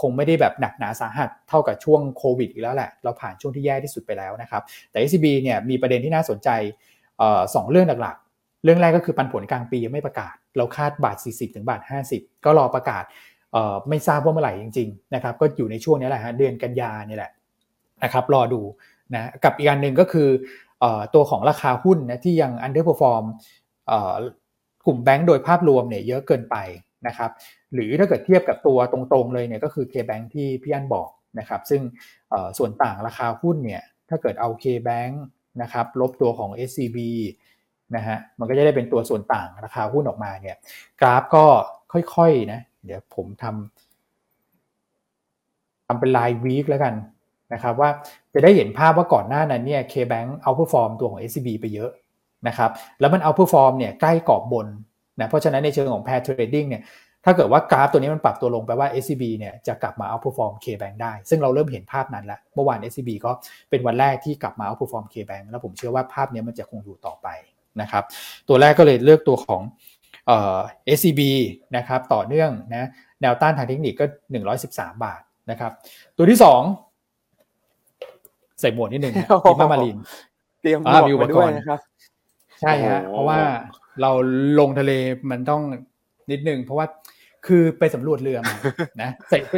[0.00, 6.48] คงไม่ได้แบบหนักหนาสาหัสเท่ากับช่วงโควิดอีกแล้วแหละ เราผ่านช่วงที่แย่ที่สุดไปแล้วนะครับ แต่ SCB เนี่ยมีประเด็นที่น่าสนใจ
[7.54, 11.80] สองเรื่องหลักๆ เรื่องแรกก็คือปันผลกลางปียังไม่ประกาศ เราคาดบาท 40 ถึงบาท
[12.12, 13.04] 50 ก็รอประกาศ
[13.88, 17.30] ไม่ทราบว่าเมื่อไหร่จริงๆนะครับก็อยู่ในช่วงนี้แหละฮะเดือนกันยานี่แหละ
[18.04, 18.60] นะครับรอดู
[19.14, 20.28] นะกับอีกอันหนึ่งก็คือ
[21.14, 23.24] ตัวของราคาหุ้นนะที่ยัง underperform
[24.86, 26.56] กลุ่มแบงก์โดยภาพรวมเนี่ยเยอะเกินไป
[27.06, 27.30] นะครับ
[27.74, 31.82] หรือถ้าเกิดเทียบกับตัวตรงๆเลยเนี่ยก็คือ K-Bank ที่พี่อันบอกนะครับซึ่ง
[32.58, 35.12] ส่วนต่างราคาหุ้นเนี่ยถ้าเกิดเอา K-Bank
[35.62, 36.98] นะครับลบตัวของ SCB
[37.96, 40.56] นะฮะมันก็จะได้เป็นตัวส่วนต่างราคาหุ้นออกมาเนี่ย
[41.00, 41.44] กราฟก็
[41.92, 43.56] ค่อยๆนะ เดี๋ยวผมทำ
[45.86, 46.94] ทำเป็นราย week แล้วกัน
[47.52, 47.90] นะครับว่า
[48.34, 51.90] จะได้เห็นภาพว่าก่อนหน้านั้นเนี่ย K-Bank เอาเ e อร์ฟอร์มตัวของ SCB ไปเยอะ
[52.48, 52.70] นะครับ
[53.00, 54.66] แล้วมันเอาเ e อร์ฟอร์มเนี่ยใกล้กรอบบน
[55.20, 56.82] นะเพราะฉะนั้นในเชิงของ pair trading เนี่ย
[57.24, 63.30] ถ้าเกิดว่ากราฟตัวนี้มันปรับตัวลงแปลว่า SCB เนี่ยจะกลับมา outperform K-Bank ได้ ซึ่งเราเริ่มเห็นภาพนั้นแล้ว เมื่อวาน SCB ก็
[63.70, 67.28] เป็นวันแรกที่กลับมา outperform K-Bank แล้วผมเชื่อว่าภาพนี้มันจะคงอยู่ต่อไป
[67.80, 68.04] นะครับ
[68.48, 69.60] ตัวแรกก็เลยเลือกตัวของ
[70.26, 70.58] เอ่อ
[70.96, 71.20] SCB
[71.76, 72.88] นะครับต่อเนื่องนะ
[73.20, 74.04] แนวต้านทางเทคนิคก็
[74.54, 75.20] 113 บาท
[75.50, 75.72] นะครับ
[76.16, 76.38] ตัวที่
[77.24, 79.14] 2 ใส่หมวดนิดนึง
[79.44, 79.96] พิมามาริน
[80.62, 81.78] เตรียมหมวกมาด้วยนะครับ
[82.60, 83.38] ใช่ฮะเพราะว่า
[84.00, 84.10] เรา
[84.60, 84.92] ลงทะเล
[85.30, 85.62] มันต้อง
[86.30, 86.86] นิดนึงเพราะว่า
[87.46, 88.56] คือไปสำรวจเรือมา
[89.02, 89.54] นะใส่ไป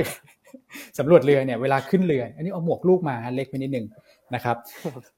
[0.98, 3.86] สำรวจเรือเนี่ยเวลาขึ้นเรือ อันนี้เอาหมวกลูกมาเล็กไปนิดนึง
[4.34, 4.56] นะครับ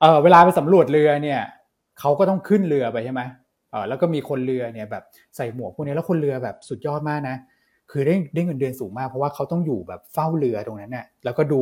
[0.01, 1.41] เออเวลาไปสำรวจเรือเนี่ย
[2.01, 3.48] เขาก็ต้องขึ้นเรือไปใช่ไหมเออ
[3.89, 5.05] แล้วก็มีคนเรือเนี่ยแบบ
[5.37, 7.37] ใส่หมวกพวกนี้แล้วคนเรือแบบสุดยอดมากนะ
[7.91, 11.61] คือได้ได้เงินเดือนสูงมากเพราะว่าเขาต้องอยู่แบบเฝ้าเรือตรงนั้นเนี่ยแล้วก็ดู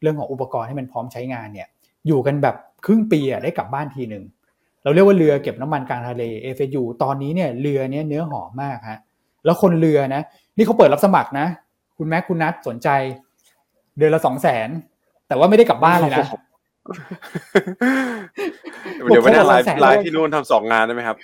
[0.00, 1.68] เรื่องของอุปกรณ์ให้มันพร้อมใช้งานเนี่ย
[2.06, 4.24] อยู่กันแบบครึ่งปีอะได้กลับบ้านทีหนึ่ง
[4.82, 6.22] เราเรียกว่าเรือเก็บน้ำมันกลางทะเล
[6.54, 8.98] FSU ตอนนี้เนี่ยเรือเนี้ยเนื้อหอมมากฮะ
[9.44, 10.22] แล้วคนเรือนะ
[10.56, 11.46] นี่เขาเปิดรับสมัครนะ
[11.96, 12.88] คุณแม็กคุณนัทสนใจ
[13.98, 14.68] เดือนละสองแสน
[15.28, 16.26] แต่ว่าไม่ได้กลับบ้านเลยนะ
[19.06, 21.16] เดี๋ยวไม่ได้ไลฟ์ไลฟ์ที่นู่นทำสองงานได้ไหมครับ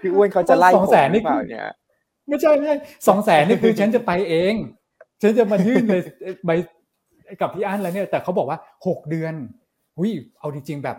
[0.00, 1.64] พี่อ้วนเขาจะไล่สองแสนนี่เนี่ย
[2.28, 2.76] ไม่ใช่ไม่ใช่
[3.08, 4.54] สองแสนนี่คือฉันจะไปเอง
[5.22, 6.02] ฉันจะมายื่นเลย
[6.46, 6.50] ใบ
[7.40, 9.34] กับพี่อั้นแล้วเนี่ย แต่เขาบอกว่าหกเดือน
[9.96, 10.96] หุยเอาจริงๆแบบ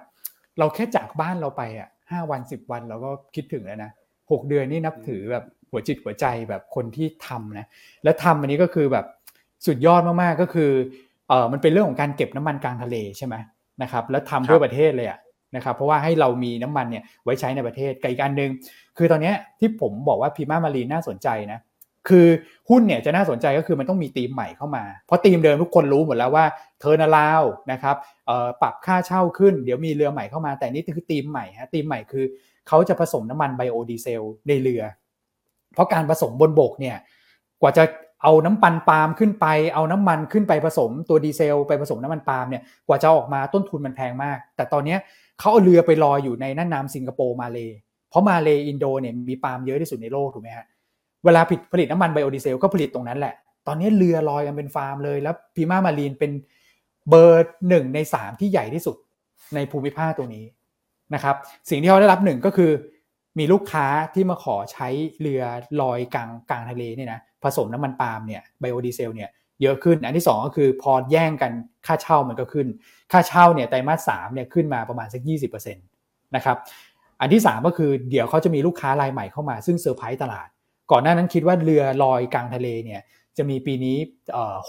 [0.59, 3.91] เราแค่จากบ้านเราไปอะห้าวันสิบวันเราก็คิดถึงแล้วนะ
[4.31, 7.67] หกเดือนนี่นับถือแบบหัวจิตหัวใจแบบคนที่ทำนะ
[8.03, 9.05] และทำอันนี้ก็คือแบบ
[9.65, 10.71] สุดยอดมากๆก็คือ
[11.31, 13.35] เออมันเป็นเรื่องของการเก็บน้ำมันกลางทะเลใช่ไหม
[13.81, 15.19] นะครับแล้วทำเพื่อประเทศเลยอะ
[15.55, 18.51] นะครับเพราะว่าให้เรามีน้ำมันเนี่ยไว้ใช้ในประเทศกับอีกอันหนึ่ง
[18.97, 21.59] คือตอนนี้ที่ผมบอกว่าพีมามารีน่าสนใจนะ
[22.09, 22.27] คือ
[22.69, 26.45] หุ้นเนี่ยจะน่าสนใจก็คือมันต้องมีธีมใหม่เข้ามา เพราะธีมเดิมทุกคนรู้หมดแล้วว่า
[26.79, 27.95] turnaround นะครับ
[28.61, 32.25] ปรับค่าเช่าขึ้นเดี๋ยวมีเรือใหม่เข้ามา แต่นี่คือธีมใหม่ฮะธีมใหม่คือ
[32.67, 34.83] เขาจะผสมน้ำมันไบโอดีเซลในเรือ
[35.73, 36.97] เพราะการผสมบนบกเนี่ย
[37.61, 37.83] กว่าจะ
[38.23, 39.45] เอาน้ำปันปาล์มขึ้นไป
[39.75, 44.95] เอาน้ำมันขึ้นไปผสมตัวดีเซลไปผสมน้ำมันปาล์มเนี่ยกว่าจะออกมาต้นทุนมันแพงมาก แต่ตอนนี้
[45.39, 47.59] เขาเอาเรือไปลอยอยู่ในน่านน้ำสิงคโปร์มาเล
[48.09, 50.65] เพราะมาเลอินโดเนี่ยมีปาล์มเยอะที่สุดในโลกถูกไหมฮะ
[51.25, 53.33] เวลาผลิตผลิตน้ำมันไบโอดีเซลก็ผลิตตรงนั้นแหละ
[53.67, 56.31] ตอนนี้เรือลอยกันเป็นฟาร์มเลยแล้ว Prima Marine เป็น
[57.09, 58.95] เบอร์หนึ่งในสามที่ใหญ่ที่สุด
[59.55, 60.45] ในภูมิภาคตรงนี้
[61.13, 61.35] นะครับ
[61.69, 62.71] สิ่งที่เขาได้รับหนึ่งก็คือ
[63.39, 64.87] มีลูกค้าที่มาขอใช้
[65.21, 65.41] เรือ
[65.81, 69.29] ลอยกลางกลางทะเลเนี่ยนะ ผสมน้ำมันปาล์มเนี่ยไบโอดีเซลเนี่ย
[69.61, 71.51] เยอะขึ้น อันที่ 2 ก็คือพอแย่งกัน
[71.87, 72.67] ค่าเช่ามันก็ขึ้น
[73.11, 75.21] ค่าเช่าเนี่ยไตรมาสสามเนี่ยขึ้นมาประมาณสัก
[75.67, 76.57] 20%นะครับ
[77.21, 80.47] อันที่ 3 ก็คือเดี๋ยวเขาจะมีลูกค้ารายใหม่เข้ามาซึ่งเซอร์ไพรส์ตลาด
[80.91, 83.01] ก่อนหน้านั้นคิดว่าเรือลอยกลางทะเลเนี่ย
[83.37, 83.97] จะมีปีนี้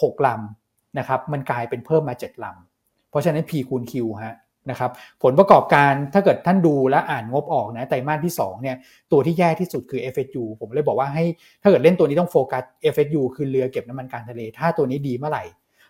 [0.03, 3.95] หกลำนะครับมันกลายเป็นเพิ่มมา 7ลำเพราะฉะนั้น P คูณ Q
[4.25, 4.37] ฮะ
[4.71, 4.91] นะครับ
[5.23, 8.77] ผลประกอบการถ้าเกิดท่านดูและอ่านงบออกนะไตรมาสที่2เนี่ย
[9.13, 11.25] ตัวที่แย่ที่สุดคือ FSU ผมเลยบอกว่าให้
[11.63, 15.45] ถ้าเกิดเล่นตัวนี้ต้องโฟกัส FSU คือเรือเก็บน้ำมันกางทะเล ถ้าตัวนี้ดีเมื่อไหร่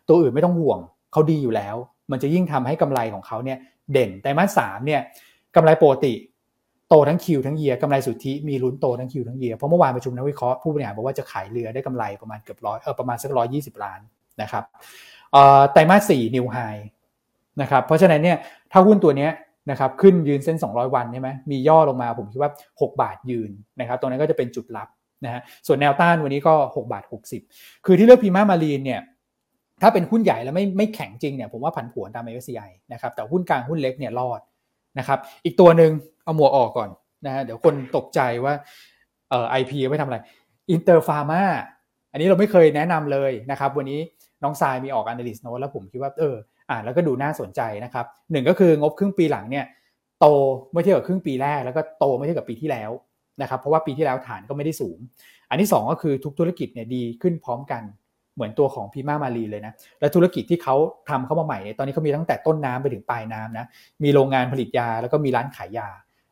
[0.08, 0.78] ตัวอื่นไม่ต้องห่วง
[1.12, 1.76] เขาดีอยู่แล้ว
[2.10, 3.58] มันจะยิ่งทำให้กำไรของเขาเนี่ย
[3.92, 5.00] เด่นไตรมาสสามเนี่ย
[5.56, 6.14] กำไรปกติ
[6.88, 14.00] โตทั้ง Q ทั้ง year กำไรสุทธิมีลุ้นโตทั้ง Q ทั้ง year เพราะเมื่อวานประชุมนักวิเคราะห์ผู้บริหารบอกว่าจะขายเรือได้กำไรประมาณเกือบร้อยเออประมาณสักร้อยยี่สิบล้าน
[14.42, 14.64] นะครับ
[15.72, 16.56] ไตรมาสสี่ new high
[17.60, 18.38] นะครับเพราะฉะนั้นเนี่ย
[18.72, 19.28] ถ้าหุ้นตัวนี้
[19.70, 22.50] นะครับขึ้นยืนเส้น 200 วันใช่ไหมมีย่อลงมาผมคิดว่า
[22.80, 23.50] 6 บาทยืน
[23.80, 24.88] นะครับตรงนั้นก็จะเป็นจุดรับ
[25.24, 27.04] นะฮะส่วนแนวต้านวันนี้ก็ 6 บาท
[27.44, 29.00] 60 คือที่เลือก Prima Marine เนี่ย
[29.82, 34.40] ถ้าเป็นหุ้นใหญ่แล้วไม่ไม่แข็งจริงเนี่ยผมว่าผันผวนตาม MSCI นะครับแต่หุ้นกลางหุ้นเล็กเนี่ยรอด
[34.98, 35.90] นะครับอีกตัวหนึ่ง
[36.24, 36.90] เอาหมวกออกก่อน
[37.26, 38.54] นะฮะเดี๋ยวคนตกใจว่า
[39.30, 40.18] เอ่อ IP ไว้ทำอะไร
[40.70, 41.42] Inter Pharma
[42.12, 44.00] อันนี้เราไม่เคยแนะนำเลยนะครับวันนี้
[44.42, 46.36] น้องทรายมีออก analyst note แล้วผมคิดว่าเออ
[46.72, 49.64] อ่าแล้วก็ดูน่าสนใจนะครับหนึ่งก็คืองบครึ่งปีหลังเนี่ย
[50.20, 50.26] โต
[50.70, 52.90] เมื่อเทียบกับครึ่งปีแรก แล้วก็โตเมื่อเทียบกับปีที่แล้ว
[53.42, 54.98] นะครับเพราะว่าปีที่แล้วฐานก็ไม่ได้สูง
[55.50, 57.82] อันที่ 2 ก็คือทุกธุรกิจเนี่ยดีขึ้นพร้อมกัน
[58.34, 60.76] เหมือนตัวของ Prima Marine เลยนะ และธุรกิจที่เขา
[61.08, 63.66] ทำเข้ามาใหม่ตอนนี้เขามีตั้งแต่ต้นน้ำไปถึงปลายน้ำนะ
[64.04, 65.88] มีโรงงานผลิตยาแล้วก็มีร้านขายยา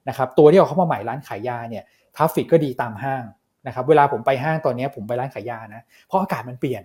[0.09, 1.84] นะครับตัวที่เอาเข้ามาใหม่ร้านขายยาเนี่ย
[2.16, 3.24] traffic ก็ดีตามห้าง
[3.66, 6.82] นะครับเวลาผมไปห้างตอนนี้ผมไปร้านขายยานะเพราะอากาศมันเปลี่ยน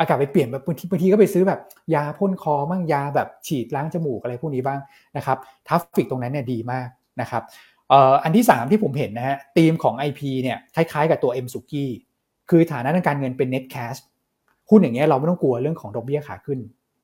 [0.00, 1.60] อากาศไปเปลี่ยนแบบบางทีบางทีก็ไปซื้อแบบ
[1.94, 4.80] ยาพ่นคอบ้างยาแบบฉีดล้างจมูกอะไรพวกนี้บ้าง
[5.16, 6.88] นะครับ traffic ตรงนั้นเนี่ยดีมาก
[7.20, 7.42] นะครับ
[8.24, 11.90] อันที่ 3 ที่ผมเห็นนะฮะธีมของ IP เนี่ยคล้ายๆกับตัว MK สุกี้
[12.50, 13.98] คือฐานะทางการเงินเป็น net cash
[14.70, 16.58] หุ้นอย่างเงี้ยเราไม่ต้องกลัวเรื่องของดอกเบี้ยขาขึ้น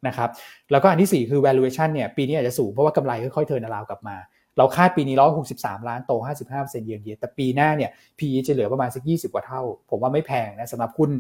[0.07, 0.29] นะครับ
[0.71, 4.17] แล้วก็อันที่ 4 คือ valuation เนี่ยปีนี้อาจจะสูงเพราะว่ากำไรค่อยๆ turnaround กลับมา
[4.59, 5.17] เราคาดปีนี้
[5.53, 6.13] 163 ล้านโต
[6.49, 11.11] 55%เยียร์เยียแต่ปีหน้าเนี่ย PE จะเหลือประมาณสัก 20 กว่าเท่า ผมว่าไม่แพงนะสำหรับหุ้น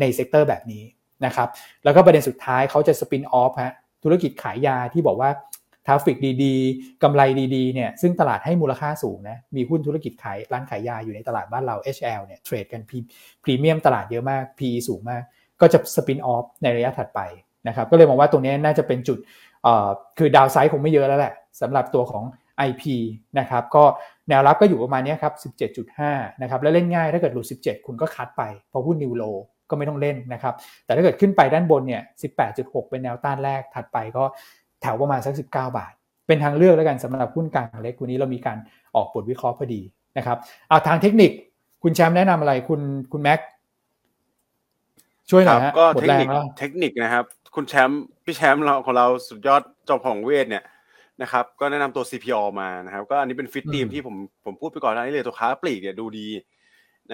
[0.00, 0.82] ใน sector แบบนี้
[1.26, 1.48] นะครับ
[1.84, 5.30] แล้วก็ประเด็นสุดท้ายเขาจะ spin-off ฮะธุรกิจขายยาที่บอกว่า
[5.86, 7.22] traffic ดีๆกำไร
[7.54, 12.82] ดีๆเนี่ยซึ่งตลาดให้มูลค่าสูงนะมีหุ้นธุรกิจขายร้านขายยาอยู่ในตลาดบ้านเรา HL เนี่ย trade กัน
[13.42, 15.22] พรีเมียมตลาดเยอะมาก PE สูงมาก
[15.60, 17.20] ก็จะสปินออฟในระยะถัดไป
[17.68, 19.18] นะครับก็เลยมองว่าตรงนี้น่าจะเป็นจุด
[20.18, 22.24] คือดาวไซด์คงไม่เยอะแล้วแหละสำหรับตัวของ
[22.68, 22.82] IP
[23.38, 23.84] นะครับก็
[24.28, 25.32] แนวรับก็อยู่ประมาณนี้ครับ
[25.86, 29.24] 17.5 นะครับแล้วเล่นง่ายถ้าเกิดหลุด 17 คุณก็คัดไปเพราะหุ้นนิวโล
[29.70, 30.54] ก็ไม่ต้องเล่นนะครับ
[30.84, 32.02] แต่ถ้าเกิดขึ้นไปด้านบนเนี่ย
[32.46, 34.24] 18.6 เป็นแนวต้านแรกถัดไปก็
[34.82, 35.92] แถวประมาณสัก 19 บาท
[36.26, 38.58] เป็นทางเลือกแล้วกันสำหรับหุ้นกลางเล็กวันนี้เรามีการ
[38.96, 39.80] ออกบทวิเคราะห์พอดี
[40.18, 40.36] นะครับ
[40.68, 41.30] เอาทางเทคนิค
[41.82, 42.80] คุณแชมป์แนะนำอะไรคุณ
[43.12, 43.40] คุณแม็ก
[45.30, 46.28] ช่วยหน่อยฮะก็เทคนิค
[46.58, 50.62] เทคนิคนะครับ คุณแชมป์พี่แชมป์เราของเราสุดยอดจอมของเวทเนี่ย
[51.22, 56.28] นะครับก็แนะนำตัว CPO มานะครับก็อันนี้เป็นฟิตทีมที่ผมผมพูดไปก่อนหน้านี้เลยตัวค้าปลีกเนี่ยดูดี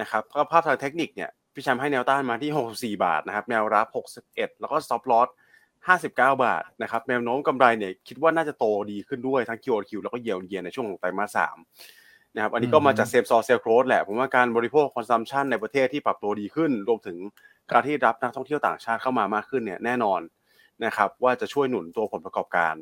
[0.01, 3.87] นะครับก็ภาพทางเทคนิคเนี่ยพี่แชมป์ให้แนวต้านมาที่ 64 บาทนะครับแนวรับ
[4.31, 5.29] 61 แล้วก็ stop loss
[5.89, 11.39] 59 บาทนะครับแนวโน้มกำไรเนี่ยคิดว่าน่าจะโตดีขึ้นด้วยทั้ง Q Q แล้วก็เยียร์เยียในช่วงของไตรมาส
[11.83, 17.19] 3นะครับอันนี้ก็มาจาก same-store sales growth แหละผมว่าการบริโภค consumption ในประเทศที่ปรับตัวดีขึ้น รวมถึง
[17.71, 20.21] การที่รับนักท่องเที่ยวต่างชาติเข้ามามากขึ้นเนี่ยแน่นอน
[20.85, 22.75] นะครับว่าจะช่วยหนุนตัวผลประกอบการ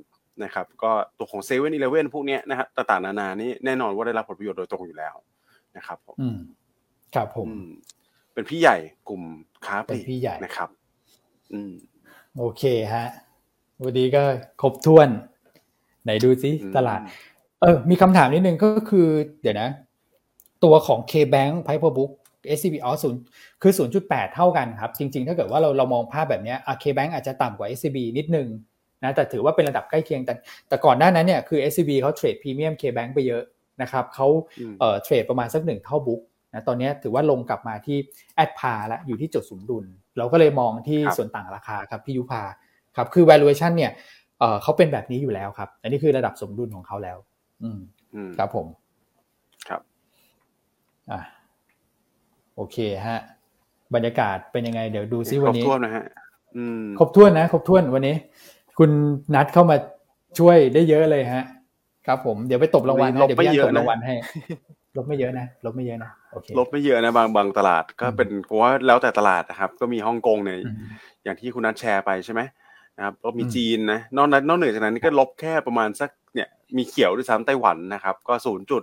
[0.44, 5.14] นะครับก็ตัวของเซเว่นอีเลเว่นพวกนี้นะครับต่างๆนานานี้แน่นอนว่าได้รับผลประโยชน์โดยตรงอยู่แล้ว
[5.76, 6.16] นะครับผม
[7.14, 7.48] ครับผม
[8.34, 8.76] เป็นพี่ใหญ่
[9.08, 9.22] กลุ่ม
[9.66, 10.68] ค้าปลีกพี่ใหญ่นะครับ
[11.52, 11.72] อืม
[12.38, 12.62] โอเค
[12.94, 13.06] ฮะ
[13.84, 14.22] วันนี้ก็
[14.60, 15.08] ครบถ้วน
[16.04, 17.00] ไหนดูซิตลาด
[17.60, 19.08] เออ มีคำถามนิดนึงก็คือ
[19.42, 19.70] เดี๋ยวนะ
[20.64, 22.12] ตัวของ K-Bank Piper Book
[22.56, 23.20] SCB อ๋อศูนย์
[23.62, 23.72] คือ
[24.02, 28.48] 0.8 เท่ากันครับ จริง ๆ ถ้าเกิดว่าเราเรามองภาพแบบนี้อะ K-Bank อาจจะต่ำกว่า SCB นิดนึง
[29.04, 30.34] นะแต่ถือว่าเป็นระดับใกล้เคียงแต่
[30.68, 33.42] แต่ก่อนหน้านั้นเนี่ยคือ SCB เขาเทรดพรีเมียม K-Bank ไปเยอะ
[33.82, 34.26] นะครับเขา
[34.80, 36.20] เอ่อเทรดประมาณสักหนึ่งเท่าบุ๊ก
[36.54, 37.98] นะตอนนี้ถือว่าลงกลับมาที่
[38.34, 39.84] แอดพาแล้วอยู่ที่จุดสมดุล
[40.18, 42.42] เราก็เลยมองที่ส่วนต่างราคาครับพี่ยุพา
[42.96, 43.92] ครับคือ valuation เนี่ย
[44.38, 47.18] เออเขาเป็นแบบนี้อยู่แล้วครับ อันนี้คือระดับสมดุลของเขาแล้ว
[47.62, 47.80] อืม
[48.38, 48.66] ครับผม
[49.68, 49.80] ครับ
[51.10, 51.20] อ่า
[52.56, 52.76] โอเค
[53.06, 53.18] ฮะ
[53.94, 56.04] บรรยากาศเป็นยังไง เดี๋ยวดูซิวันนี้ครบถ้วนนะฮะ
[56.98, 58.14] ครบถ้วนนะครบถ้วนวันนี้
[58.78, 58.90] คุณ
[59.34, 59.76] นัดเข้ามา
[60.38, 61.44] ช่วยได้เยอะเลยฮะ
[62.06, 64.14] ครับผมเดี๋ยวไปตบรางวัลนะเดี๋ยวพี่ตบรางวัลให้
[64.96, 70.58] ลบไม่เยอะนะลบไม่เยอะนะโอเคลบไม่เยอะนะบางบางตลาดก็เป็นเพราะว่าแล้วแต่ตลาดนะครับ ก็มีฮ่องกงเนี่ย
[71.24, 72.40] อย่างที่คุณนัทแชร์ไปใช่ไหม
[72.96, 78.82] นะครับก็มีจีนนะนอกนั้นนอกเหนือจากนั้นก็ลบแค่ประมาณสักเนี่ยมีเขียวด้วยซ้ำไต้หวันนะครับ ก็ศูนย์จุด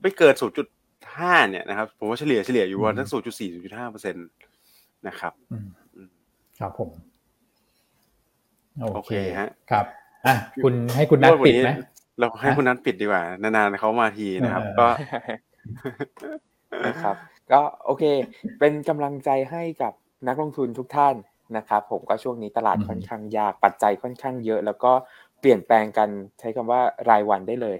[0.00, 0.66] ไม่เกินศูนย์จุด
[1.18, 4.26] ห้าเนี่ยนะครับผมว่าเฉลี่ยเฉลี่ยอยู่วันทั้งศูนย์จุดสี่ศูนย์จุดห้าเปอร์เซ็นต์
[5.08, 5.32] นะครับ
[6.58, 6.90] ครับผม
[8.94, 9.84] โอเคฮะครับ
[10.26, 11.70] อะคุณให้คุณนัทปิดไหม
[12.18, 14.86] เราให้คุณนัทปิดดีกว่านานๆเขามาทีนะครับ ก็
[16.86, 17.16] นะครับ
[17.52, 18.04] ก็โอเค
[18.58, 19.92] เป็นกำลังใจให้กับ
[20.28, 21.14] นักลงทุนทุกท่าน
[21.56, 24.92] นะครับ ผมก็ช่วงนี้ตลาดค่อนข้างยากปัจจัยค่อนข้างเยอะ แล้วก็
[25.40, 26.08] เปลี่ยนแปลงกัน
[26.40, 27.78] ใช้คำว่ารายวันได้เลย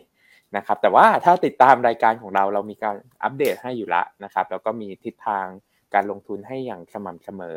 [0.56, 5.46] นะครับ แต่ว่าถ้าติดตามรายการของเราเรามีการอัปเดตให้อยู่ละนะครับ แล้วก็มีทิศทาง
[5.94, 7.56] การลงทุนให้อย่างสม่ำเสมอ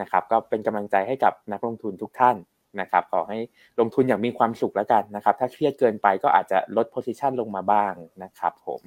[0.00, 2.36] นะครับ ก็เป็นกำลังใจให้กับนักลงทุนทุกท่าน
[2.80, 3.38] นะครับขอให้
[3.80, 8.80] ลงทุนอย่างมีความสุขแล้วกันนะครับ ถ้าเครียดเกินไปก็อาจจะลดโพซิชันลงมาบ้างนะครับ ผม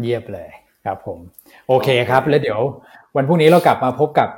[0.00, 0.50] เยียบเลย
[0.84, 1.18] ครับ ผม
[1.68, 2.60] โอเคครับ แล้วเดี๋ยว
[3.16, 4.28] วันพรุ่งนี้เรากลับมาพบกับ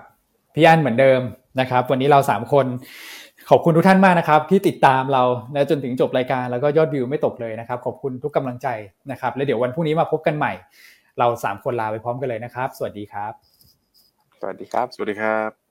[0.54, 1.20] พี่อันเหมือนเดิม
[1.60, 2.66] นะครับ วันนี้เราสามคน
[3.50, 5.22] ขอบคุณทุกท่านมากนะครับ ที่ติดตามเรา
[5.52, 8.68] และจนถึงจบรายการแล้วก็ยอดวิวไม่ตกเลยนะครับ ขอบคุณทุกกำลังใจ
[9.10, 10.52] นะครับ แล้วเดี๋ยววันพรุ่งนี้มาพบกันใหม่
[11.18, 13.32] เราสามคนลาไปพร้อมกันเลยนะครับ สวัสดีครับ
[14.40, 15.63] สวัสดีครับ สวัสดีครับ